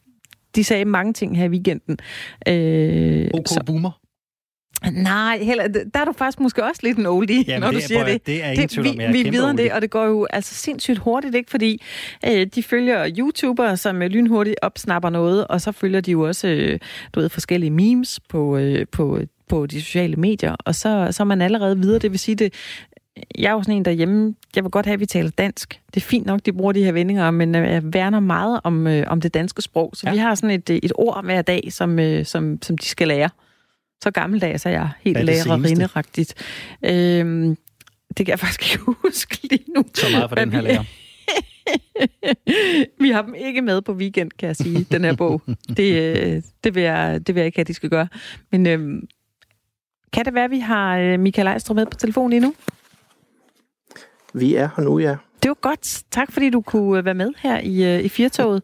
de 0.55 0.65
sagde 0.65 0.85
mange 0.85 1.13
ting 1.13 1.37
her 1.37 1.45
i 1.45 1.49
weekenden. 1.49 1.99
Øh, 2.49 3.31
OK 3.35 3.49
så, 3.49 3.63
Boomer? 3.67 4.01
Nej, 4.93 5.39
heller, 5.43 5.69
der 5.69 6.01
er 6.01 6.05
du 6.05 6.13
faktisk 6.13 6.41
måske 6.41 6.65
også 6.65 6.81
lidt 6.83 6.99
en 6.99 7.07
oldie, 7.07 7.45
Jamen, 7.47 7.61
når 7.61 7.71
du 7.71 7.81
siger 7.81 8.05
det. 8.05 8.27
Det 8.27 8.45
er 8.45 8.51
ingen 8.51 8.69
tvivl 8.69 8.89
om, 8.89 8.99
Vi, 8.99 9.23
vi 9.23 9.29
er 9.29 9.31
videre 9.31 9.57
det, 9.57 9.73
og 9.73 9.83
det 9.83 9.91
går 9.91 10.05
jo 10.05 10.27
altså 10.31 10.55
sindssygt 10.55 10.99
hurtigt, 10.99 11.35
ikke? 11.35 11.51
Fordi 11.51 11.83
øh, 12.27 12.47
de 12.47 12.63
følger 12.63 13.11
YouTubere, 13.19 13.77
som 13.77 14.03
øh, 14.03 14.11
lynhurtigt 14.11 14.57
opsnapper 14.63 15.11
noget, 15.11 15.47
og 15.47 15.61
så 15.61 15.73
følger 15.73 16.01
de 16.01 16.11
jo 16.11 16.21
også, 16.21 16.49
øh, 16.49 16.79
du 17.15 17.21
ved, 17.21 17.29
forskellige 17.29 17.71
memes 17.71 18.21
på, 18.29 18.57
øh, 18.57 18.87
på, 18.93 19.21
på 19.49 19.67
de 19.67 19.83
sociale 19.83 20.17
medier, 20.17 20.57
og 20.65 20.75
så, 20.75 21.09
så 21.11 21.23
er 21.23 21.25
man 21.25 21.43
allerede 21.43 21.79
videre. 21.79 21.99
Det 21.99 22.11
vil 22.11 22.19
sige, 22.19 22.35
det, 22.35 22.55
jeg 23.39 23.49
er 23.49 23.53
jo 23.53 23.63
sådan 23.63 23.77
en 23.77 23.85
derhjemme, 23.85 24.35
jeg 24.57 24.65
vil 24.65 24.71
godt 24.71 24.87
have, 24.87 24.95
at 24.95 25.01
vi 25.01 25.07
taler 25.07 25.31
dansk. 25.31 25.81
Det 25.95 25.97
er 26.03 26.07
fint 26.07 26.27
nok, 26.27 26.41
de 26.47 26.53
bruger 26.53 26.73
de 26.73 26.85
her 26.85 26.93
vendinger, 26.93 27.31
men 27.31 27.55
øh, 27.55 27.71
jeg 27.71 27.83
værner 27.85 28.21
meget 28.21 28.61
om, 28.65 28.87
øh, 28.87 29.05
om 29.07 29.21
det 29.21 29.35
danske 29.35 29.63
sprog. 29.63 29.91
Så 29.95 30.03
ja. 30.07 30.13
vi 30.13 30.19
har 30.19 30.35
sådan 30.35 30.51
et, 30.51 30.71
et 30.71 30.93
ord 30.95 31.25
hver 31.25 31.43
dag, 31.43 31.69
som, 31.71 31.99
øh, 31.99 32.25
som, 32.27 32.59
som 32.63 32.79
de 32.79 32.87
skal 32.87 33.09
lære. 33.09 33.29
Så 34.03 34.11
gammeldags 34.11 34.67
er 34.67 34.71
jeg 34.71 34.89
helt 35.01 35.25
lærerinderagtigt. 35.25 36.35
Øhm, 36.85 37.57
det 38.09 38.27
kan 38.27 38.29
jeg 38.29 38.39
faktisk 38.39 38.73
ikke 38.73 38.85
huske 39.03 39.39
lige 39.43 39.65
nu. 39.77 39.85
Så 39.95 40.07
meget 40.13 40.31
for 40.31 40.37
den 40.37 40.53
her 40.53 40.61
lærer. 40.61 40.85
vi 43.03 43.11
har 43.11 43.23
dem 43.23 43.35
ikke 43.35 43.63
med 43.63 43.83
på 43.83 43.93
weekend, 43.93 44.31
kan 44.39 44.47
jeg 44.47 44.57
sige, 44.57 44.87
den 44.93 45.05
her 45.05 45.17
bog. 45.17 45.43
Det, 45.77 46.17
øh, 46.17 46.43
det, 46.65 46.75
vil, 46.75 46.83
jeg, 46.83 47.27
det 47.27 47.35
vil 47.35 47.41
jeg 47.41 47.47
ikke 47.47 47.59
have, 47.59 47.63
at 47.63 47.69
de 47.69 47.75
skal 47.75 47.91
gøre. 47.91 48.09
Men 48.53 48.67
øhm, 48.67 49.09
kan 50.13 50.25
det 50.25 50.35
være, 50.35 50.45
at 50.45 50.51
vi 50.51 50.59
har 50.59 50.99
øh, 50.99 51.21
Michael 51.21 51.49
Ejstrup 51.49 51.75
med 51.75 51.87
på 51.87 51.97
telefonen 51.97 52.31
lige 52.31 52.41
nu? 52.41 52.55
Vi 54.35 54.55
er 54.55 54.69
her 54.77 54.85
nu, 54.85 54.99
ja. 54.99 55.17
Det 55.43 55.49
var 55.49 55.55
godt. 55.61 56.03
Tak, 56.11 56.33
fordi 56.33 56.51
du 56.51 56.61
kunne 56.61 56.99
øh, 56.99 57.05
være 57.05 57.15
med 57.15 57.33
her 57.39 57.61
i, 57.61 58.05
i 58.05 58.09
Firtoget. 58.09 58.63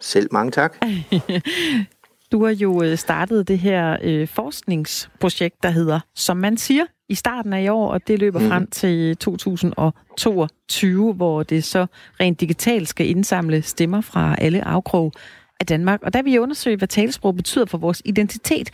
Selv 0.00 0.28
mange 0.32 0.50
tak. 0.50 0.76
Du 2.32 2.44
har 2.44 2.52
jo 2.52 2.82
øh, 2.82 2.98
startet 2.98 3.48
det 3.48 3.58
her 3.58 3.96
øh, 4.02 4.28
forskningsprojekt, 4.28 5.62
der 5.62 5.70
hedder 5.70 6.00
Som 6.14 6.36
man 6.36 6.56
siger, 6.56 6.84
i 7.08 7.14
starten 7.14 7.52
af 7.52 7.62
i 7.62 7.68
år, 7.68 7.92
og 7.92 8.08
det 8.08 8.18
løber 8.18 8.38
mm. 8.38 8.48
frem 8.48 8.66
til 8.66 9.16
2022, 9.16 11.12
hvor 11.12 11.42
det 11.42 11.64
så 11.64 11.86
rent 12.20 12.40
digitalt 12.40 12.88
skal 12.88 13.08
indsamle 13.08 13.62
stemmer 13.62 14.00
fra 14.00 14.36
alle 14.38 14.64
afkrog 14.64 15.12
af 15.60 15.66
Danmark. 15.66 16.02
Og 16.02 16.12
der 16.12 16.22
vil 16.22 16.32
jeg 16.32 16.40
undersøge, 16.40 16.76
hvad 16.76 16.88
talesprog 16.88 17.36
betyder 17.36 17.66
for 17.66 17.78
vores 17.78 18.02
identitet. 18.04 18.70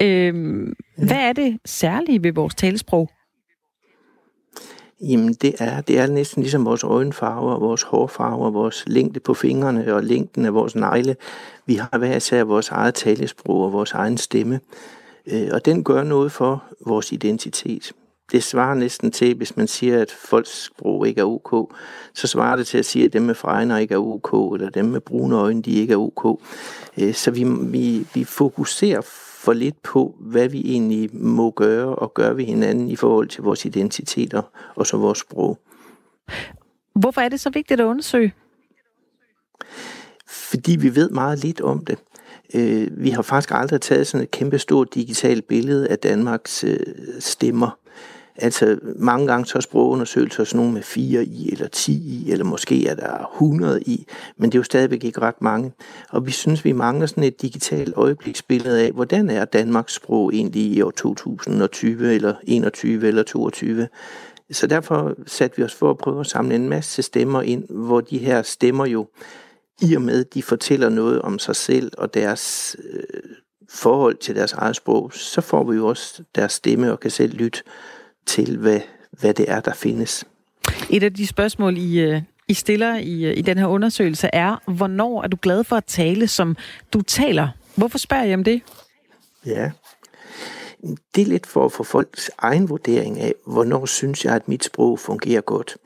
Øh, 0.00 0.34
mm. 0.34 0.74
Hvad 0.96 1.20
er 1.20 1.32
det 1.32 1.58
særlige 1.64 2.22
ved 2.22 2.32
vores 2.32 2.54
talesprog? 2.54 3.10
Jamen 5.00 5.34
det 5.34 5.54
er, 5.58 5.80
det 5.80 5.98
er 5.98 6.06
næsten 6.06 6.42
ligesom 6.42 6.64
vores 6.64 6.84
øjenfarver, 6.84 7.58
vores 7.58 7.82
hårfarver, 7.82 8.50
vores 8.50 8.84
længde 8.86 9.20
på 9.20 9.34
fingrene 9.34 9.94
og 9.94 10.04
længden 10.04 10.44
af 10.44 10.54
vores 10.54 10.74
negle. 10.74 11.16
Vi 11.66 11.74
har 11.74 11.98
hver 11.98 12.16
især 12.16 12.44
vores 12.44 12.68
eget 12.68 12.94
talesprog 12.94 13.64
og 13.64 13.72
vores 13.72 13.92
egen 13.92 14.18
stemme. 14.18 14.60
Øh, 15.26 15.48
og 15.52 15.64
den 15.64 15.84
gør 15.84 16.02
noget 16.02 16.32
for 16.32 16.64
vores 16.86 17.12
identitet. 17.12 17.92
Det 18.32 18.42
svarer 18.42 18.74
næsten 18.74 19.10
til, 19.10 19.36
hvis 19.36 19.56
man 19.56 19.68
siger, 19.68 20.02
at 20.02 20.10
folks 20.10 20.64
sprog 20.64 21.08
ikke 21.08 21.20
er 21.20 21.24
ok, 21.24 21.74
så 22.14 22.26
svarer 22.26 22.56
det 22.56 22.66
til 22.66 22.78
at 22.78 22.86
sige, 22.86 23.04
at 23.04 23.12
dem 23.12 23.22
med 23.22 23.34
fregner 23.34 23.78
ikke 23.78 23.94
er 23.94 23.98
ok, 23.98 24.54
eller 24.54 24.70
dem 24.70 24.84
med 24.84 25.00
brune 25.00 25.36
øjne, 25.36 25.62
de 25.62 25.72
ikke 25.72 25.92
er 25.92 25.98
ok. 25.98 26.40
Øh, 26.98 27.14
så 27.14 27.30
vi, 27.30 27.44
vi, 27.44 28.06
vi 28.14 28.24
fokuserer 28.24 29.00
for 29.40 29.52
lidt 29.52 29.82
på, 29.82 30.16
hvad 30.20 30.48
vi 30.48 30.60
egentlig 30.60 31.16
må 31.16 31.50
gøre 31.50 31.94
og 31.96 32.14
gøre 32.14 32.36
ved 32.36 32.44
hinanden 32.44 32.88
i 32.88 32.96
forhold 32.96 33.28
til 33.28 33.42
vores 33.42 33.64
identiteter 33.64 34.42
og 34.74 34.86
så 34.86 34.96
vores 34.96 35.18
sprog. 35.18 35.58
Hvorfor 36.94 37.20
er 37.20 37.28
det 37.28 37.40
så 37.40 37.50
vigtigt 37.50 37.80
at 37.80 37.84
undersøge? 37.84 38.34
Fordi 40.26 40.76
vi 40.76 40.94
ved 40.94 41.10
meget 41.10 41.38
lidt 41.38 41.60
om 41.60 41.84
det. 41.84 41.98
Øh, 42.54 42.88
vi 42.90 43.10
har 43.10 43.22
faktisk 43.22 43.50
aldrig 43.54 43.80
taget 43.80 44.06
sådan 44.06 44.24
et 44.24 44.30
kæmpe 44.30 44.58
stort 44.58 44.94
digitalt 44.94 45.48
billede 45.48 45.88
af 45.88 45.98
Danmarks 45.98 46.64
øh, 46.64 46.78
stemmer. 47.18 47.78
Altså 48.36 48.78
mange 48.96 49.26
gange 49.26 49.46
så 49.46 49.58
er 49.58 49.60
sprogundersøgelser 49.60 50.44
sådan 50.44 50.58
nogle 50.58 50.72
med 50.72 50.82
4 50.82 51.24
i, 51.24 51.52
eller 51.52 51.68
10 51.68 51.92
i, 51.92 52.32
eller 52.32 52.44
måske 52.44 52.86
er 52.86 52.94
der 52.94 53.30
100 53.34 53.82
i, 53.82 54.06
men 54.36 54.52
det 54.52 54.58
er 54.58 54.60
jo 54.60 54.64
stadigvæk 54.64 55.04
ikke 55.04 55.20
ret 55.20 55.42
mange. 55.42 55.72
Og 56.10 56.26
vi 56.26 56.30
synes, 56.30 56.64
vi 56.64 56.72
mangler 56.72 57.06
sådan 57.06 57.24
et 57.24 57.42
digitalt 57.42 57.94
øjebliksbillede 57.96 58.82
af, 58.82 58.92
hvordan 58.92 59.30
er 59.30 59.44
Danmarks 59.44 59.94
sprog 59.94 60.34
egentlig 60.34 60.62
i 60.62 60.82
år 60.82 60.90
2020, 60.90 62.14
eller 62.14 62.34
21 62.42 63.08
eller 63.08 63.22
22. 63.22 63.88
Så 64.50 64.66
derfor 64.66 65.14
satte 65.26 65.56
vi 65.56 65.62
os 65.62 65.74
for 65.74 65.90
at 65.90 65.98
prøve 65.98 66.20
at 66.20 66.26
samle 66.26 66.54
en 66.54 66.68
masse 66.68 67.02
stemmer 67.02 67.42
ind, 67.42 67.64
hvor 67.68 68.00
de 68.00 68.18
her 68.18 68.42
stemmer 68.42 68.86
jo, 68.86 69.06
i 69.82 69.94
og 69.94 70.02
med, 70.02 70.24
de 70.24 70.42
fortæller 70.42 70.88
noget 70.88 71.22
om 71.22 71.38
sig 71.38 71.56
selv 71.56 71.92
og 71.98 72.14
deres 72.14 72.76
øh, 72.92 73.02
forhold 73.68 74.16
til 74.16 74.36
deres 74.36 74.52
eget 74.52 74.76
sprog, 74.76 75.12
så 75.12 75.40
får 75.40 75.64
vi 75.64 75.76
jo 75.76 75.86
også 75.86 76.22
deres 76.34 76.52
stemme 76.52 76.92
og 76.92 77.00
kan 77.00 77.10
selv 77.10 77.34
lytte 77.34 77.62
til, 78.26 78.58
hvad, 78.58 78.80
hvad 79.20 79.34
det 79.34 79.50
er, 79.50 79.60
der 79.60 79.74
findes. 79.74 80.24
Et 80.90 81.02
af 81.02 81.14
de 81.14 81.26
spørgsmål, 81.26 81.78
I, 81.78 82.00
øh, 82.00 82.22
I 82.48 82.54
stiller 82.54 82.96
i, 82.96 83.24
øh, 83.24 83.38
i 83.38 83.42
den 83.42 83.58
her 83.58 83.66
undersøgelse 83.66 84.28
er, 84.32 84.56
hvornår 84.66 85.22
er 85.22 85.28
du 85.28 85.36
glad 85.42 85.64
for 85.64 85.76
at 85.76 85.84
tale, 85.84 86.28
som 86.28 86.56
du 86.92 87.02
taler 87.02 87.48
Hvorfor 87.80 87.98
spørger 87.98 88.24
jeg 88.24 88.34
om 88.34 88.44
det? 88.44 88.62
Ja, 89.46 89.70
det 91.14 91.22
er 91.22 91.26
lidt 91.26 91.46
for 91.46 91.64
at 91.64 91.72
få 91.72 91.82
folks 91.82 92.30
egen 92.38 92.68
vurdering 92.68 93.20
af, 93.20 93.34
hvornår 93.46 93.86
synes 93.86 94.24
jeg, 94.24 94.34
at 94.34 94.48
mit 94.48 94.64
sprog 94.64 94.98
fungerer 94.98 95.40
godt. 95.40 95.76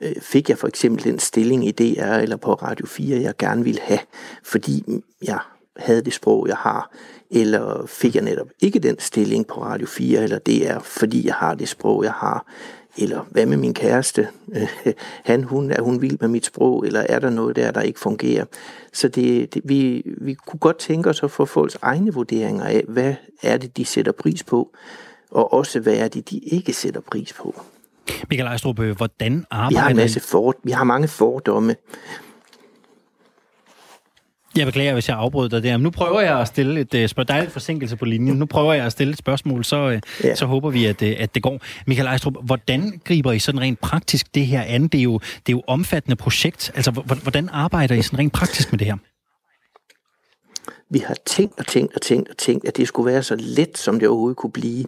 Øh, 0.00 0.14
fik 0.22 0.48
jeg 0.48 0.58
for 0.58 0.68
eksempel 0.68 1.04
den 1.04 1.18
stilling 1.18 1.68
i 1.68 1.70
DR 1.70 2.14
eller 2.14 2.36
på 2.36 2.54
Radio 2.54 2.86
4, 2.86 3.20
jeg 3.20 3.34
gerne 3.38 3.64
ville 3.64 3.80
have, 3.80 4.00
fordi 4.42 4.84
jeg 5.22 5.38
havde 5.78 6.02
det 6.02 6.12
sprog, 6.12 6.48
jeg 6.48 6.56
har, 6.56 6.90
eller 7.30 7.86
fik 7.86 8.14
jeg 8.14 8.24
netop 8.24 8.48
ikke 8.60 8.78
den 8.78 8.98
stilling 8.98 9.46
på 9.46 9.62
Radio 9.62 9.86
4 9.86 10.22
eller 10.22 10.38
DR, 10.38 10.78
fordi 10.82 11.26
jeg 11.26 11.34
har 11.34 11.54
det 11.54 11.68
sprog, 11.68 12.04
jeg 12.04 12.12
har, 12.12 12.46
eller 12.98 13.26
hvad 13.30 13.46
med 13.46 13.56
min 13.56 13.74
kæreste? 13.74 14.28
Han, 15.24 15.44
hun, 15.44 15.70
er 15.70 15.82
hun 15.82 16.02
vild 16.02 16.16
med 16.20 16.28
mit 16.28 16.46
sprog, 16.46 16.86
eller 16.86 17.00
er 17.08 17.18
der 17.18 17.30
noget 17.30 17.56
der, 17.56 17.70
der 17.70 17.80
ikke 17.80 18.00
fungerer? 18.00 18.44
Så 18.92 19.08
det, 19.08 19.54
det, 19.54 19.62
vi, 19.64 20.02
vi 20.20 20.34
kunne 20.34 20.60
godt 20.60 20.78
tænke 20.78 21.10
os 21.10 21.22
at 21.22 21.30
få 21.30 21.44
folks 21.44 21.78
egne 21.82 22.14
vurderinger 22.14 22.64
af, 22.64 22.84
hvad 22.88 23.14
er 23.42 23.56
det, 23.56 23.76
de 23.76 23.84
sætter 23.84 24.12
pris 24.12 24.42
på, 24.42 24.70
og 25.30 25.52
også 25.52 25.80
hvad 25.80 25.94
er 25.94 26.08
det, 26.08 26.30
de 26.30 26.38
ikke 26.38 26.72
sætter 26.72 27.00
pris 27.00 27.32
på. 27.32 27.62
Michael 28.30 28.48
Ejstrup, 28.48 28.78
øh, 28.78 28.96
hvordan 28.96 29.44
arbejder... 29.50 29.68
Vi 29.68 29.74
har 29.74 29.90
en 29.90 29.96
masse 29.96 30.20
for, 30.20 30.54
vi 30.64 30.70
har 30.70 30.84
mange 30.84 31.08
fordomme. 31.08 31.76
Jeg 34.58 34.66
beklager, 34.66 34.92
hvis 34.92 35.08
jeg 35.08 35.16
afbryder 35.16 35.48
dig 35.48 35.62
der. 35.62 35.76
Men 35.76 35.82
nu 35.82 35.90
prøver 35.90 36.20
jeg 36.20 36.40
at 36.40 36.48
stille 36.48 36.80
et 36.80 36.94
uh, 36.94 37.06
spørgsmål. 37.06 37.26
Der 37.26 37.34
er 37.34 37.40
lidt 37.40 37.52
forsinkelse 37.52 37.96
på 37.96 38.04
linjen. 38.04 38.36
Nu 38.36 38.46
prøver 38.46 38.72
jeg 38.72 38.84
at 38.84 38.92
stille 38.92 39.12
et 39.12 39.18
spørgsmål, 39.18 39.64
så, 39.64 39.86
uh, 39.86 40.24
ja. 40.24 40.34
så 40.34 40.46
håber 40.46 40.70
vi, 40.70 40.84
at, 40.84 41.02
uh, 41.02 41.08
at 41.18 41.34
det 41.34 41.42
går. 41.42 41.60
Michael 41.86 42.08
Ejstrup, 42.08 42.34
hvordan 42.42 43.00
griber 43.04 43.32
I 43.32 43.38
sådan 43.38 43.60
rent 43.60 43.80
praktisk 43.80 44.34
det 44.34 44.46
her 44.46 44.62
an? 44.62 44.88
Det 44.88 44.98
er 44.98 45.02
jo, 45.02 45.18
det 45.18 45.52
er 45.52 45.56
jo 45.56 45.62
omfattende 45.66 46.16
projekt. 46.16 46.72
Altså, 46.74 46.90
hvordan 47.22 47.48
arbejder 47.52 47.94
I 47.94 48.02
sådan 48.02 48.18
rent 48.18 48.32
praktisk 48.32 48.72
med 48.72 48.78
det 48.78 48.86
her? 48.86 48.96
Vi 50.90 50.98
har 50.98 51.16
tænkt 51.26 51.58
og 51.58 51.66
tænkt 51.66 51.94
og 51.94 52.02
tænkt 52.02 52.28
og 52.28 52.36
tænkt, 52.36 52.68
at 52.68 52.76
det 52.76 52.88
skulle 52.88 53.12
være 53.12 53.22
så 53.22 53.36
let, 53.38 53.78
som 53.78 53.98
det 53.98 54.08
overhovedet 54.08 54.36
kunne 54.36 54.52
blive. 54.52 54.84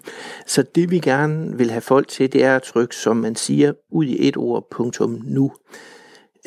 Så 0.46 0.64
det 0.74 0.90
vi 0.90 0.98
gerne 0.98 1.56
vil 1.56 1.70
have 1.70 1.80
folk 1.80 2.08
til, 2.08 2.32
det 2.32 2.44
er 2.44 2.56
at 2.56 2.62
trykke, 2.62 2.96
som 2.96 3.16
man 3.16 3.36
siger, 3.36 3.72
ud 3.90 4.04
i 4.04 4.28
et 4.28 4.36
ord, 4.36 4.66
punktum 4.70 5.20
nu. 5.24 5.52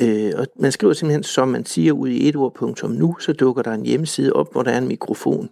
Øh, 0.02 0.32
og 0.38 0.48
man 0.60 0.72
skriver 0.72 0.94
simpelthen, 0.94 1.24
som 1.24 1.48
man 1.48 1.66
siger 1.66 1.94
ud 1.94 2.10
i 2.10 2.30
et 2.30 2.36
ord 2.36 2.54
punktum 2.54 2.92
nu, 2.92 3.16
så 3.20 3.34
dukker 3.34 3.62
der 3.62 3.72
en 3.72 3.86
hjemmeside 3.86 4.34
op, 4.34 4.52
hvor 4.52 4.64
der 4.64 4.72
er 4.72 4.78
en 4.78 4.88
mikrofon. 4.88 5.50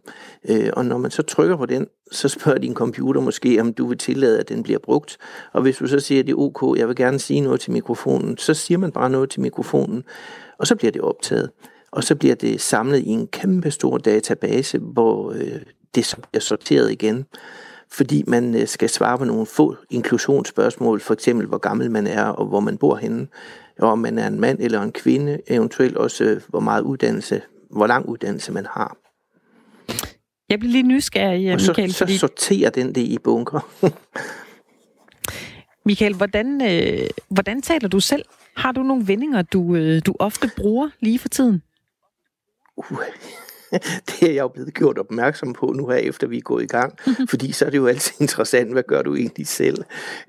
Øh, 0.49 0.69
og 0.73 0.85
når 0.85 0.97
man 0.97 1.11
så 1.11 1.23
trykker 1.23 1.55
på 1.55 1.65
den, 1.65 1.87
så 2.11 2.27
spørger 2.27 2.59
din 2.59 2.73
computer 2.73 3.21
måske, 3.21 3.61
om 3.61 3.73
du 3.73 3.87
vil 3.87 3.97
tillade, 3.97 4.39
at 4.39 4.49
den 4.49 4.63
bliver 4.63 4.79
brugt. 4.79 5.17
Og 5.53 5.61
hvis 5.61 5.77
du 5.77 5.87
så 5.87 5.99
siger, 5.99 6.19
at 6.19 6.25
det 6.25 6.31
er 6.31 6.37
ok, 6.37 6.77
jeg 6.77 6.87
vil 6.87 6.95
gerne 6.95 7.19
sige 7.19 7.41
noget 7.41 7.59
til 7.59 7.71
mikrofonen, 7.71 8.37
så 8.37 8.53
siger 8.53 8.77
man 8.77 8.91
bare 8.91 9.09
noget 9.09 9.29
til 9.29 9.41
mikrofonen, 9.41 10.03
og 10.59 10.67
så 10.67 10.75
bliver 10.75 10.91
det 10.91 11.01
optaget. 11.01 11.49
Og 11.91 12.03
så 12.03 12.15
bliver 12.15 12.35
det 12.35 12.61
samlet 12.61 12.99
i 12.99 13.09
en 13.09 13.27
kæmpe 13.27 13.71
stor 13.71 13.97
database, 13.97 14.77
hvor 14.79 15.31
øh, 15.31 15.59
det 15.95 16.15
bliver 16.31 16.41
sorteret 16.41 16.91
igen 16.91 17.25
fordi 17.91 18.23
man 18.27 18.55
øh, 18.55 18.67
skal 18.67 18.89
svare 18.89 19.17
på 19.17 19.25
nogle 19.25 19.45
få 19.45 19.75
inklusionsspørgsmål, 19.89 20.99
for 20.99 21.13
eksempel 21.13 21.47
hvor 21.47 21.57
gammel 21.57 21.91
man 21.91 22.07
er 22.07 22.25
og 22.25 22.45
hvor 22.45 22.59
man 22.59 22.77
bor 22.77 22.95
henne 22.95 23.27
og 23.81 23.91
om 23.91 23.99
man 23.99 24.17
er 24.17 24.27
en 24.27 24.39
mand 24.39 24.59
eller 24.59 24.81
en 24.81 24.91
kvinde, 24.91 25.41
eventuelt 25.47 25.97
også 25.97 26.23
øh, 26.23 26.41
hvor 26.47 26.59
meget 26.59 26.81
uddannelse, 26.81 27.41
hvor 27.69 27.87
lang 27.87 28.05
uddannelse 28.05 28.51
man 28.51 28.65
har. 28.65 28.97
Jeg 30.49 30.59
bliver 30.59 30.71
lige 30.71 30.83
nysgerrig, 30.83 31.53
og 31.53 31.61
så, 31.61 31.71
Michael. 31.71 31.93
Så 31.93 31.97
fordi... 31.97 32.17
sorterer 32.17 32.69
den 32.69 32.95
det 32.95 33.01
i 33.01 33.17
bunker. 33.23 33.69
Michael, 35.85 36.15
hvordan, 36.15 36.61
øh, 36.61 37.09
hvordan 37.29 37.61
taler 37.61 37.87
du 37.87 37.99
selv? 37.99 38.25
Har 38.57 38.71
du 38.71 38.83
nogle 38.83 39.07
vendinger, 39.07 39.41
du, 39.41 39.75
øh, 39.75 40.01
du 40.05 40.15
ofte 40.19 40.51
bruger 40.57 40.89
lige 40.99 41.19
for 41.19 41.29
tiden? 41.29 41.61
Uh, 42.77 42.97
det 44.07 44.23
er 44.23 44.33
jeg 44.33 44.41
jo 44.41 44.47
blevet 44.47 44.73
gjort 44.73 44.97
opmærksom 44.97 45.53
på 45.53 45.65
nu 45.65 45.87
her, 45.87 45.97
efter 45.97 46.27
vi 46.27 46.37
er 46.37 46.41
gået 46.41 46.63
i 46.63 46.67
gang. 46.67 46.93
Fordi 47.29 47.51
så 47.51 47.65
er 47.65 47.69
det 47.69 47.77
jo 47.77 47.87
altid 47.87 48.21
interessant, 48.21 48.71
hvad 48.71 48.83
gør 48.83 49.01
du 49.01 49.15
egentlig 49.15 49.47
selv? 49.47 49.83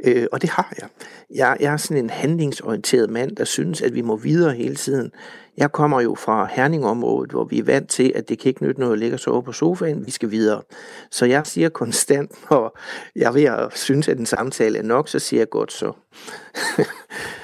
Øh, 0.05 0.27
og 0.33 0.43
det 0.43 0.51
har 0.51 0.75
jeg. 0.81 0.89
jeg. 1.35 1.57
Jeg 1.61 1.73
er 1.73 1.77
sådan 1.77 2.05
en 2.05 2.11
handlingsorienteret 2.11 3.11
mand, 3.11 3.37
der 3.37 3.45
synes, 3.45 3.83
at 3.83 3.95
vi 3.95 4.01
må 4.01 4.17
videre 4.17 4.55
hele 4.55 4.77
tiden. 4.77 5.13
Jeg 5.57 5.73
kommer 5.73 6.01
jo 6.01 6.15
fra 6.15 6.49
Herningområdet, 6.51 7.31
hvor 7.31 7.45
vi 7.45 7.59
er 7.59 7.65
vant 7.65 7.91
til, 7.91 8.13
at 8.15 8.29
det 8.29 8.39
kan 8.39 8.49
ikke 8.49 8.65
nytte 8.65 8.81
noget 8.81 8.93
at 8.93 8.99
ligge 8.99 9.17
og 9.17 9.21
sove 9.21 9.43
på 9.43 9.53
sofaen, 9.53 10.07
vi 10.07 10.11
skal 10.11 10.31
videre. 10.31 10.63
Så 11.11 11.27
jeg 11.27 11.47
siger 11.47 11.69
konstant, 11.69 12.33
når 12.51 12.79
jeg 13.17 13.29
er 13.29 13.33
ved 13.33 13.45
at 13.45 13.79
synes, 13.79 14.09
at 14.09 14.19
en 14.19 14.27
samtale 14.27 14.79
er 14.79 14.83
nok, 14.83 15.09
så 15.09 15.19
siger 15.19 15.41
jeg 15.41 15.51
godt 15.51 15.73
så. 15.73 15.93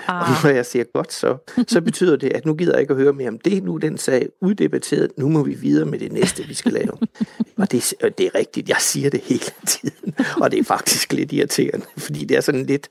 Ah. 0.09 0.31
og 0.31 0.37
når 0.45 0.51
jeg 0.51 0.67
siger 0.67 0.85
godt 0.95 1.13
så, 1.13 1.37
så 1.67 1.81
betyder 1.81 2.17
det, 2.17 2.33
at 2.33 2.47
nu 2.47 2.55
gider 2.55 2.73
jeg 2.73 2.81
ikke 2.81 2.91
at 2.91 3.01
høre 3.01 3.13
mere 3.13 3.29
om 3.29 3.39
det. 3.39 3.65
Nu 3.65 3.75
er 3.75 3.79
den 3.79 3.99
sag 3.99 4.29
uddebatteret, 4.41 5.11
nu 5.17 5.29
må 5.29 5.43
vi 5.43 5.55
videre 5.55 5.87
med 5.87 5.99
det 5.99 6.13
næste, 6.13 6.43
vi 6.43 6.55
skal 6.55 6.73
lave. 6.73 6.93
og 7.57 7.73
det, 7.73 7.95
det 8.19 8.27
er 8.27 8.35
rigtigt, 8.35 8.69
jeg 8.69 8.77
siger 8.81 9.11
det 9.11 9.21
hele 9.25 9.45
tiden. 9.67 10.15
Og 10.41 10.51
det 10.51 10.59
er 10.59 10.65
faktisk 10.65 11.13
lidt 11.13 11.33
irriterende, 11.33 11.87
fordi 11.97 12.25
det 12.25 12.37
er 12.37 12.41
sådan 12.41 12.67
lidt 12.67 12.89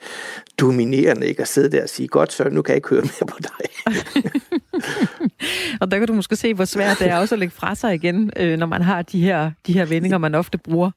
dominerende 0.59 1.27
ikke 1.27 1.41
at 1.41 1.47
sidde 1.47 1.77
der 1.77 1.83
og 1.83 1.89
sige, 1.89 2.07
godt 2.07 2.33
så, 2.33 2.49
nu 2.49 2.61
kan 2.61 2.71
jeg 2.71 2.77
ikke 2.77 2.89
høre 2.89 3.01
mere 3.01 3.27
på 3.27 3.37
dig. 3.41 3.93
og 5.81 5.91
der 5.91 5.97
kan 5.97 6.07
du 6.07 6.13
måske 6.13 6.35
se, 6.35 6.53
hvor 6.53 6.65
svært 6.65 6.99
det 6.99 7.09
er 7.09 7.17
også 7.17 7.35
at 7.35 7.39
lægge 7.39 7.55
fra 7.55 7.75
sig 7.75 7.95
igen, 7.95 8.31
øh, 8.37 8.57
når 8.57 8.65
man 8.65 8.81
har 8.81 9.01
de 9.01 9.21
her, 9.21 9.51
de 9.67 9.73
her 9.73 9.85
vendinger, 9.85 10.17
man 10.17 10.35
ofte 10.35 10.57
bruger. 10.57 10.91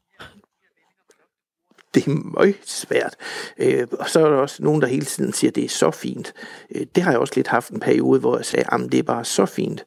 Det 1.95 2.07
er 2.07 2.11
meget 2.11 2.57
svært. 2.65 3.17
Øh, 3.59 3.87
og 3.93 4.09
så 4.09 4.27
er 4.27 4.31
der 4.31 4.37
også 4.37 4.63
nogen, 4.63 4.83
der 4.83 4.89
hele 4.89 5.05
tiden 5.05 5.33
siger, 5.33 5.51
at 5.51 5.55
det 5.55 5.65
er 5.65 5.69
så 5.69 5.91
fint. 5.91 6.33
Øh, 6.75 6.87
det 6.95 7.03
har 7.03 7.11
jeg 7.11 7.21
også 7.21 7.33
lidt 7.37 7.49
haft 7.49 7.71
en 7.71 7.81
periode, 7.81 8.21
hvor 8.21 8.37
jeg 8.37 8.45
sagde, 8.45 8.65
at 8.73 8.81
det 8.93 8.99
er 8.99 9.03
bare 9.03 9.25
så 9.25 9.47
fint 9.47 9.85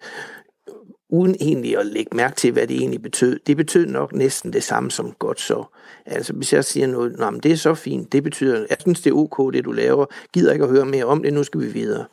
uden 1.14 1.36
egentlig 1.40 1.78
at 1.78 1.86
lægge 1.86 2.16
mærke 2.16 2.36
til, 2.36 2.52
hvad 2.52 2.68
det 2.68 2.78
egentlig 2.78 3.02
betød. 3.02 3.40
Det 3.48 3.58
betød 3.58 3.86
nok 3.86 4.14
næsten 4.14 4.54
det 4.54 4.64
samme 4.64 4.92
som 4.92 5.12
godt 5.20 5.42
så. 5.42 5.64
Altså, 6.06 6.34
hvis 6.34 6.54
jeg 6.54 6.66
siger 6.66 6.88
noget, 6.88 7.16
Nå, 7.20 7.30
men 7.30 7.40
det 7.40 7.52
er 7.52 7.56
så 7.56 7.74
fint, 7.74 8.12
det 8.12 8.24
betyder, 8.24 8.66
jeg 8.70 8.78
synes, 8.80 9.02
det 9.02 9.10
er 9.10 9.16
ok, 9.16 9.54
det 9.54 9.66
du 9.66 9.72
laver, 9.72 10.06
gider 10.34 10.54
ikke 10.54 10.66
at 10.66 10.72
høre 10.72 10.86
mere 10.86 11.06
om 11.06 11.24
det, 11.24 11.34
nu 11.34 11.44
skal 11.44 11.62
vi 11.62 11.68
videre. 11.68 12.06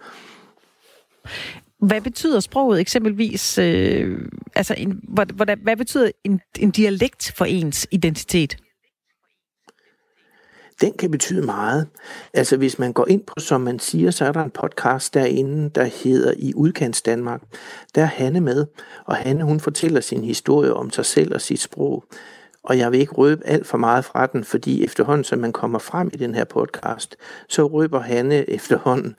Hvad 1.79 2.01
betyder 2.01 2.41
sproget 2.41 2.81
eksempelvis, 2.81 3.59
øh, 3.59 4.19
altså 4.55 4.75
en, 4.79 5.01
hvad, 5.03 5.27
hvad, 5.27 5.57
hvad 5.57 5.77
betyder 5.77 6.11
en, 6.25 6.41
en 6.59 6.71
dialekt 6.71 7.33
for 7.37 7.45
ens 7.45 7.87
identitet? 7.91 8.57
Den 10.81 10.93
kan 10.93 11.11
betyde 11.11 11.43
meget. 11.43 11.87
Altså 12.35 12.57
hvis 12.57 12.79
man 12.79 12.93
går 12.93 13.09
ind 13.09 13.23
på, 13.27 13.35
som 13.39 13.61
man 13.61 13.79
siger, 13.79 14.11
så 14.11 14.25
er 14.25 14.33
der 14.33 14.45
en 14.45 14.51
podcast 14.51 15.15
derinde, 15.15 15.71
der 15.75 15.85
hedder 15.85 16.33
I 16.37 16.55
udkants 16.55 17.03
Danmark. 17.03 17.43
Der 17.95 18.03
er 18.03 18.07
Hanne 18.07 18.41
med, 18.41 18.67
og 19.07 19.17
Hanne 19.17 19.45
hun 19.45 19.61
fortæller 19.61 20.01
sin 20.01 20.25
historie 20.25 20.75
om 20.75 20.91
sig 20.91 21.07
selv 21.07 21.35
og 21.35 21.41
sit 21.41 21.61
sprog. 21.61 22.05
Og 22.63 22.79
jeg 22.79 22.93
vil 22.93 23.01
ikke 23.01 23.13
røbe 23.13 23.47
alt 23.47 23.67
for 23.67 23.79
meget 23.79 24.05
fra 24.05 24.27
den, 24.27 24.45
fordi 24.45 24.85
efterhånden, 24.85 25.25
som 25.25 25.39
man 25.39 25.53
kommer 25.53 25.79
frem 25.79 26.11
i 26.13 26.17
den 26.17 26.35
her 26.35 26.45
podcast, 26.45 27.17
så 27.49 27.67
røber 27.67 28.01
Hanne 28.01 28.51
efterhånden 28.51 29.15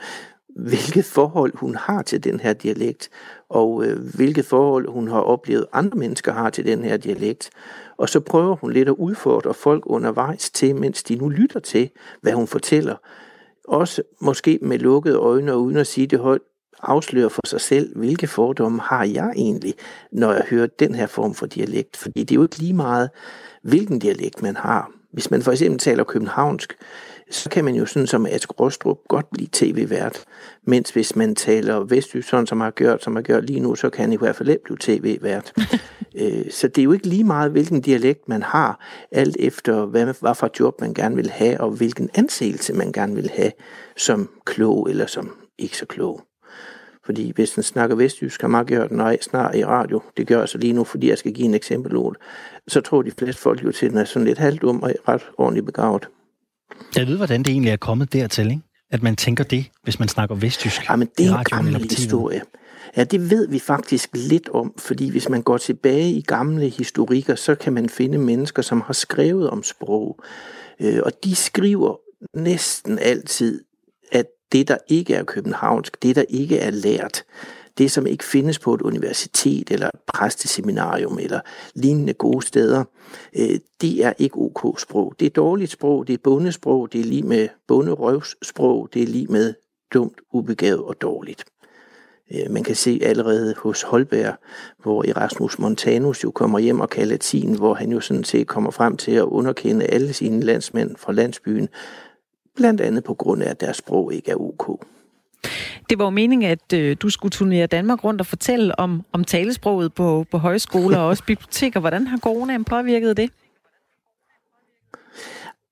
hvilket 0.55 1.05
forhold 1.05 1.57
hun 1.57 1.75
har 1.75 2.01
til 2.01 2.23
den 2.23 2.39
her 2.39 2.53
dialekt, 2.53 3.09
og 3.49 3.85
øh, 3.85 4.15
hvilket 4.15 4.45
forhold 4.45 4.89
hun 4.89 5.07
har 5.07 5.19
oplevet 5.19 5.65
andre 5.73 5.97
mennesker 5.97 6.33
har 6.33 6.49
til 6.49 6.65
den 6.65 6.83
her 6.83 6.97
dialekt. 6.97 7.49
Og 7.97 8.09
så 8.09 8.19
prøver 8.19 8.55
hun 8.55 8.73
lidt 8.73 8.89
at 8.89 8.95
udfordre 8.97 9.53
folk 9.53 9.83
undervejs 9.85 10.49
til, 10.49 10.75
mens 10.75 11.03
de 11.03 11.15
nu 11.15 11.29
lytter 11.29 11.59
til, 11.59 11.89
hvad 12.21 12.33
hun 12.33 12.47
fortæller. 12.47 12.95
Også 13.67 14.01
måske 14.21 14.59
med 14.61 14.79
lukkede 14.79 15.17
øjne 15.17 15.53
og 15.53 15.61
uden 15.61 15.77
at 15.77 15.87
sige 15.87 16.07
det 16.07 16.19
højt, 16.19 16.41
afsløre 16.83 17.29
for 17.29 17.41
sig 17.47 17.61
selv, 17.61 17.97
hvilke 17.97 18.27
fordomme 18.27 18.81
har 18.81 19.03
jeg 19.03 19.33
egentlig, 19.35 19.73
når 20.11 20.33
jeg 20.33 20.43
hører 20.49 20.67
den 20.67 20.95
her 20.95 21.07
form 21.07 21.33
for 21.33 21.45
dialekt. 21.45 21.97
Fordi 21.97 22.23
det 22.23 22.31
er 22.31 22.35
jo 22.35 22.43
ikke 22.43 22.57
lige 22.57 22.73
meget, 22.73 23.09
hvilken 23.63 23.99
dialekt 23.99 24.41
man 24.41 24.55
har. 24.55 24.91
Hvis 25.13 25.31
man 25.31 25.41
for 25.41 25.51
eksempel 25.51 25.79
taler 25.79 26.03
københavnsk, 26.03 26.75
så 27.31 27.49
kan 27.49 27.65
man 27.65 27.75
jo 27.75 27.85
sådan 27.85 28.07
som 28.07 28.25
Ask 28.25 28.59
Rostrup 28.59 28.97
godt 29.07 29.25
blive 29.31 29.47
tv-vært. 29.51 30.23
Mens 30.67 30.89
hvis 30.89 31.15
man 31.15 31.35
taler 31.35 31.79
vestjysk, 31.79 32.29
sådan 32.29 32.47
som 32.47 32.61
har 32.61 32.71
gjort, 32.71 33.03
som 33.03 33.15
har 33.15 33.23
gjort 33.23 33.45
lige 33.45 33.59
nu, 33.59 33.75
så 33.75 33.89
kan 33.89 34.01
han 34.01 34.13
i 34.13 34.17
hvert 34.17 34.35
fald 34.35 34.49
ikke 34.49 34.63
blive 34.63 34.77
tv-vært. 34.79 35.53
Øh, 36.15 36.51
så 36.51 36.67
det 36.67 36.77
er 36.81 36.83
jo 36.83 36.91
ikke 36.91 37.07
lige 37.07 37.23
meget, 37.23 37.51
hvilken 37.51 37.81
dialekt 37.81 38.29
man 38.29 38.43
har, 38.43 38.85
alt 39.11 39.37
efter 39.39 39.85
hvad, 39.85 40.13
hvad 40.19 40.35
for 40.35 40.49
job 40.59 40.81
man 40.81 40.93
gerne 40.93 41.15
vil 41.15 41.29
have, 41.29 41.61
og 41.61 41.71
hvilken 41.71 42.09
anseelse 42.13 42.73
man 42.73 42.91
gerne 42.91 43.15
vil 43.15 43.29
have 43.33 43.51
som 43.97 44.29
klog 44.45 44.89
eller 44.89 45.05
som 45.05 45.35
ikke 45.57 45.77
så 45.77 45.85
klog. 45.85 46.21
Fordi 47.05 47.31
hvis 47.35 47.51
den 47.51 47.63
snakker 47.63 47.95
vestjysk, 47.95 48.39
kan 48.39 48.49
man 48.49 48.65
gøre 48.65 48.87
den 48.87 49.17
snart 49.21 49.55
i 49.55 49.65
radio. 49.65 50.01
Det 50.17 50.27
gør 50.27 50.39
jeg 50.39 50.49
så 50.49 50.57
lige 50.57 50.73
nu, 50.73 50.83
fordi 50.83 51.09
jeg 51.09 51.17
skal 51.17 51.33
give 51.33 51.47
en 51.47 51.53
eksempel. 51.53 52.15
Så 52.67 52.81
tror 52.81 53.01
de 53.01 53.11
fleste 53.11 53.41
folk 53.41 53.63
jo 53.63 53.71
til, 53.71 53.85
at 53.85 53.91
den 53.91 53.99
er 53.99 54.05
sådan 54.05 54.27
lidt 54.27 54.37
halvdum 54.37 54.83
og 54.83 54.91
ret 55.07 55.29
ordentligt 55.37 55.65
begavet. 55.65 56.07
Jeg 56.95 57.07
ved, 57.07 57.17
hvordan 57.17 57.43
det 57.43 57.51
egentlig 57.51 57.71
er 57.71 57.77
kommet 57.77 58.13
dertil, 58.13 58.49
ikke? 58.49 58.61
At 58.91 59.03
man 59.03 59.15
tænker 59.15 59.43
det, 59.43 59.65
hvis 59.83 59.99
man 59.99 60.07
snakker 60.07 60.35
vestjysk. 60.35 60.89
Ja, 60.89 60.95
men 60.95 61.09
det 61.17 61.27
er 61.27 61.37
en 61.37 61.43
gammel 61.43 61.75
historie. 61.89 62.41
Ja, 62.97 63.03
det 63.03 63.29
ved 63.29 63.47
vi 63.47 63.59
faktisk 63.59 64.09
lidt 64.13 64.49
om, 64.49 64.73
fordi 64.77 65.09
hvis 65.09 65.29
man 65.29 65.41
går 65.41 65.57
tilbage 65.57 66.11
i 66.11 66.21
gamle 66.21 66.69
historikker, 66.69 67.35
så 67.35 67.55
kan 67.55 67.73
man 67.73 67.89
finde 67.89 68.17
mennesker, 68.17 68.61
som 68.61 68.81
har 68.81 68.93
skrevet 68.93 69.49
om 69.49 69.63
sprog. 69.63 70.19
Øh, 70.79 70.99
og 71.05 71.11
de 71.23 71.35
skriver 71.35 71.95
næsten 72.37 72.99
altid, 72.99 73.63
at 74.11 74.25
det, 74.51 74.67
der 74.67 74.77
ikke 74.87 75.15
er 75.15 75.23
københavnsk, 75.23 76.03
det, 76.03 76.15
der 76.15 76.23
ikke 76.29 76.57
er 76.57 76.71
lært, 76.71 77.23
det, 77.77 77.91
som 77.91 78.07
ikke 78.07 78.23
findes 78.23 78.59
på 78.59 78.73
et 78.73 78.81
universitet 78.81 79.71
eller 79.71 79.87
et 79.87 79.99
præsteseminarium 80.07 81.19
eller 81.19 81.39
lignende 81.75 82.13
gode 82.13 82.45
steder, 82.45 82.83
øh, 83.35 83.59
det 83.81 84.05
er 84.05 84.13
ikke 84.17 84.37
OK-sprog. 84.37 85.13
Det 85.19 85.25
er 85.25 85.29
dårligt 85.29 85.71
sprog, 85.71 86.07
det 86.07 86.13
er 86.13 86.17
bundesprog, 86.23 86.93
det 86.93 87.01
er 87.01 87.05
lige 87.05 87.23
med 87.23 87.47
bunderøvssprog, 87.67 88.89
det 88.93 89.03
er 89.03 89.07
lige 89.07 89.27
med 89.27 89.53
dumt, 89.93 90.21
ubegavet 90.33 90.83
og 90.83 91.01
dårligt. 91.01 91.45
Øh, 92.33 92.51
man 92.51 92.63
kan 92.63 92.75
se 92.75 92.99
allerede 93.03 93.55
hos 93.57 93.81
Holberg, 93.81 94.35
hvor 94.83 95.05
Erasmus 95.07 95.59
Montanus 95.59 96.23
jo 96.23 96.31
kommer 96.31 96.59
hjem 96.59 96.79
og 96.79 96.89
kan 96.89 97.07
latin, 97.07 97.55
hvor 97.55 97.73
han 97.73 97.91
jo 97.91 97.99
sådan 97.99 98.23
set 98.23 98.47
kommer 98.47 98.71
frem 98.71 98.97
til 98.97 99.11
at 99.11 99.23
underkende 99.23 99.85
alle 99.85 100.13
sine 100.13 100.41
landsmænd 100.41 100.95
fra 100.95 101.13
landsbyen, 101.13 101.69
blandt 102.55 102.81
andet 102.81 103.03
på 103.03 103.13
grund 103.13 103.43
af, 103.43 103.49
at 103.49 103.61
deres 103.61 103.77
sprog 103.77 104.13
ikke 104.13 104.31
er 104.31 104.35
ok. 104.35 104.85
Det 105.89 105.99
var 105.99 106.05
jo 106.05 106.09
meningen, 106.09 106.51
at 106.51 106.73
øh, 106.73 106.97
du 107.01 107.09
skulle 107.09 107.31
turnere 107.31 107.67
Danmark 107.67 108.03
rundt 108.03 108.21
og 108.21 108.27
fortælle 108.27 108.79
om, 108.79 109.05
om 109.11 109.23
talesproget 109.23 109.93
på, 109.93 110.25
på 110.31 110.37
højskoler 110.37 110.97
og 110.97 111.07
også 111.07 111.23
biblioteker. 111.23 111.79
Hvordan 111.79 112.07
har 112.07 112.17
coronaen 112.17 112.63
påvirket 112.63 113.17
det? 113.17 113.29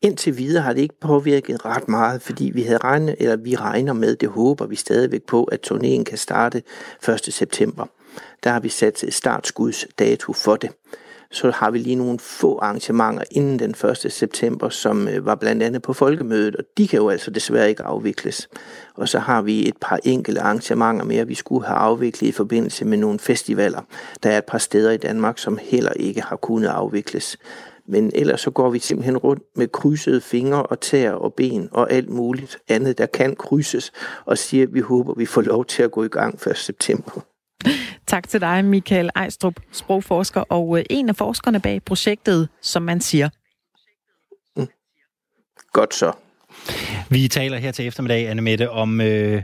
Indtil 0.01 0.37
videre 0.37 0.63
har 0.63 0.73
det 0.73 0.81
ikke 0.81 0.99
påvirket 0.99 1.65
ret 1.65 1.87
meget, 1.87 2.21
fordi 2.21 2.51
vi 2.53 2.61
havde 2.61 2.77
regnet, 2.77 3.15
eller 3.19 3.35
vi 3.35 3.55
regner 3.55 3.93
med, 3.93 4.15
det 4.15 4.29
håber 4.29 4.65
vi 4.65 4.75
stadigvæk 4.75 5.23
på, 5.23 5.43
at 5.43 5.71
turnéen 5.71 6.03
kan 6.03 6.17
starte 6.17 6.61
1. 7.09 7.33
september. 7.33 7.85
Der 8.43 8.49
har 8.49 8.59
vi 8.59 8.69
sat 8.69 9.05
startskudsdato 9.09 10.33
for 10.33 10.55
det. 10.55 10.69
Så 11.31 11.51
har 11.51 11.71
vi 11.71 11.77
lige 11.77 11.95
nogle 11.95 12.19
få 12.19 12.59
arrangementer 12.59 13.23
inden 13.31 13.59
den 13.59 13.89
1. 13.89 14.11
september, 14.11 14.69
som 14.69 15.07
øh, 15.07 15.25
var 15.25 15.35
blandt 15.35 15.63
andet 15.63 15.81
på 15.81 15.93
folkemødet, 15.93 16.55
og 16.55 16.63
de 16.77 16.87
kan 16.87 16.99
jo 16.99 17.09
altså 17.09 17.31
desværre 17.31 17.69
ikke 17.69 17.83
afvikles. 17.83 18.49
Og 18.95 19.09
så 19.09 19.19
har 19.19 19.41
vi 19.41 19.67
et 19.67 19.77
par 19.81 19.99
enkelte 20.03 20.41
arrangementer 20.41 21.05
mere, 21.05 21.27
vi 21.27 21.35
skulle 21.35 21.65
have 21.65 21.77
afviklet 21.77 22.27
i 22.27 22.31
forbindelse 22.31 22.85
med 22.85 22.97
nogle 22.97 23.19
festivaler. 23.19 23.81
Der 24.23 24.29
er 24.29 24.37
et 24.37 24.45
par 24.45 24.57
steder 24.57 24.91
i 24.91 24.97
Danmark, 24.97 25.37
som 25.37 25.59
heller 25.61 25.93
ikke 25.93 26.21
har 26.21 26.35
kunnet 26.35 26.67
afvikles. 26.67 27.37
Men 27.87 28.11
ellers 28.15 28.41
så 28.41 28.51
går 28.51 28.69
vi 28.69 28.79
simpelthen 28.79 29.17
rundt 29.17 29.43
med 29.55 29.67
krydsede 29.67 30.21
fingre 30.21 30.63
og 30.63 30.79
tæer 30.79 31.11
og 31.11 31.33
ben 31.33 31.69
og 31.71 31.91
alt 31.91 32.09
muligt 32.09 32.57
andet, 32.67 32.97
der 32.97 33.05
kan 33.05 33.35
krydses, 33.35 33.91
og 34.25 34.37
siger, 34.37 34.63
at 34.63 34.73
vi 34.73 34.79
håber, 34.79 35.11
at 35.11 35.17
vi 35.17 35.25
får 35.25 35.41
lov 35.41 35.65
til 35.65 35.83
at 35.83 35.91
gå 35.91 36.03
i 36.03 36.07
gang 36.07 36.47
1. 36.47 36.57
september. 36.57 37.28
Tak 38.07 38.29
til 38.29 38.41
dig, 38.41 38.65
Michael 38.65 39.09
Ejstrup, 39.15 39.53
sprogforsker 39.71 40.41
og 40.41 40.77
øh, 40.79 40.85
en 40.89 41.09
af 41.09 41.15
forskerne 41.15 41.59
bag 41.59 41.83
projektet, 41.83 42.49
som 42.61 42.81
man 42.81 43.01
siger. 43.01 43.29
Mm. 44.55 44.67
Godt 45.73 45.93
så. 45.93 46.11
Vi 47.09 47.27
taler 47.27 47.57
her 47.57 47.71
til 47.71 47.87
eftermiddag, 47.87 48.27
Anne 48.27 48.41
Mette, 48.41 48.69
om 48.69 49.01
øh, 49.01 49.43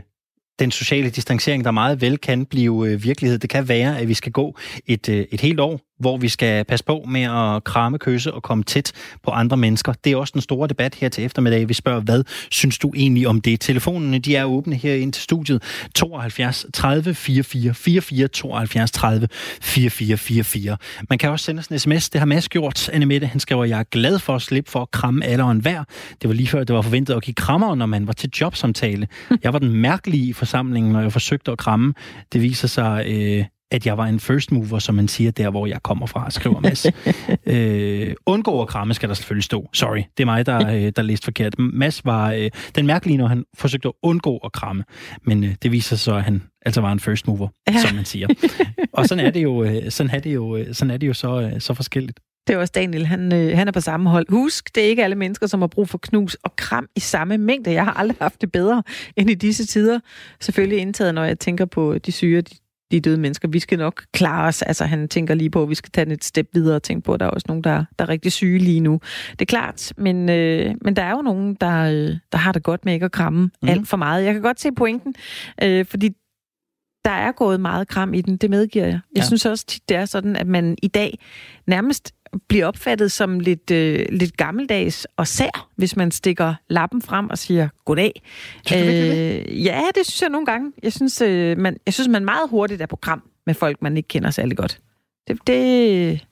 den 0.58 0.70
sociale 0.70 1.10
distancering, 1.10 1.64
der 1.64 1.70
meget 1.70 2.00
vel 2.00 2.18
kan 2.18 2.46
blive 2.46 2.88
øh, 2.88 3.02
virkelighed. 3.02 3.38
Det 3.38 3.50
kan 3.50 3.68
være, 3.68 3.98
at 3.98 4.08
vi 4.08 4.14
skal 4.14 4.32
gå 4.32 4.56
et, 4.86 5.08
øh, 5.08 5.26
et 5.30 5.40
helt 5.40 5.60
år 5.60 5.80
hvor 5.98 6.16
vi 6.16 6.28
skal 6.28 6.64
passe 6.64 6.84
på 6.84 7.04
med 7.08 7.22
at 7.22 7.64
kramme, 7.64 7.98
kysse 7.98 8.34
og 8.34 8.42
komme 8.42 8.64
tæt 8.64 8.92
på 9.24 9.30
andre 9.30 9.56
mennesker. 9.56 9.92
Det 10.04 10.12
er 10.12 10.16
også 10.16 10.32
den 10.32 10.40
store 10.40 10.68
debat 10.68 10.94
her 10.94 11.08
til 11.08 11.24
eftermiddag. 11.24 11.68
Vi 11.68 11.74
spørger, 11.74 12.00
hvad 12.00 12.24
synes 12.50 12.78
du 12.78 12.92
egentlig 12.96 13.28
om 13.28 13.40
det? 13.40 13.60
Telefonerne 13.60 14.18
de 14.18 14.36
er 14.36 14.44
åbne 14.44 14.76
her 14.76 14.94
ind 14.94 15.12
til 15.12 15.22
studiet. 15.22 15.62
72 15.94 16.66
30 16.74 17.14
44 17.14 17.74
44 17.74 18.28
72 18.28 18.90
30 18.90 19.28
44 19.60 20.16
44. 20.16 20.76
Man 21.10 21.18
kan 21.18 21.30
også 21.30 21.44
sende 21.44 21.60
os 21.60 21.66
en 21.66 21.78
sms. 21.78 22.10
Det 22.10 22.18
har 22.18 22.26
Mads 22.26 22.48
gjort. 22.48 22.88
Anne 22.88 23.06
Mette, 23.06 23.26
han 23.26 23.40
skriver, 23.40 23.64
jeg 23.64 23.78
er 23.78 23.84
glad 23.84 24.18
for 24.18 24.34
at 24.34 24.42
slippe 24.42 24.70
for 24.70 24.82
at 24.82 24.90
kramme 24.90 25.24
alle 25.24 25.44
og 25.44 25.50
enhver. 25.50 25.84
Det 26.22 26.28
var 26.28 26.34
lige 26.34 26.48
før, 26.48 26.64
det 26.64 26.74
var 26.74 26.82
forventet 26.82 27.14
at 27.14 27.22
give 27.22 27.34
krammer, 27.34 27.74
når 27.74 27.86
man 27.86 28.06
var 28.06 28.12
til 28.12 28.30
jobsamtale. 28.40 29.08
Jeg 29.42 29.52
var 29.52 29.58
den 29.58 29.72
mærkelige 29.72 30.28
i 30.28 30.32
forsamlingen, 30.32 30.92
når 30.92 31.00
jeg 31.00 31.12
forsøgte 31.12 31.52
at 31.52 31.58
kramme. 31.58 31.94
Det 32.32 32.42
viser 32.42 32.68
sig, 32.68 33.04
øh, 33.06 33.44
at 33.70 33.86
jeg 33.86 33.98
var 33.98 34.06
en 34.06 34.20
first 34.20 34.52
mover, 34.52 34.78
som 34.78 34.94
man 34.94 35.08
siger, 35.08 35.30
der 35.30 35.50
hvor 35.50 35.66
jeg 35.66 35.82
kommer 35.82 36.06
fra, 36.06 36.30
skriver 36.30 36.60
Mads. 36.60 36.86
øh, 37.46 38.14
undgå 38.26 38.62
at 38.62 38.68
kramme, 38.68 38.94
skal 38.94 39.08
der 39.08 39.14
selvfølgelig 39.14 39.44
stå. 39.44 39.68
Sorry, 39.72 40.02
det 40.16 40.22
er 40.22 40.24
mig, 40.24 40.46
der, 40.46 40.68
øh, 40.74 40.92
der 40.96 41.02
læste 41.02 41.24
forkert. 41.24 41.58
Mads 41.58 42.04
var 42.04 42.32
øh, 42.32 42.50
den 42.74 42.86
mærkelige, 42.86 43.16
når 43.16 43.26
han 43.26 43.44
forsøgte 43.54 43.88
at 43.88 43.94
undgå 44.02 44.36
at 44.36 44.52
kramme, 44.52 44.84
men 45.22 45.44
øh, 45.44 45.54
det 45.62 45.72
viser 45.72 45.88
sig 45.88 45.98
så, 45.98 46.14
at 46.14 46.22
han 46.22 46.42
altså 46.66 46.80
var 46.80 46.92
en 46.92 47.00
first 47.00 47.26
mover, 47.26 47.48
ja. 47.68 47.80
som 47.80 47.96
man 47.96 48.04
siger. 48.04 48.28
Og 48.92 49.06
sådan 49.06 49.26
er 49.26 49.30
det 49.30 49.42
jo, 49.42 49.64
øh, 49.64 49.90
sådan 49.90 50.10
er 50.10 50.20
det 50.20 50.34
jo, 50.34 50.56
øh, 50.56 50.74
sådan 50.74 50.90
er 50.90 50.96
det 50.96 51.08
jo 51.08 51.14
så, 51.14 51.40
øh, 51.40 51.60
så 51.60 51.74
forskelligt. 51.74 52.20
Det 52.46 52.54
er 52.54 52.58
også 52.58 52.72
Daniel, 52.74 53.06
han, 53.06 53.34
øh, 53.34 53.56
han 53.56 53.68
er 53.68 53.72
på 53.72 53.80
samme 53.80 54.10
hold. 54.10 54.26
Husk, 54.28 54.74
det 54.74 54.84
er 54.84 54.88
ikke 54.88 55.04
alle 55.04 55.16
mennesker, 55.16 55.46
som 55.46 55.60
har 55.60 55.66
brug 55.66 55.88
for 55.88 55.98
knus 55.98 56.34
og 56.34 56.56
kram 56.56 56.88
i 56.96 57.00
samme 57.00 57.38
mængde. 57.38 57.72
Jeg 57.72 57.84
har 57.84 57.92
aldrig 57.92 58.16
haft 58.20 58.40
det 58.40 58.52
bedre 58.52 58.82
end 59.16 59.30
i 59.30 59.34
disse 59.34 59.66
tider. 59.66 60.00
Selvfølgelig 60.40 60.78
indtaget, 60.78 61.14
når 61.14 61.24
jeg 61.24 61.38
tænker 61.38 61.64
på 61.64 61.98
de 61.98 62.12
syge, 62.12 62.42
de 62.42 62.54
de 62.90 63.00
døde 63.00 63.16
mennesker. 63.16 63.48
Vi 63.48 63.58
skal 63.58 63.78
nok 63.78 64.04
klare 64.12 64.48
os. 64.48 64.62
Altså, 64.62 64.84
han 64.84 65.08
tænker 65.08 65.34
lige 65.34 65.50
på, 65.50 65.62
at 65.62 65.68
vi 65.68 65.74
skal 65.74 65.90
tage 65.90 66.12
et 66.12 66.24
step 66.24 66.48
videre 66.52 66.76
og 66.76 66.82
tænke 66.82 67.04
på, 67.04 67.14
at 67.14 67.20
der 67.20 67.26
er 67.26 67.30
også 67.30 67.44
nogen, 67.48 67.64
der, 67.64 67.84
der 67.98 68.04
er 68.04 68.08
rigtig 68.08 68.32
syge 68.32 68.58
lige 68.58 68.80
nu. 68.80 69.00
Det 69.30 69.40
er 69.40 69.44
klart, 69.44 69.92
men, 69.96 70.28
øh, 70.28 70.74
men 70.82 70.96
der 70.96 71.02
er 71.02 71.10
jo 71.10 71.22
nogen, 71.22 71.54
der, 71.54 71.82
øh, 71.82 72.16
der 72.32 72.38
har 72.38 72.52
det 72.52 72.62
godt 72.62 72.84
med 72.84 72.94
ikke 72.94 73.04
at 73.04 73.12
kramme 73.12 73.50
mm. 73.62 73.68
alt 73.68 73.88
for 73.88 73.96
meget. 73.96 74.24
Jeg 74.24 74.32
kan 74.32 74.42
godt 74.42 74.60
se 74.60 74.72
pointen, 74.72 75.14
øh, 75.62 75.86
fordi 75.86 76.10
der 77.04 77.12
er 77.12 77.32
gået 77.32 77.60
meget 77.60 77.88
kram 77.88 78.14
i 78.14 78.20
den, 78.20 78.36
det 78.36 78.50
medgiver 78.50 78.84
jeg. 78.84 79.00
Jeg 79.14 79.22
ja. 79.22 79.26
synes 79.26 79.46
også 79.46 79.66
tit, 79.66 79.88
det 79.88 79.96
er 79.96 80.04
sådan, 80.04 80.36
at 80.36 80.46
man 80.46 80.76
i 80.82 80.88
dag 80.88 81.18
nærmest 81.66 82.14
bliver 82.48 82.66
opfattet 82.66 83.12
som 83.12 83.40
lidt, 83.40 83.70
øh, 83.70 84.06
lidt 84.12 84.36
gammeldags 84.36 85.06
og 85.16 85.26
sær, 85.28 85.68
hvis 85.76 85.96
man 85.96 86.10
stikker 86.10 86.54
lappen 86.68 87.02
frem 87.02 87.30
og 87.30 87.38
siger 87.38 87.68
goddag. 87.84 88.22
Øh, 88.74 89.64
Ja, 89.64 89.82
det 89.94 90.06
synes 90.06 90.22
jeg 90.22 90.30
nogle 90.30 90.46
gange. 90.46 90.72
Jeg 90.82 90.92
synes, 90.92 91.20
øh, 91.20 91.58
man, 91.58 91.76
jeg 91.86 91.94
synes, 91.94 92.08
man 92.08 92.24
meget 92.24 92.50
hurtigt 92.50 92.82
er 92.82 92.86
på 92.86 92.96
kram 92.96 93.22
med 93.46 93.54
folk, 93.54 93.82
man 93.82 93.96
ikke 93.96 94.08
kender 94.08 94.30
særlig 94.30 94.56
godt. 94.56 94.78
Det, 95.28 95.38
det, 95.46 96.26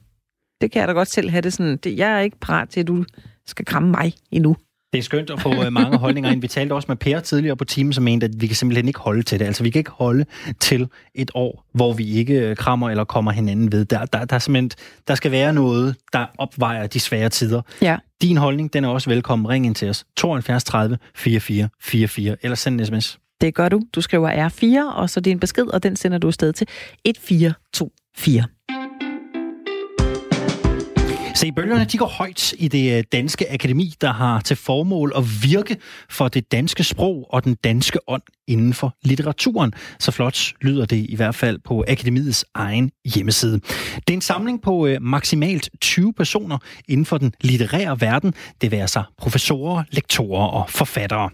det 0.60 0.72
kan 0.72 0.80
jeg 0.80 0.88
da 0.88 0.92
godt 0.92 1.08
selv 1.08 1.30
have 1.30 1.40
det 1.42 1.52
sådan. 1.52 1.76
Det, 1.76 1.98
jeg 1.98 2.12
er 2.12 2.20
ikke 2.20 2.40
parat 2.40 2.68
til, 2.68 2.80
at 2.80 2.86
du 2.86 3.04
skal 3.46 3.64
kramme 3.64 3.90
mig 3.90 4.12
endnu. 4.30 4.56
Det 4.94 5.00
er 5.00 5.02
skønt 5.02 5.30
at 5.30 5.40
få 5.40 5.64
øh, 5.64 5.72
mange 5.72 5.98
holdninger 5.98 6.30
ind. 6.30 6.40
Vi 6.40 6.48
talte 6.48 6.72
også 6.72 6.86
med 6.88 6.96
Per 6.96 7.20
tidligere 7.20 7.56
på 7.56 7.64
timen, 7.64 7.92
som 7.92 8.04
mente, 8.04 8.24
at 8.24 8.30
vi 8.40 8.46
kan 8.46 8.56
simpelthen 8.56 8.88
ikke 8.88 9.00
holde 9.00 9.22
til 9.22 9.38
det. 9.38 9.46
Altså, 9.46 9.62
vi 9.62 9.70
kan 9.70 9.78
ikke 9.78 9.90
holde 9.90 10.24
til 10.60 10.88
et 11.14 11.30
år, 11.34 11.64
hvor 11.72 11.92
vi 11.92 12.04
ikke 12.04 12.34
øh, 12.34 12.56
krammer 12.56 12.90
eller 12.90 13.04
kommer 13.04 13.32
hinanden 13.32 13.72
ved. 13.72 13.84
Der, 13.84 14.04
der, 14.04 14.24
der, 14.24 14.34
er 14.34 14.38
simpelthen, 14.38 14.70
der 15.08 15.14
skal 15.14 15.30
være 15.30 15.52
noget, 15.52 15.96
der 16.12 16.26
opvejer 16.38 16.86
de 16.86 17.00
svære 17.00 17.28
tider. 17.28 17.62
Ja. 17.82 17.96
Din 18.22 18.36
holdning, 18.36 18.72
den 18.72 18.84
er 18.84 18.88
også 18.88 19.10
velkommen. 19.10 19.48
Ring 19.48 19.66
ind 19.66 19.74
til 19.74 19.90
os. 19.90 20.04
72 20.16 20.64
30 20.64 20.98
44 21.14 21.68
44, 21.80 22.36
eller 22.42 22.54
send 22.54 22.80
en 22.80 22.86
sms. 22.86 23.18
Det 23.40 23.54
gør 23.54 23.68
du. 23.68 23.82
Du 23.94 24.00
skriver 24.00 24.48
R4, 24.48 24.96
og 24.96 25.10
så 25.10 25.20
din 25.20 25.40
besked, 25.40 25.66
og 25.66 25.82
den 25.82 25.96
sender 25.96 26.18
du 26.18 26.26
afsted 26.26 26.52
til 26.52 26.66
1424. 27.04 28.44
Se, 31.36 31.52
bølgerne 31.52 31.84
de 31.84 31.98
går 31.98 32.06
højt 32.06 32.52
i 32.58 32.68
det 32.68 32.98
øh, 32.98 33.04
danske 33.12 33.52
akademi, 33.52 33.94
der 34.00 34.12
har 34.12 34.40
til 34.40 34.56
formål 34.56 35.12
at 35.16 35.24
virke 35.42 35.76
for 36.10 36.28
det 36.28 36.52
danske 36.52 36.84
sprog 36.84 37.26
og 37.30 37.44
den 37.44 37.54
danske 37.54 37.98
ånd 38.06 38.22
inden 38.48 38.74
for 38.74 38.96
litteraturen. 39.02 39.72
Så 39.98 40.10
flot 40.10 40.52
lyder 40.60 40.86
det 40.86 41.06
i 41.08 41.16
hvert 41.16 41.34
fald 41.34 41.58
på 41.64 41.84
akademiets 41.88 42.44
egen 42.54 42.90
hjemmeside. 43.14 43.60
Det 43.96 44.10
er 44.10 44.12
en 44.12 44.20
samling 44.20 44.62
på 44.62 44.86
øh, 44.86 45.02
maksimalt 45.02 45.70
20 45.80 46.12
personer 46.12 46.58
inden 46.88 47.06
for 47.06 47.18
den 47.18 47.32
litterære 47.40 48.00
verden. 48.00 48.34
Det 48.60 48.70
vil 48.70 48.88
sig 48.88 49.04
professorer, 49.18 49.82
lektorer 49.90 50.46
og 50.46 50.70
forfattere. 50.70 51.30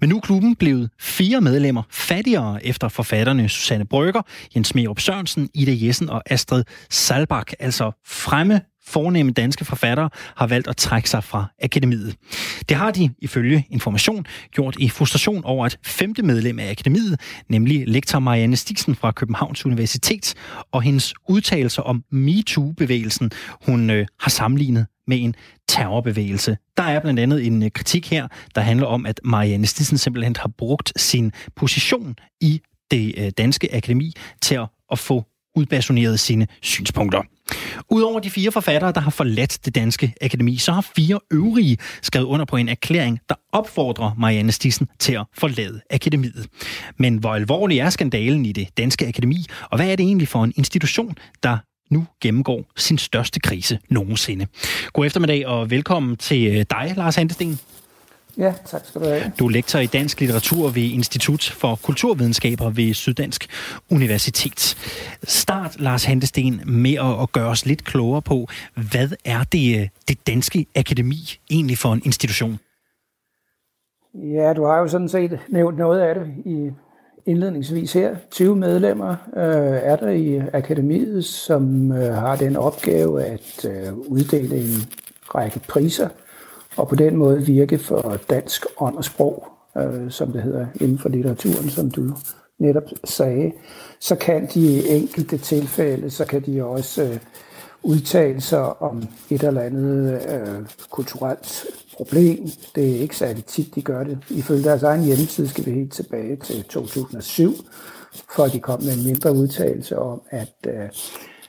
Men 0.00 0.08
nu 0.08 0.16
er 0.16 0.20
klubben 0.20 0.56
blevet 0.56 0.90
fire 1.00 1.40
medlemmer 1.40 1.82
fattigere 1.90 2.66
efter 2.66 2.88
forfatterne 2.88 3.48
Susanne 3.48 3.84
Brygger, 3.84 4.22
Jens 4.54 4.74
Merup 4.74 5.00
Sørensen, 5.00 5.50
Ida 5.54 5.86
Jessen 5.86 6.10
og 6.10 6.22
Astrid 6.26 6.64
Salbak, 6.90 7.52
altså 7.60 7.92
fremme 8.06 8.60
fornemme 8.86 9.32
danske 9.32 9.64
forfattere 9.64 10.10
har 10.36 10.46
valgt 10.46 10.68
at 10.68 10.76
trække 10.76 11.10
sig 11.10 11.24
fra 11.24 11.46
akademiet. 11.62 12.16
Det 12.68 12.76
har 12.76 12.90
de, 12.90 13.10
ifølge 13.18 13.66
information, 13.70 14.26
gjort 14.50 14.76
i 14.78 14.88
frustration 14.88 15.44
over 15.44 15.66
et 15.66 15.78
femte 15.86 16.22
medlem 16.22 16.58
af 16.58 16.70
akademiet, 16.70 17.20
nemlig 17.48 17.84
lektor 17.88 18.18
Marianne 18.18 18.56
Stigsen 18.56 18.94
fra 18.94 19.10
Københavns 19.10 19.66
Universitet, 19.66 20.34
og 20.72 20.82
hendes 20.82 21.14
udtalelser 21.28 21.82
om 21.82 22.04
MeToo-bevægelsen, 22.10 23.30
hun 23.66 23.90
øh, 23.90 24.06
har 24.20 24.30
sammenlignet 24.30 24.86
med 25.06 25.20
en 25.20 25.34
terrorbevægelse. 25.68 26.56
Der 26.76 26.82
er 26.82 27.00
blandt 27.00 27.20
andet 27.20 27.46
en 27.46 27.62
øh, 27.62 27.70
kritik 27.70 28.10
her, 28.10 28.28
der 28.54 28.60
handler 28.60 28.86
om, 28.86 29.06
at 29.06 29.20
Marianne 29.24 29.66
Stigsen 29.66 29.98
simpelthen 29.98 30.36
har 30.38 30.50
brugt 30.58 30.92
sin 30.96 31.32
position 31.56 32.16
i 32.40 32.60
det 32.90 33.14
øh, 33.16 33.30
danske 33.38 33.74
akademi 33.74 34.12
til 34.40 34.58
at 34.92 34.98
få 34.98 35.24
udbasonerede 35.56 36.18
sine 36.18 36.46
synspunkter. 36.62 37.22
Udover 37.90 38.20
de 38.20 38.30
fire 38.30 38.52
forfattere, 38.52 38.92
der 38.92 39.00
har 39.00 39.10
forladt 39.10 39.58
det 39.64 39.74
danske 39.74 40.14
akademi, 40.20 40.56
så 40.56 40.72
har 40.72 40.86
fire 40.96 41.20
øvrige 41.30 41.78
skrevet 42.02 42.26
under 42.26 42.44
på 42.44 42.56
en 42.56 42.68
erklæring, 42.68 43.20
der 43.28 43.34
opfordrer 43.52 44.14
Marianne 44.18 44.52
Stissen 44.52 44.88
til 44.98 45.12
at 45.12 45.26
forlade 45.38 45.80
akademiet. 45.90 46.46
Men 46.98 47.16
hvor 47.16 47.34
alvorlig 47.34 47.78
er 47.78 47.90
skandalen 47.90 48.46
i 48.46 48.52
det 48.52 48.68
danske 48.76 49.06
akademi, 49.06 49.46
og 49.70 49.78
hvad 49.78 49.92
er 49.92 49.96
det 49.96 50.04
egentlig 50.04 50.28
for 50.28 50.44
en 50.44 50.52
institution, 50.56 51.16
der 51.42 51.58
nu 51.90 52.06
gennemgår 52.22 52.64
sin 52.76 52.98
største 52.98 53.40
krise 53.40 53.78
nogensinde? 53.90 54.46
God 54.92 55.06
eftermiddag 55.06 55.46
og 55.46 55.70
velkommen 55.70 56.16
til 56.16 56.46
øh, 56.46 56.64
dig, 56.70 56.92
Lars 56.96 57.16
Handesten. 57.16 57.58
Ja, 58.38 58.54
tak 58.66 58.86
skal 58.86 59.00
du 59.00 59.06
have. 59.06 59.32
Du 59.38 59.46
er 59.46 59.50
lektor 59.50 59.78
i 59.78 59.86
dansk 59.86 60.20
litteratur 60.20 60.68
ved 60.68 60.82
Institut 60.82 61.54
for 61.56 61.78
Kulturvidenskaber 61.82 62.70
ved 62.70 62.94
Syddansk 62.94 63.46
Universitet. 63.90 64.76
Start, 65.24 65.80
Lars 65.80 66.04
Handesten, 66.04 66.60
med 66.66 67.20
at 67.22 67.32
gøre 67.32 67.48
os 67.48 67.66
lidt 67.66 67.84
klogere 67.84 68.22
på, 68.22 68.46
hvad 68.90 69.08
er 69.24 69.44
det, 69.44 69.90
det 70.08 70.26
danske 70.26 70.66
akademi 70.76 71.38
egentlig 71.50 71.78
for 71.78 71.92
en 71.92 72.02
institution? 72.04 72.58
Ja, 74.14 74.52
du 74.52 74.64
har 74.64 74.78
jo 74.78 74.88
sådan 74.88 75.08
set 75.08 75.38
nævnt 75.48 75.78
noget 75.78 76.00
af 76.00 76.14
det 76.14 76.26
i 76.44 76.70
indledningsvis 77.26 77.92
her. 77.92 78.16
20 78.30 78.56
medlemmer 78.56 79.10
øh, 79.36 79.80
er 79.82 79.96
der 79.96 80.08
i 80.08 80.38
akademiet, 80.52 81.24
som 81.24 81.92
øh, 81.92 82.14
har 82.14 82.36
den 82.36 82.56
opgave 82.56 83.24
at 83.24 83.64
øh, 83.64 83.92
uddele 83.92 84.56
en 84.56 84.82
række 85.34 85.60
priser 85.68 86.08
og 86.76 86.88
på 86.88 86.94
den 86.94 87.16
måde 87.16 87.46
virke 87.46 87.78
for 87.78 88.18
dansk 88.30 88.66
ånd 88.80 88.96
og 88.96 89.04
sprog, 89.04 89.46
øh, 89.78 90.10
som 90.10 90.32
det 90.32 90.42
hedder 90.42 90.66
inden 90.80 90.98
for 90.98 91.08
litteraturen, 91.08 91.70
som 91.70 91.90
du 91.90 92.02
netop 92.58 92.84
sagde. 93.04 93.52
Så 94.00 94.16
kan 94.16 94.48
de 94.54 94.60
i 94.60 94.88
enkelte 94.88 95.38
tilfælde, 95.38 96.10
så 96.10 96.24
kan 96.24 96.42
de 96.42 96.64
også 96.64 97.02
øh, 97.02 97.18
udtale 97.82 98.40
sig 98.40 98.82
om 98.82 99.02
et 99.30 99.42
eller 99.42 99.60
andet 99.60 100.22
øh, 100.28 100.66
kulturelt 100.90 101.64
problem. 101.96 102.46
Det 102.74 102.96
er 102.96 103.00
ikke 103.00 103.16
særlig 103.16 103.44
tit, 103.44 103.74
de 103.74 103.82
gør 103.82 104.04
det. 104.04 104.18
Ifølge 104.30 104.64
deres 104.64 104.82
egen 104.82 105.04
hjemmeside 105.04 105.48
skal 105.48 105.66
vi 105.66 105.70
helt 105.70 105.92
tilbage 105.92 106.36
til 106.36 106.64
2007, 106.64 107.52
for 108.36 108.46
de 108.46 108.60
kom 108.60 108.82
med 108.82 108.98
en 108.98 109.04
mindre 109.04 109.32
udtalelse 109.32 109.98
om, 109.98 110.22
at, 110.30 110.54
øh, 110.66 110.88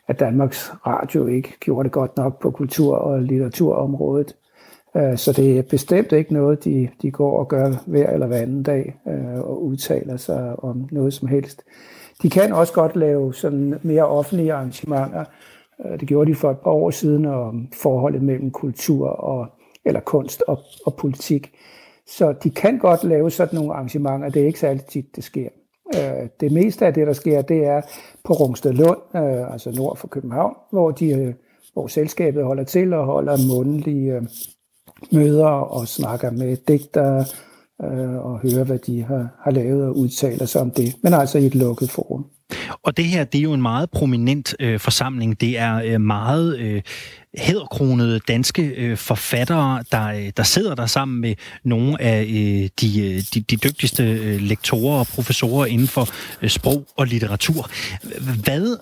at 0.07 0.19
Danmarks 0.19 0.71
Radio 0.87 1.27
ikke 1.27 1.53
gjorde 1.59 1.83
det 1.83 1.91
godt 1.91 2.17
nok 2.17 2.41
på 2.41 2.51
kultur- 2.51 2.95
og 2.95 3.21
litteraturområdet. 3.21 4.35
Øh, 4.95 5.17
så 5.17 5.33
det 5.33 5.57
er 5.57 5.61
bestemt 5.61 6.11
ikke 6.11 6.33
noget, 6.33 6.63
de, 6.63 6.89
de 7.01 7.11
går 7.11 7.39
og 7.39 7.47
gør 7.47 7.71
hver 7.85 8.09
eller 8.09 8.27
hver 8.27 8.41
anden 8.41 8.63
dag 8.63 8.95
øh, 9.07 9.39
og 9.39 9.63
udtaler 9.63 10.17
sig 10.17 10.63
om 10.63 10.87
noget 10.91 11.13
som 11.13 11.27
helst. 11.27 11.63
De 12.21 12.29
kan 12.29 12.53
også 12.53 12.73
godt 12.73 12.95
lave 12.95 13.33
sådan 13.33 13.79
mere 13.81 14.07
offentlige 14.07 14.53
arrangementer. 14.53 15.25
Øh, 15.85 15.99
det 15.99 16.07
gjorde 16.07 16.31
de 16.31 16.35
for 16.35 16.51
et 16.51 16.57
par 16.57 16.71
år 16.71 16.89
siden 16.89 17.25
om 17.25 17.67
forholdet 17.81 18.21
mellem 18.21 18.51
kultur 18.51 19.07
og 19.07 19.47
eller 19.85 19.99
kunst 19.99 20.43
og, 20.47 20.59
og 20.85 20.95
politik. 20.95 21.51
Så 22.07 22.33
de 22.43 22.49
kan 22.49 22.77
godt 22.77 23.03
lave 23.03 23.31
sådan 23.31 23.55
nogle 23.55 23.73
arrangementer. 23.73 24.29
Det 24.29 24.41
er 24.41 24.45
ikke 24.45 24.59
særlig 24.59 24.85
tit, 24.85 25.15
det 25.15 25.23
sker. 25.23 25.49
Øh, 25.95 26.29
det 26.39 26.51
meste 26.51 26.85
af 26.85 26.93
det, 26.93 27.07
der 27.07 27.13
sker, 27.13 27.41
det 27.41 27.65
er 27.65 27.81
på 28.23 28.33
Rungsted 28.33 28.73
Lund, 28.73 28.99
øh, 29.15 29.53
altså 29.53 29.71
nord 29.75 29.97
for 29.97 30.07
København, 30.07 30.55
hvor, 30.71 30.91
de, 30.91 31.35
hvor 31.73 31.87
selskabet 31.87 32.43
holder 32.43 32.63
til 32.63 32.93
og 32.93 33.05
holder 33.05 33.37
mundlige 33.55 34.27
møder 35.11 35.45
og 35.45 35.87
snakker 35.87 36.31
med 36.31 36.57
digtere 36.67 37.25
øh, 37.83 38.15
og 38.15 38.39
hører, 38.39 38.63
hvad 38.63 38.79
de 38.79 39.03
har, 39.03 39.27
har 39.43 39.51
lavet 39.51 39.83
og 39.85 39.97
udtaler 39.97 40.45
sig 40.45 40.61
om 40.61 40.71
det, 40.71 40.95
men 41.03 41.13
altså 41.13 41.37
i 41.37 41.45
et 41.45 41.55
lukket 41.55 41.91
forum. 41.91 42.25
Og 42.83 42.97
det 42.97 43.05
her, 43.05 43.23
det 43.23 43.37
er 43.37 43.43
jo 43.43 43.53
en 43.53 43.61
meget 43.61 43.89
prominent 43.89 44.55
øh, 44.59 44.79
forsamling. 44.79 45.41
Det 45.41 45.57
er 45.57 45.81
øh, 45.85 46.01
meget 46.01 46.59
øh, 46.59 46.81
hæderkronede 47.37 48.19
danske 48.19 48.61
øh, 48.63 48.97
forfattere, 48.97 49.83
der, 49.91 50.05
øh, 50.07 50.31
der 50.37 50.43
sidder 50.43 50.75
der 50.75 50.85
sammen 50.85 51.21
med 51.21 51.35
nogle 51.63 52.01
af 52.01 52.21
øh, 52.21 52.69
de, 52.81 53.13
øh, 53.15 53.21
de, 53.33 53.41
de 53.41 53.55
dygtigste 53.55 54.03
øh, 54.03 54.41
lektorer 54.41 54.99
og 54.99 55.07
professorer 55.07 55.65
inden 55.65 55.87
for 55.87 56.09
øh, 56.41 56.49
sprog 56.49 56.85
og 56.97 57.07
litteratur. 57.07 57.69
Hvad, 58.43 58.77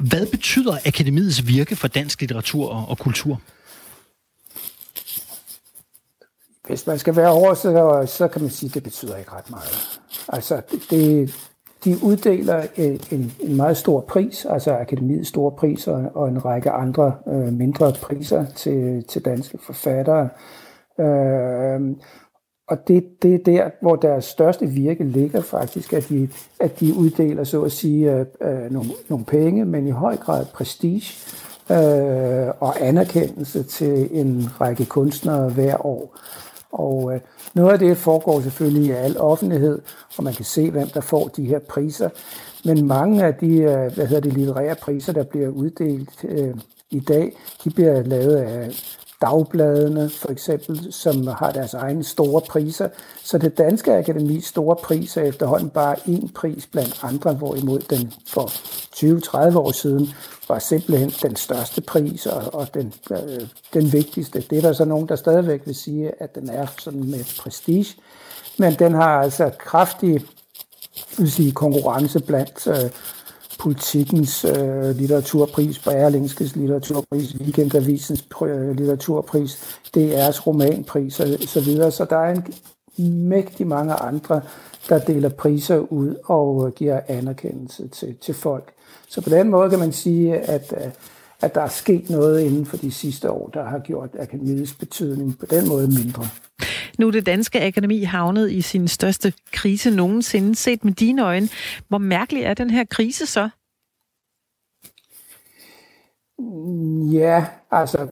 hvad 0.00 0.26
betyder 0.26 0.76
akademiets 0.86 1.46
virke 1.46 1.76
for 1.76 1.88
dansk 1.88 2.20
litteratur 2.20 2.68
og, 2.68 2.88
og 2.88 2.98
kultur? 2.98 3.40
Hvis 6.66 6.86
man 6.86 6.98
skal 6.98 7.16
være 7.16 7.30
oversætter, 7.30 8.06
så 8.06 8.28
kan 8.28 8.42
man 8.42 8.50
sige, 8.50 8.68
at 8.70 8.74
det 8.74 8.82
betyder 8.82 9.16
ikke 9.16 9.32
ret 9.32 9.50
meget. 9.50 10.00
Altså, 10.28 10.62
det, 10.90 11.34
de 11.84 11.96
uddeler 12.02 12.62
en, 12.76 13.32
en 13.40 13.56
meget 13.56 13.76
stor 13.76 14.00
pris, 14.00 14.44
altså 14.44 14.76
Akademiets 14.76 15.28
store 15.28 15.52
pris 15.52 15.88
og, 15.88 16.04
og 16.14 16.28
en 16.28 16.44
række 16.44 16.70
andre 16.70 17.14
øh, 17.28 17.52
mindre 17.52 17.92
priser 18.02 18.46
til, 18.46 19.04
til 19.08 19.24
danske 19.24 19.58
forfattere. 19.66 20.28
Øh, 21.00 21.80
og 22.68 22.88
det, 22.88 23.04
det 23.22 23.34
er 23.34 23.38
der, 23.38 23.70
hvor 23.82 23.96
deres 23.96 24.24
største 24.24 24.66
virke 24.66 25.04
ligger 25.04 25.40
faktisk, 25.40 25.92
at 25.92 26.08
de, 26.08 26.28
at 26.60 26.80
de 26.80 26.94
uddeler, 26.94 27.44
så 27.44 27.62
at 27.62 27.72
sige, 27.72 28.12
øh, 28.12 28.26
øh 28.40 28.72
nogle, 28.72 28.90
nogle 29.08 29.24
penge, 29.24 29.64
men 29.64 29.86
i 29.86 29.90
høj 29.90 30.16
grad 30.16 30.46
prestige 30.54 31.12
øh, 31.70 32.48
og 32.60 32.80
anerkendelse 32.80 33.62
til 33.62 34.08
en 34.12 34.48
række 34.60 34.84
kunstnere 34.84 35.48
hver 35.48 35.86
år. 35.86 36.16
Og 36.76 37.14
øh, 37.14 37.20
noget 37.54 37.72
af 37.72 37.78
det 37.78 37.96
foregår 37.96 38.40
selvfølgelig 38.40 38.86
i 38.86 38.90
al 38.90 39.18
offentlighed, 39.18 39.78
og 40.16 40.24
man 40.24 40.34
kan 40.34 40.44
se, 40.44 40.70
hvem 40.70 40.88
der 40.88 41.00
får 41.00 41.28
de 41.28 41.44
her 41.44 41.58
priser. 41.58 42.08
Men 42.64 42.86
mange 42.86 43.24
af 43.24 43.34
de 43.34 43.58
øh, 43.58 43.94
hvad 43.94 44.06
hedder 44.06 44.20
det, 44.20 44.32
litterære 44.32 44.74
priser, 44.74 45.12
der 45.12 45.24
bliver 45.24 45.48
uddelt 45.48 46.24
øh, 46.24 46.54
i 46.90 47.00
dag, 47.00 47.32
de 47.64 47.70
bliver 47.70 48.02
lavet 48.02 48.36
af 48.36 48.70
dagbladene 49.20 50.10
for 50.10 50.30
eksempel, 50.30 50.92
som 50.92 51.26
har 51.26 51.52
deres 51.52 51.74
egne 51.74 52.04
store 52.04 52.40
priser. 52.40 52.88
Så 53.24 53.38
det 53.38 53.58
danske 53.58 53.94
akademis 53.94 54.44
store 54.44 54.76
pris 54.76 55.16
er 55.16 55.22
efterhånden 55.22 55.70
bare 55.70 55.96
en 56.06 56.28
pris 56.28 56.66
blandt 56.66 57.00
andre, 57.02 57.32
hvorimod 57.32 57.78
den 57.78 58.12
for 58.28 58.46
20-30 59.50 59.58
år 59.58 59.72
siden 59.72 60.08
var 60.48 60.58
simpelthen 60.58 61.12
den 61.22 61.36
største 61.36 61.80
pris 61.80 62.26
og, 62.26 62.54
og 62.54 62.74
den, 62.74 62.92
øh, 63.10 63.48
den 63.74 63.92
vigtigste. 63.92 64.44
Det 64.50 64.58
er 64.58 64.62
der 64.62 64.72
så 64.72 64.84
nogen, 64.84 65.08
der 65.08 65.16
stadigvæk 65.16 65.62
vil 65.64 65.74
sige, 65.74 66.12
at 66.22 66.34
den 66.34 66.50
er 66.50 66.66
sådan 66.78 67.10
med 67.10 67.24
prestige. 67.38 67.96
Men 68.58 68.74
den 68.74 68.94
har 68.94 69.22
altså 69.22 69.50
kraftig 69.58 70.24
vil 71.18 71.32
sige, 71.32 71.52
konkurrence 71.52 72.20
blandt 72.20 72.66
øh, 72.66 72.90
politikens 73.58 74.44
øh, 74.44 74.96
litteraturpris, 74.96 75.78
Berlingskes 75.78 76.56
litteraturpris, 76.56 77.36
Weekendavisens 77.40 78.24
øh, 78.42 78.76
litteraturpris, 78.76 79.80
DR's 79.96 80.46
romanpris 80.46 81.20
og 81.20 81.26
så 81.46 81.60
videre. 81.60 81.90
Så 81.90 82.04
der 82.04 82.16
er 82.16 82.34
en 82.98 83.28
mægtig 83.28 83.66
mange 83.66 83.94
andre, 83.94 84.40
der 84.88 84.98
deler 84.98 85.28
priser 85.28 85.78
ud 85.78 86.14
og 86.24 86.72
giver 86.74 87.00
anerkendelse 87.08 87.88
til, 87.88 88.16
til 88.20 88.34
folk. 88.34 88.72
Så 89.08 89.20
på 89.20 89.30
den 89.30 89.50
måde 89.50 89.70
kan 89.70 89.78
man 89.78 89.92
sige, 89.92 90.38
at, 90.38 90.74
øh, 90.76 90.92
at 91.40 91.54
der 91.54 91.60
er 91.60 91.68
sket 91.68 92.10
noget 92.10 92.40
inden 92.40 92.66
for 92.66 92.76
de 92.76 92.90
sidste 92.90 93.30
år, 93.30 93.48
der 93.54 93.64
har 93.64 93.78
gjort 93.78 94.10
akademiets 94.18 94.74
betydning 94.74 95.38
på 95.38 95.46
den 95.46 95.68
måde 95.68 95.88
mindre. 95.88 96.28
Nu 96.98 97.06
er 97.06 97.10
det 97.10 97.26
danske 97.26 97.62
akademi 97.62 98.02
havnet 98.02 98.50
i 98.50 98.62
sin 98.62 98.88
største 98.88 99.32
krise 99.52 99.90
nogensinde. 99.90 100.54
Set 100.54 100.84
med 100.84 100.92
dine 100.92 101.24
øjne, 101.24 101.48
hvor 101.88 101.98
mærkelig 101.98 102.42
er 102.42 102.54
den 102.54 102.70
her 102.70 102.84
krise 102.84 103.26
så? 103.26 103.48
Ja, 107.12 107.46
altså 107.70 108.08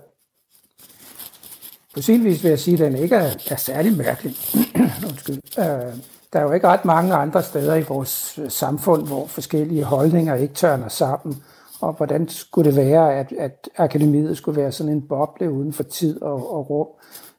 på 1.94 2.02
sin 2.02 2.24
vis 2.24 2.42
vil 2.42 2.48
jeg 2.48 2.58
sige, 2.58 2.74
at 2.74 2.92
den 2.92 3.02
ikke 3.02 3.16
er, 3.16 3.30
er 3.50 3.56
særlig 3.56 3.96
mærkelig. 3.96 4.36
Undskyld. 5.08 5.40
Uh, 5.58 5.98
der 6.32 6.40
er 6.40 6.42
jo 6.42 6.52
ikke 6.52 6.68
ret 6.68 6.84
mange 6.84 7.14
andre 7.14 7.42
steder 7.42 7.74
i 7.74 7.82
vores 7.82 8.40
samfund, 8.48 9.06
hvor 9.06 9.26
forskellige 9.26 9.84
holdninger 9.84 10.34
ikke 10.34 10.54
tørner 10.54 10.88
sammen. 10.88 11.42
Og 11.80 11.92
hvordan 11.92 12.28
skulle 12.28 12.70
det 12.70 12.76
være, 12.76 13.14
at, 13.14 13.32
at 13.38 13.68
akademiet 13.76 14.36
skulle 14.36 14.60
være 14.60 14.72
sådan 14.72 14.92
en 14.92 15.08
boble 15.08 15.50
uden 15.50 15.72
for 15.72 15.82
tid 15.82 16.22
og, 16.22 16.54
og 16.54 16.70
rum? 16.70 16.86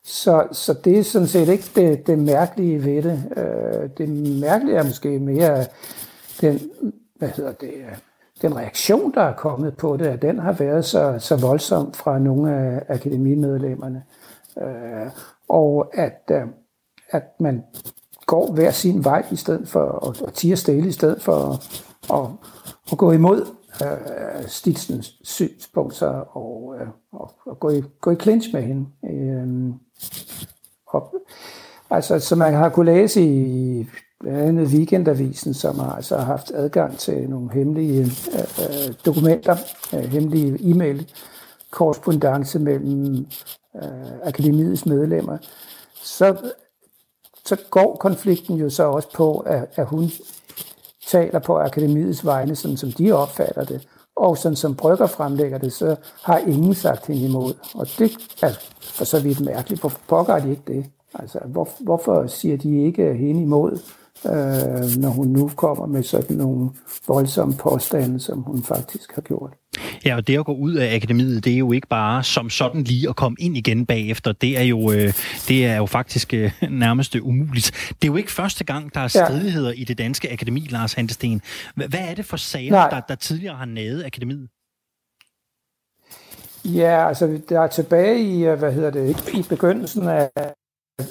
Så, 0.04 0.48
så 0.52 0.74
det 0.74 1.00
er 1.00 1.04
sådan 1.04 1.28
set 1.28 1.48
ikke 1.50 1.72
det, 1.76 2.08
det 2.08 2.20
mærkelige 2.20 2.86
ved 2.86 3.04
det. 3.04 3.24
Øh, 3.38 3.90
det 3.98 4.10
mærkelige 4.42 4.78
er 4.78 4.84
måske 4.84 5.20
mere 5.20 5.66
den, 6.42 6.60
hvad 7.16 7.30
hedder 7.30 7.52
det, 7.52 7.72
den 8.42 8.56
reaktion, 8.56 9.14
der 9.14 9.22
er 9.22 9.34
kommet 9.34 9.78
på 9.78 9.98
det, 9.98 10.06
at 10.06 10.22
den 10.22 10.40
har 10.40 10.52
været 10.52 10.86
så, 10.86 11.16
så 11.20 11.36
voldsom 11.36 11.94
fra 11.94 12.20
nogle 12.20 12.56
af 12.56 12.84
akademimedlemmerne. 12.90 14.04
Øh, 14.62 15.12
og 15.50 15.90
at, 15.94 16.22
øh, 16.32 16.42
at 17.10 17.24
man 17.40 17.64
går 18.26 18.52
hver 18.52 18.72
sin 18.72 19.04
vej 19.04 19.26
i 19.32 19.36
stedet 19.36 19.68
for 19.68 20.10
at, 20.10 20.28
at 20.28 20.34
tige 20.34 20.56
stille, 20.56 20.90
i 20.90 20.92
stedet 20.92 21.22
for 21.22 21.34
at, 21.34 21.84
at, 22.14 22.30
at 22.92 22.98
gå 22.98 23.12
imod 23.12 23.46
Øh, 23.84 23.92
øh, 23.92 24.48
Stitsens 24.48 25.16
synspunkter 25.24 26.38
og, 26.38 26.76
øh, 26.80 26.88
og, 27.12 27.32
og 27.46 27.60
gå, 27.60 27.70
i, 27.70 27.84
gå 28.02 28.12
i 28.12 28.16
clinch 28.16 28.54
med 28.54 28.62
hende. 28.62 28.86
Øh, 29.04 29.74
og, 30.88 31.16
altså, 31.90 32.20
som 32.20 32.38
man 32.38 32.54
har 32.54 32.70
kunne 32.70 32.94
læse 32.94 33.22
i 33.22 33.88
blandt 34.20 34.40
andet 34.40 34.68
Weekendavisen, 34.68 35.54
som 35.54 35.80
har 35.80 35.92
altså 35.92 36.18
haft 36.18 36.52
adgang 36.52 36.98
til 36.98 37.30
nogle 37.30 37.52
hemmelige 37.54 38.02
øh, 38.02 38.90
øh 38.90 38.94
dokumenter, 39.06 39.58
øh, 39.94 40.00
hemmelige 40.00 40.58
e-mail 40.72 41.12
korrespondence 41.72 42.60
mellem 42.60 43.26
øh, 43.76 44.12
akademiets 44.24 44.86
medlemmer, 44.86 45.38
så, 46.04 46.52
så 47.46 47.58
går 47.70 47.96
konflikten 47.96 48.58
jo 48.58 48.70
så 48.70 48.84
også 48.84 49.14
på, 49.14 49.38
at, 49.38 49.68
at 49.76 49.86
hun 49.86 50.12
taler 51.08 51.40
på 51.40 51.58
akademiets 51.58 52.26
vegne, 52.26 52.56
sådan 52.56 52.78
som 52.78 52.92
de 52.92 53.12
opfatter 53.12 53.64
det. 53.64 53.88
Og 54.16 54.38
sådan 54.38 54.56
som 54.56 54.76
Brygger 54.76 55.08
fremlægger 55.08 55.58
det, 55.58 55.74
så 55.74 55.96
har 56.24 56.38
ingen 56.38 56.74
sagt 56.74 57.08
hende 57.08 57.26
imod. 57.26 57.54
Og 57.76 57.88
det 58.00 58.12
er 58.42 58.52
for 58.82 59.06
så 59.06 59.20
vidt 59.20 59.42
mærkeligt. 59.42 59.82
Hvorfor 59.82 60.00
pågår 60.08 60.40
de 60.40 60.50
ikke 60.50 60.64
det? 60.68 60.86
Altså, 61.14 61.40
hvor, 61.46 61.70
hvorfor 61.80 62.28
siger 62.28 62.58
de 62.58 62.86
ikke 62.86 63.14
hende 63.14 63.42
imod, 63.42 63.80
øh, 64.26 65.02
når 65.02 65.10
hun 65.10 65.28
nu 65.28 65.52
kommer 65.56 65.86
med 65.86 66.04
sådan 66.04 66.38
nogle 66.38 66.70
voldsomme 67.08 67.54
påstande, 67.54 68.20
som 68.20 68.42
hun 68.42 68.64
faktisk 68.64 69.16
har 69.16 69.22
gjort? 69.22 69.54
Ja, 70.06 70.16
og 70.16 70.28
det 70.28 70.40
at 70.40 70.46
gå 70.46 70.54
ud 70.54 70.74
af 70.74 70.96
akademiet, 70.96 71.46
det 71.46 71.54
er 71.54 71.58
jo 71.58 71.72
ikke 71.72 71.88
bare 71.88 72.24
som 72.24 72.50
sådan 72.50 72.84
lige 72.84 73.10
at 73.10 73.16
komme 73.16 73.36
ind 73.40 73.58
igen 73.58 73.86
bagefter. 73.86 74.32
Det 74.32 74.58
er 74.58 74.64
jo, 74.64 74.92
øh, 74.92 75.14
det 75.48 75.66
er 75.66 75.78
jo 75.78 75.86
faktisk 75.86 76.34
øh, 76.34 76.52
nærmest 76.70 77.16
umuligt. 77.16 77.72
Det 78.02 78.08
er 78.08 78.12
jo 78.12 78.16
ikke 78.16 78.32
første 78.32 78.64
gang, 78.64 78.94
der 78.94 79.00
er 79.00 79.08
stridigheder 79.08 79.70
ja. 79.70 79.82
i 79.82 79.84
det 79.84 79.98
danske 79.98 80.32
akademi, 80.32 80.68
Lars 80.70 80.94
Handesten. 80.94 81.42
Hvad 81.76 82.00
er 82.00 82.16
det 82.16 82.26
for 82.26 82.38
sager, 82.38 82.90
der, 82.90 83.00
der 83.00 83.16
tidligere 83.16 83.56
har 83.56 83.66
naget 83.66 84.06
akademiet? 84.06 84.48
Ja, 86.66 87.08
altså 87.08 87.40
der 87.50 87.60
er 87.60 87.68
tilbage 87.68 88.20
i, 88.20 88.46
øh, 88.46 88.60
hvad 88.60 88.74
hedder 88.74 88.90
det, 88.90 89.34
i 89.34 89.44
begyndelsen 89.50 90.08
af, 90.08 90.30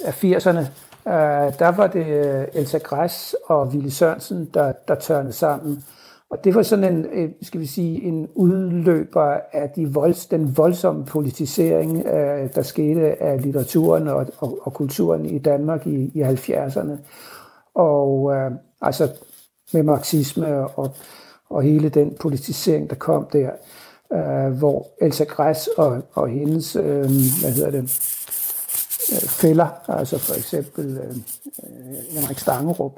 af 0.05 0.25
80'erne, 0.25 0.67
øh, 1.07 1.59
der 1.59 1.69
var 1.77 1.87
det 1.87 2.07
øh, 2.07 2.47
Elsa 2.55 2.79
Græs 2.79 3.37
og 3.47 3.73
Ville 3.73 3.91
Sørensen, 3.91 4.51
der, 4.55 4.73
der 4.89 4.95
tørnede 4.95 5.33
sammen. 5.33 5.85
Og 6.31 6.45
det 6.45 6.55
var 6.55 6.63
sådan 6.63 6.95
en, 6.95 7.07
øh, 7.13 7.31
skal 7.43 7.61
vi 7.61 7.67
sige, 7.67 8.03
en 8.03 8.29
udløber 8.35 9.37
af 9.53 9.71
de 9.71 9.95
volds, 9.95 10.27
den 10.27 10.57
voldsomme 10.57 11.05
politisering, 11.05 12.07
øh, 12.07 12.55
der 12.55 12.63
skete 12.63 13.23
af 13.23 13.43
litteraturen 13.43 14.09
og, 14.09 14.27
og, 14.39 14.59
og 14.63 14.75
kulturen 14.75 15.27
i 15.27 15.39
Danmark 15.39 15.87
i, 15.87 16.11
i 16.15 16.23
70'erne. 16.23 16.97
Og 17.75 18.23
uh, 18.23 18.53
altså 18.81 19.09
med 19.73 19.83
marxisme 19.83 20.69
og, 20.69 20.91
og 21.51 21.63
hele 21.63 21.89
den 21.89 22.17
politisering, 22.21 22.91
der 22.91 22.97
kom 22.97 23.27
der 23.33 23.51
uh, 24.11 24.59
hvor 24.59 24.87
Elsa 25.01 25.25
Græs 25.25 25.69
og, 25.77 26.03
og 26.13 26.29
hendes, 26.29 26.77
uh, 26.77 26.85
hvad 26.85 27.53
hedder 27.53 27.71
det, 27.71 28.14
Øh, 29.13 29.19
fælder, 29.19 29.67
altså 29.89 30.19
for 30.19 30.35
eksempel 30.35 30.99
øh, 30.99 31.17
øh, 31.63 32.21
Henrik 32.21 32.39
Stangerup, 32.39 32.93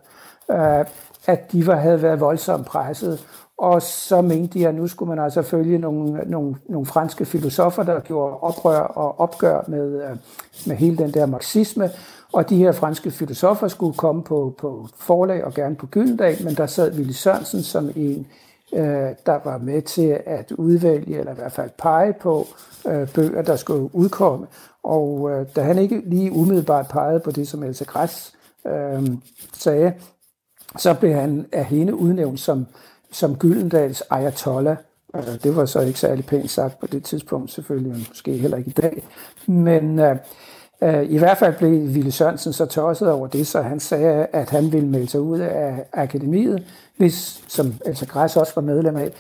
øh, 0.51 0.85
at 1.27 1.53
de 1.53 1.67
var, 1.67 1.77
havde 1.77 2.03
været 2.03 2.21
voldsomt 2.21 2.67
presset, 2.67 3.27
og 3.59 3.83
så 3.83 4.21
mente 4.21 4.59
de, 4.59 4.69
at 4.69 4.75
nu 4.75 4.89
skulle 4.89 5.09
man 5.09 5.25
altså 5.25 5.43
følge 5.43 5.79
nogle, 5.79 6.21
nogle, 6.27 6.57
nogle 6.69 6.87
franske 6.87 7.25
filosofer, 7.25 7.83
der 7.83 8.01
gjorde 8.01 8.37
oprør 8.37 8.81
og 8.81 9.21
opgør 9.21 9.61
med, 9.69 10.03
øh, 10.03 10.17
med 10.67 10.77
hele 10.77 10.97
den 10.97 11.15
der 11.15 11.27
marxisme, 11.27 11.91
og 12.33 12.51
de 12.51 12.57
her 12.57 12.73
franske 12.73 13.11
filosofer 13.11 13.69
skulle 13.69 13.97
komme 13.97 14.23
på, 14.23 14.55
på 14.59 14.89
forlag 14.99 15.45
og 15.45 15.55
gerne 15.55 15.77
på 15.77 15.87
Gyldendal, 15.87 16.45
men 16.45 16.55
der 16.55 16.67
sad 16.67 16.93
Willy 16.93 17.13
Sørensen 17.13 17.63
som 17.63 17.91
en 17.97 18.27
øh, 18.73 19.11
der 19.27 19.39
var 19.45 19.59
med 19.59 19.83
til 19.83 20.21
at 20.27 20.53
udvælge, 20.53 21.19
eller 21.19 21.33
i 21.33 21.35
hvert 21.35 21.53
fald 21.53 21.71
pege 21.79 22.13
på 22.13 22.47
øh, 22.87 23.09
bøger, 23.09 23.43
der 23.43 23.57
skulle 23.57 23.95
udkomme. 23.95 24.47
Og 24.87 25.31
øh, 25.31 25.47
da 25.57 25.63
han 25.63 25.79
ikke 25.79 26.03
lige 26.07 26.33
umiddelbart 26.33 26.89
pegede 26.89 27.21
på 27.21 27.31
det, 27.31 27.49
som 27.49 27.63
Else 27.63 27.85
Græs 27.85 28.33
øh, 28.67 29.03
sagde, 29.53 29.93
så 30.79 30.95
blev 30.95 31.13
han 31.13 31.47
af 31.53 31.65
hende 31.65 31.95
udnævnt 31.95 32.41
som, 32.41 32.67
som 33.13 33.37
Gyldendals 33.37 34.03
ayatollah. 34.11 34.77
Øh, 35.17 35.43
det 35.43 35.57
var 35.57 35.67
så 35.67 35.81
ikke 35.81 36.01
særlig 36.01 36.27
pænt 36.27 36.51
sagt 36.51 36.81
på 36.81 36.87
det 36.87 37.05
tidspunkt, 37.05 37.53
selvfølgelig, 37.53 37.93
og 37.93 37.99
måske 38.09 38.37
heller 38.37 38.57
ikke 38.57 38.71
i 38.71 38.73
dag. 38.73 39.03
Men 39.47 39.99
øh, 39.99 40.17
øh, 40.83 41.11
i 41.11 41.19
hvert 41.19 41.39
fald 41.39 41.55
blev 41.59 41.95
Ville 41.95 42.13
Sørensen 42.13 42.53
så 42.53 42.67
tosset 42.67 43.11
over 43.11 43.27
det, 43.27 43.47
så 43.47 43.63
han 43.63 43.81
sagde, 43.81 44.27
at 44.33 44.51
han 44.51 44.73
ville 44.73 44.89
melde 44.89 45.09
sig 45.09 45.21
ud 45.21 45.39
af 45.39 45.85
akademiet, 45.93 46.65
hvis, 46.97 47.45
som 47.49 47.75
altså 47.85 48.07
Græs 48.07 48.37
også 48.37 48.53
var 48.55 48.63
medlem 48.63 48.97
af, 48.97 49.13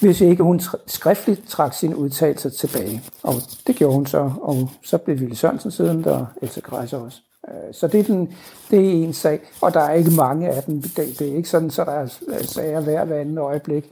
hvis 0.00 0.20
ikke 0.20 0.42
hun 0.42 0.60
skriftligt 0.86 1.48
trak 1.48 1.74
sine 1.74 1.96
udtalelser 1.96 2.50
tilbage. 2.50 3.02
Og 3.22 3.34
det 3.66 3.76
gjorde 3.76 3.94
hun 3.94 4.06
så, 4.06 4.30
og 4.42 4.70
så 4.84 4.98
blev 4.98 5.20
Ville 5.20 5.36
Sørensen 5.36 5.70
siden 5.70 6.04
der, 6.04 6.26
Elsa 6.42 6.60
Græs 6.60 6.92
også. 6.92 7.18
Øh, 7.48 7.74
så 7.74 7.86
det 7.86 8.00
er, 8.00 8.04
den, 8.04 8.34
det 8.70 8.78
er 8.78 9.04
en 9.04 9.12
sag, 9.12 9.40
og 9.60 9.74
der 9.74 9.80
er 9.80 9.92
ikke 9.92 10.10
mange 10.10 10.48
af 10.48 10.62
dem. 10.62 10.82
Det, 10.82 10.96
det 10.96 11.22
er 11.22 11.36
ikke 11.36 11.48
sådan, 11.48 11.70
så 11.70 11.84
der 11.84 11.92
er 11.92 12.08
øh, 12.28 12.44
sager 12.44 12.80
hver, 12.80 13.04
hver 13.04 13.20
anden 13.20 13.38
øjeblik. 13.38 13.84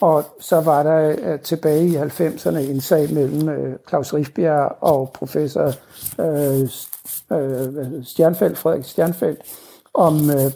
Og 0.00 0.24
så 0.40 0.60
var 0.60 0.82
der 0.82 1.32
uh, 1.34 1.40
tilbage 1.40 1.86
i 1.86 1.96
90'erne 1.96 2.58
en 2.58 2.80
sag 2.80 3.12
mellem 3.12 3.48
uh, 3.48 3.74
Claus 3.88 4.14
Rifbjerg 4.14 4.76
og 4.80 5.10
professor 5.14 5.72
uh, 6.18 6.60
uh, 7.30 8.04
Stjernfeldt, 8.04 8.58
Frederik 8.58 8.84
Stjernfeldt, 8.84 9.40
om, 9.94 10.14
uh, 10.14 10.52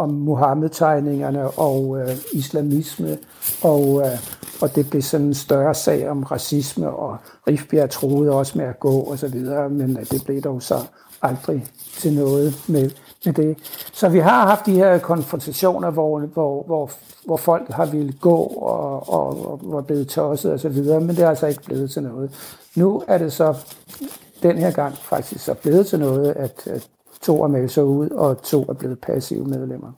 om 0.00 0.08
Mohammed-tegningerne 0.08 1.50
og 1.50 1.98
øh, 2.00 2.16
islamisme, 2.32 3.18
og, 3.62 4.02
øh, 4.06 4.18
og 4.62 4.74
det 4.74 4.90
blev 4.90 5.02
sådan 5.02 5.26
en 5.26 5.34
større 5.34 5.74
sag 5.74 6.10
om 6.10 6.22
racisme, 6.22 6.90
og 6.90 7.16
Rifbjerg 7.48 7.90
troede 7.90 8.32
også 8.32 8.58
med 8.58 8.66
at 8.66 8.80
gå 8.80 9.00
og 9.00 9.18
så 9.18 9.28
videre, 9.28 9.68
men 9.68 9.98
øh, 9.98 10.10
det 10.10 10.24
blev 10.24 10.42
dog 10.42 10.62
så 10.62 10.74
aldrig 11.22 11.66
til 11.98 12.12
noget 12.12 12.54
med, 12.68 12.90
med 13.24 13.32
det. 13.32 13.58
Så 13.92 14.08
vi 14.08 14.18
har 14.18 14.46
haft 14.46 14.66
de 14.66 14.74
her 14.74 14.98
konfrontationer, 14.98 15.90
hvor, 15.90 16.20
hvor, 16.20 16.62
hvor, 16.62 16.90
hvor 17.26 17.36
folk 17.36 17.70
har 17.70 17.86
ville 17.86 18.12
gå 18.12 18.36
og, 18.36 19.12
og, 19.12 19.52
og 19.52 19.60
var 19.62 19.80
blevet 19.80 20.08
tosset 20.08 20.52
og 20.52 20.60
så 20.60 20.68
videre, 20.68 21.00
men 21.00 21.16
det 21.16 21.24
er 21.24 21.28
altså 21.28 21.46
ikke 21.46 21.62
blevet 21.62 21.90
til 21.90 22.02
noget. 22.02 22.30
Nu 22.76 23.02
er 23.06 23.18
det 23.18 23.32
så 23.32 23.54
den 24.42 24.58
her 24.58 24.70
gang 24.70 24.96
faktisk 24.96 25.44
så 25.44 25.54
blevet 25.54 25.86
til 25.86 25.98
noget, 26.00 26.32
at, 26.32 26.66
at 26.66 26.88
to 27.22 27.42
er 27.42 27.48
meldt 27.48 27.70
sig 27.70 27.84
ud, 27.84 28.10
og 28.10 28.42
to 28.42 28.62
er 28.62 28.74
blevet 28.74 29.00
passive 29.00 29.44
medlemmer. 29.44 29.92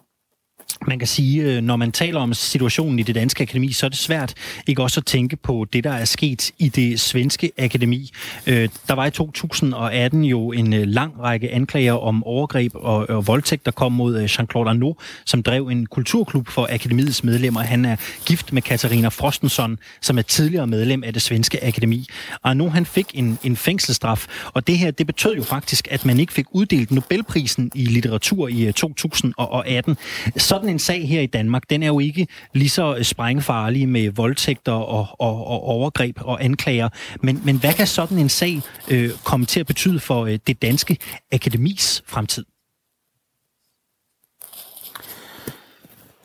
Man 0.87 0.99
kan 0.99 1.09
sige, 1.09 1.43
øh, 1.43 1.63
når 1.63 1.77
man 1.77 1.93
taler 1.93 2.21
om 2.21 2.35
situationen 2.35 2.99
i 2.99 3.03
det 3.03 3.15
danske 3.15 3.43
akademi, 3.43 3.73
så 3.73 3.87
er 3.87 3.91
det 3.91 3.99
svært 3.99 4.35
ikke 4.67 4.83
også 4.83 5.01
at 5.01 5.07
tænke 5.07 5.37
på 5.37 5.67
det, 5.73 5.85
der 5.85 5.93
er 5.93 6.05
sket 6.05 6.51
i 6.59 6.69
det 6.69 7.01
svenske 7.01 7.53
akademi. 7.59 8.11
Øh, 8.47 8.69
der 8.89 8.95
var 8.95 9.07
i 9.07 9.11
2018 9.11 10.25
jo 10.25 10.53
en 10.53 10.73
øh, 10.73 10.83
lang 10.87 11.21
række 11.21 11.51
anklager 11.51 11.93
om 11.93 12.25
overgreb 12.25 12.73
og, 12.75 13.11
og 13.11 13.27
voldtægt, 13.27 13.67
der 13.67 13.73
kom 13.73 13.93
mod 13.93 14.25
Jean-Claude 14.25 14.69
Arnaud, 14.69 14.95
som 15.25 15.43
drev 15.43 15.69
en 15.69 15.87
kulturklub 15.87 16.49
for 16.49 16.69
akademiets 16.71 17.25
medlemmer. 17.25 17.61
Han 17.61 17.85
er 17.85 17.97
gift 18.27 18.53
med 18.53 18.63
Katarina 18.63 19.09
Frostenson, 19.09 19.79
som 20.01 20.19
er 20.19 20.23
tidligere 20.23 20.67
medlem 20.67 21.05
af 21.05 21.13
det 21.13 21.23
svenske 21.23 21.65
akademi. 21.65 22.07
Arnaud 22.45 22.71
han 22.71 22.87
fik 22.87 23.07
en, 23.15 23.39
en 23.43 23.57
fængselsstraf, 23.57 24.27
og 24.55 24.67
det 24.67 24.79
her 24.79 24.91
det 24.91 25.07
betød 25.07 25.37
jo 25.37 25.43
faktisk, 25.43 25.89
at 25.91 26.05
man 26.05 26.21
ikke 26.21 26.33
fik 26.33 26.47
uddelt 26.53 26.91
Nobelprisen 26.91 27.71
i 27.75 27.85
litteratur 27.85 28.49
i 28.49 28.73
2018. 28.73 29.97
Sådan 30.37 30.72
en 30.73 30.79
sag 30.79 31.09
her 31.09 31.21
i 31.21 31.27
Danmark, 31.27 31.63
den 31.71 31.83
er 31.83 31.87
jo 31.87 31.99
ikke 31.99 32.27
lige 32.53 32.69
så 32.69 32.97
øh, 32.97 33.05
sprængfarlig 33.05 33.89
med 33.89 34.11
voldtægter 34.11 34.73
og, 34.73 35.07
og, 35.19 35.47
og 35.47 35.63
overgreb 35.63 36.19
og 36.21 36.45
anklager. 36.45 36.89
Men, 37.23 37.43
men 37.45 37.59
hvad 37.59 37.75
kan 37.75 37.87
sådan 37.87 38.19
en 38.19 38.29
sag 38.29 38.61
øh, 38.91 39.11
komme 39.25 39.47
til 39.47 39.61
at 39.61 39.67
betyde 39.67 40.01
for 40.01 40.27
øh, 40.27 40.39
det 40.47 40.63
danske 40.63 40.97
akademis 41.33 42.03
fremtid? 42.07 42.45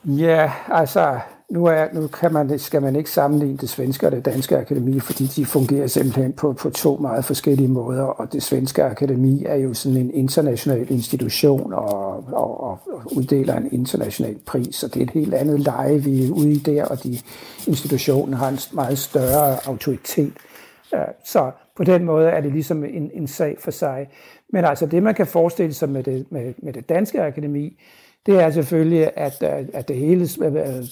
Ja, 0.06 0.52
altså 0.72 1.20
nu, 1.52 1.66
er, 1.66 1.88
nu 1.94 2.08
kan 2.08 2.34
man, 2.34 2.60
skal 2.60 2.82
man 2.82 2.96
ikke 2.96 3.10
sammenligne 3.10 3.58
det 3.58 3.70
svenske 3.70 4.06
og 4.06 4.12
det 4.12 4.26
danske 4.26 4.58
akademi, 4.58 5.00
fordi 5.00 5.24
de 5.24 5.46
fungerer 5.46 5.88
simpelthen 5.88 6.34
på, 6.34 6.54
på 6.54 6.70
to 6.70 6.98
meget 6.98 7.26
forskellige 7.26 7.68
måder, 7.68 8.04
og 8.04 8.34
det 8.34 8.44
svenske 8.44 8.84
akademi 8.84 9.44
er 9.46 9.56
jo 9.56 9.74
sådan 9.74 9.98
en 9.98 10.12
international 10.14 10.92
institution 10.92 11.74
og, 11.74 12.24
og, 12.34 12.64
og 12.64 12.80
uddeler 13.06 13.56
en 13.56 13.70
international 13.72 14.36
pris, 14.46 14.76
så 14.76 14.88
det 14.88 14.98
er 14.98 15.04
et 15.04 15.10
helt 15.10 15.34
andet 15.34 15.60
leje, 15.60 16.04
vi 16.04 16.26
er 16.26 16.32
ude 16.32 16.52
i 16.52 16.58
der, 16.58 16.86
og 16.86 17.04
de 17.04 17.20
institutionen 17.68 18.34
har 18.34 18.50
en 18.50 18.60
meget 18.74 18.98
større 18.98 19.68
autoritet. 19.68 20.34
Så 21.26 21.52
på 21.76 21.84
den 21.84 22.04
måde 22.04 22.30
er 22.30 22.42
det 22.42 22.52
ligesom 22.52 22.84
en, 22.84 23.12
en 23.14 23.28
sag 23.28 23.58
for 23.60 23.72
sig. 23.72 24.08
Men 24.54 24.66
altså 24.66 24.86
det, 24.86 25.04
man 25.04 25.16
kan 25.16 25.28
forestille 25.28 25.74
sig 25.74 25.90
med 25.90 26.04
det, 26.04 26.26
med, 26.30 26.54
med 26.58 26.74
det 26.74 26.90
danske 26.90 27.22
akademi, 27.22 27.80
det 28.28 28.42
er 28.44 28.52
selvfølgelig, 28.52 29.12
at, 29.16 29.44
øh, 29.44 29.68
at 29.74 29.88
det 29.88 29.96
hele 29.96 30.28
øh, 30.42 30.56
øh, 30.56 30.86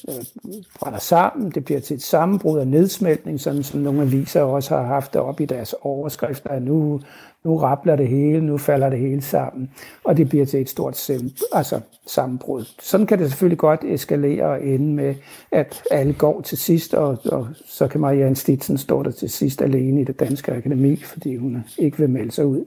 brænder 0.79 0.99
sammen. 0.99 1.51
Det 1.51 1.65
bliver 1.65 1.79
til 1.79 1.95
et 1.95 2.03
sammenbrud 2.03 2.59
og 2.59 2.67
nedsmeltning, 2.67 3.39
sådan 3.39 3.63
som 3.63 3.79
nogle 3.79 4.01
aviser 4.01 4.41
også 4.41 4.75
har 4.75 4.83
haft 4.83 5.13
det 5.13 5.21
op 5.21 5.39
i 5.39 5.45
deres 5.45 5.75
overskrifter, 5.81 6.49
at 6.49 6.61
nu, 6.61 7.01
nu 7.45 7.57
rappler 7.57 7.95
det 7.95 8.07
hele, 8.07 8.45
nu 8.45 8.57
falder 8.57 8.89
det 8.89 8.99
hele 8.99 9.21
sammen, 9.21 9.71
og 10.03 10.17
det 10.17 10.29
bliver 10.29 10.45
til 10.45 10.61
et 10.61 10.69
stort 10.69 10.97
selv, 10.97 11.31
altså 11.53 11.79
sammenbrud. 12.07 12.65
Sådan 12.79 13.07
kan 13.07 13.19
det 13.19 13.29
selvfølgelig 13.29 13.57
godt 13.57 13.83
eskalere 13.83 14.45
og 14.45 14.65
ende 14.65 14.93
med, 14.93 15.15
at 15.51 15.83
alle 15.91 16.13
går 16.13 16.41
til 16.41 16.57
sidst, 16.57 16.93
og, 16.93 17.17
og 17.25 17.47
så 17.65 17.87
kan 17.87 18.01
Marianne 18.01 18.35
Stitsen 18.35 18.77
stå 18.77 19.03
der 19.03 19.11
til 19.11 19.29
sidst 19.29 19.61
alene 19.61 20.01
i 20.01 20.03
det 20.03 20.19
danske 20.19 20.51
akademi, 20.51 20.95
fordi 20.95 21.35
hun 21.35 21.63
ikke 21.77 21.97
vil 21.97 22.09
melde 22.09 22.31
sig 22.31 22.45
ud. 22.45 22.65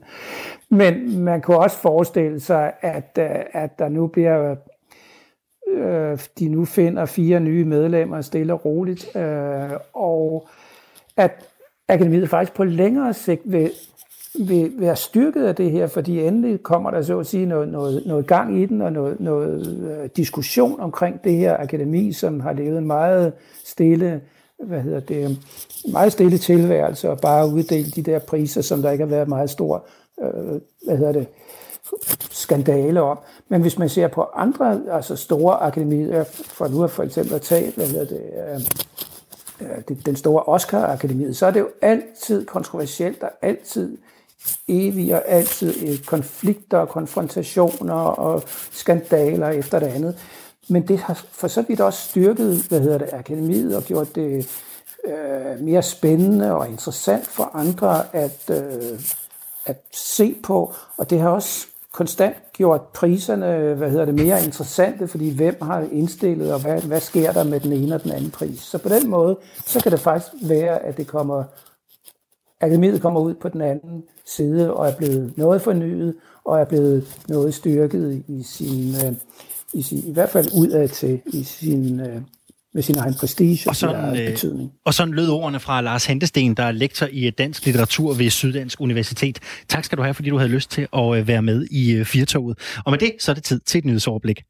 Men 0.69 1.19
man 1.19 1.41
kunne 1.41 1.59
også 1.59 1.77
forestille 1.77 2.39
sig, 2.39 2.73
at, 2.81 3.17
øh, 3.19 3.29
at 3.51 3.79
der 3.79 3.89
nu 3.89 4.07
bliver 4.07 4.55
øh, 5.73 6.19
de 6.39 6.49
nu 6.49 6.65
finder 6.65 7.05
fire 7.05 7.39
nye 7.39 7.65
medlemmer 7.65 8.21
stille 8.21 8.53
og 8.53 8.65
roligt, 8.65 9.15
øh, 9.15 9.69
og 9.93 10.47
at 11.17 11.31
akademiet 11.87 12.29
faktisk 12.29 12.53
på 12.53 12.63
længere 12.63 13.13
sigt 13.13 13.41
vil, 13.45 13.71
vil 14.33 14.71
være 14.77 14.95
styrket 14.95 15.45
af 15.45 15.55
det 15.55 15.71
her, 15.71 15.87
fordi 15.87 16.19
endelig 16.19 16.63
kommer 16.63 16.91
der 16.91 17.01
så 17.01 17.19
at 17.19 17.27
sige 17.27 17.45
noget, 17.45 17.67
noget, 17.67 18.03
noget 18.05 18.27
gang 18.27 18.61
i 18.61 18.65
den, 18.65 18.81
og 18.81 18.91
noget, 18.91 19.19
noget 19.19 19.67
øh, 19.91 20.09
diskussion 20.15 20.79
omkring 20.79 21.23
det 21.23 21.35
her 21.35 21.57
akademi, 21.57 22.13
som 22.13 22.39
har 22.39 22.53
levet 22.53 22.77
en 22.77 22.87
meget 22.87 23.33
stille 23.65 24.21
hvad 24.63 24.81
hedder 24.81 24.99
det, 24.99 25.37
meget 25.91 26.11
stille 26.11 26.37
tilværelse 26.37 27.09
og 27.09 27.19
bare 27.19 27.47
uddelt 27.47 27.95
de 27.95 28.03
der 28.03 28.19
priser, 28.19 28.61
som 28.61 28.81
der 28.81 28.91
ikke 28.91 29.03
har 29.03 29.09
været 29.09 29.27
meget 29.27 29.49
stor 29.49 29.85
øh, 30.21 30.61
hvad 30.85 30.97
hedder 30.97 31.11
det, 31.11 31.27
skandale 32.31 33.01
om. 33.01 33.19
Men 33.49 33.61
hvis 33.61 33.79
man 33.79 33.89
ser 33.89 34.07
på 34.07 34.25
andre 34.35 34.81
altså 34.91 35.15
store 35.15 35.55
akademier, 35.55 36.23
for 36.23 36.67
nu 36.67 36.87
for 36.87 37.03
eksempel 37.03 37.33
at 37.33 37.41
tage 37.41 37.71
hvad 37.75 38.05
det, 38.05 38.21
øh, 39.61 39.67
øh 39.89 39.97
den 40.05 40.15
store 40.15 40.43
Oscar-akademiet, 40.43 41.37
så 41.37 41.45
er 41.45 41.51
det 41.51 41.59
jo 41.59 41.69
altid 41.81 42.45
kontroversielt 42.45 43.23
og 43.23 43.29
altid 43.41 43.97
evige 44.67 45.15
og 45.15 45.23
altid 45.27 45.87
øh, 45.87 45.99
konflikter 45.99 46.77
og 46.77 46.89
konfrontationer 46.89 47.93
og 47.93 48.43
skandaler 48.71 49.49
efter 49.49 49.79
det 49.79 49.87
andet. 49.87 50.17
Men 50.69 50.87
det 50.87 50.99
har 50.99 51.25
for 51.31 51.47
så 51.47 51.61
vidt 51.61 51.81
også 51.81 52.09
styrket, 52.09 52.65
hvad 52.69 52.79
hedder 52.79 52.97
det, 52.97 53.09
akademiet 53.13 53.75
og 53.75 53.83
gjort 53.83 54.15
det 54.15 54.49
øh, 55.07 55.59
mere 55.59 55.83
spændende 55.83 56.53
og 56.55 56.69
interessant 56.69 57.27
for 57.27 57.51
andre 57.53 58.15
at, 58.15 58.49
øh, 58.49 58.99
at 59.65 59.83
se 59.91 60.35
på. 60.43 60.73
Og 60.97 61.09
det 61.09 61.19
har 61.19 61.29
også 61.29 61.67
konstant 61.91 62.35
gjort 62.53 62.81
priserne 62.81 63.73
hvad 63.73 63.89
hedder 63.89 64.05
det, 64.05 64.15
mere 64.15 64.43
interessante, 64.43 65.07
fordi 65.07 65.35
hvem 65.35 65.57
har 65.61 65.85
indstillet, 65.91 66.53
og 66.53 66.59
hvad, 66.61 66.81
hvad 66.81 66.99
sker 66.99 67.31
der 67.31 67.43
med 67.43 67.59
den 67.59 67.73
ene 67.73 67.95
og 67.95 68.03
den 68.03 68.11
anden 68.11 68.31
pris. 68.31 68.59
Så 68.59 68.77
på 68.77 68.89
den 68.89 69.09
måde, 69.09 69.37
så 69.65 69.83
kan 69.83 69.91
det 69.91 69.99
faktisk 69.99 70.33
være, 70.41 70.79
at 70.79 70.97
det 70.97 71.07
kommer, 71.07 71.43
akademiet 72.61 73.01
kommer 73.01 73.19
ud 73.19 73.33
på 73.33 73.49
den 73.49 73.61
anden 73.61 74.03
side 74.35 74.73
og 74.73 74.87
er 74.87 74.95
blevet 74.95 75.37
noget 75.37 75.61
fornyet, 75.61 76.15
og 76.45 76.59
er 76.59 76.65
blevet 76.65 77.17
noget 77.27 77.53
styrket 77.53 78.23
i 78.27 78.43
sin, 78.43 78.95
øh, 79.05 79.13
i, 79.73 79.81
sin, 79.81 80.07
i 80.07 80.13
hvert 80.13 80.29
fald 80.29 80.47
udad 80.57 80.87
til 80.87 81.19
i 81.33 81.43
sin, 81.43 81.99
øh, 81.99 82.21
med 82.73 82.81
sin 82.83 82.97
egen 82.97 83.13
prestige 83.13 83.69
og 83.69 83.75
sådan, 83.75 84.19
øh, 84.19 84.31
betydning. 84.31 84.71
Og 84.85 84.93
sådan 84.93 85.13
lød 85.13 85.29
ordene 85.29 85.59
fra 85.59 85.81
Lars 85.81 86.05
Hentesten, 86.05 86.53
der 86.53 86.63
er 86.63 86.71
lektor 86.71 87.07
i 87.11 87.29
dansk 87.29 87.65
litteratur 87.65 88.13
ved 88.13 88.29
Syddansk 88.29 88.81
Universitet. 88.81 89.39
Tak 89.67 89.83
skal 89.83 89.97
du 89.97 90.03
have, 90.03 90.13
fordi 90.13 90.29
du 90.29 90.37
havde 90.37 90.51
lyst 90.51 90.71
til 90.71 90.87
at 90.93 91.17
øh, 91.17 91.27
være 91.27 91.41
med 91.41 91.67
i 91.71 92.03
Firtoget. 92.03 92.57
Og 92.85 92.91
med 92.91 92.99
det, 92.99 93.11
så 93.19 93.31
er 93.31 93.35
det 93.35 93.43
tid 93.43 93.59
til 93.59 93.77
et 93.77 93.85
nyhedsoverblik. 93.85 94.41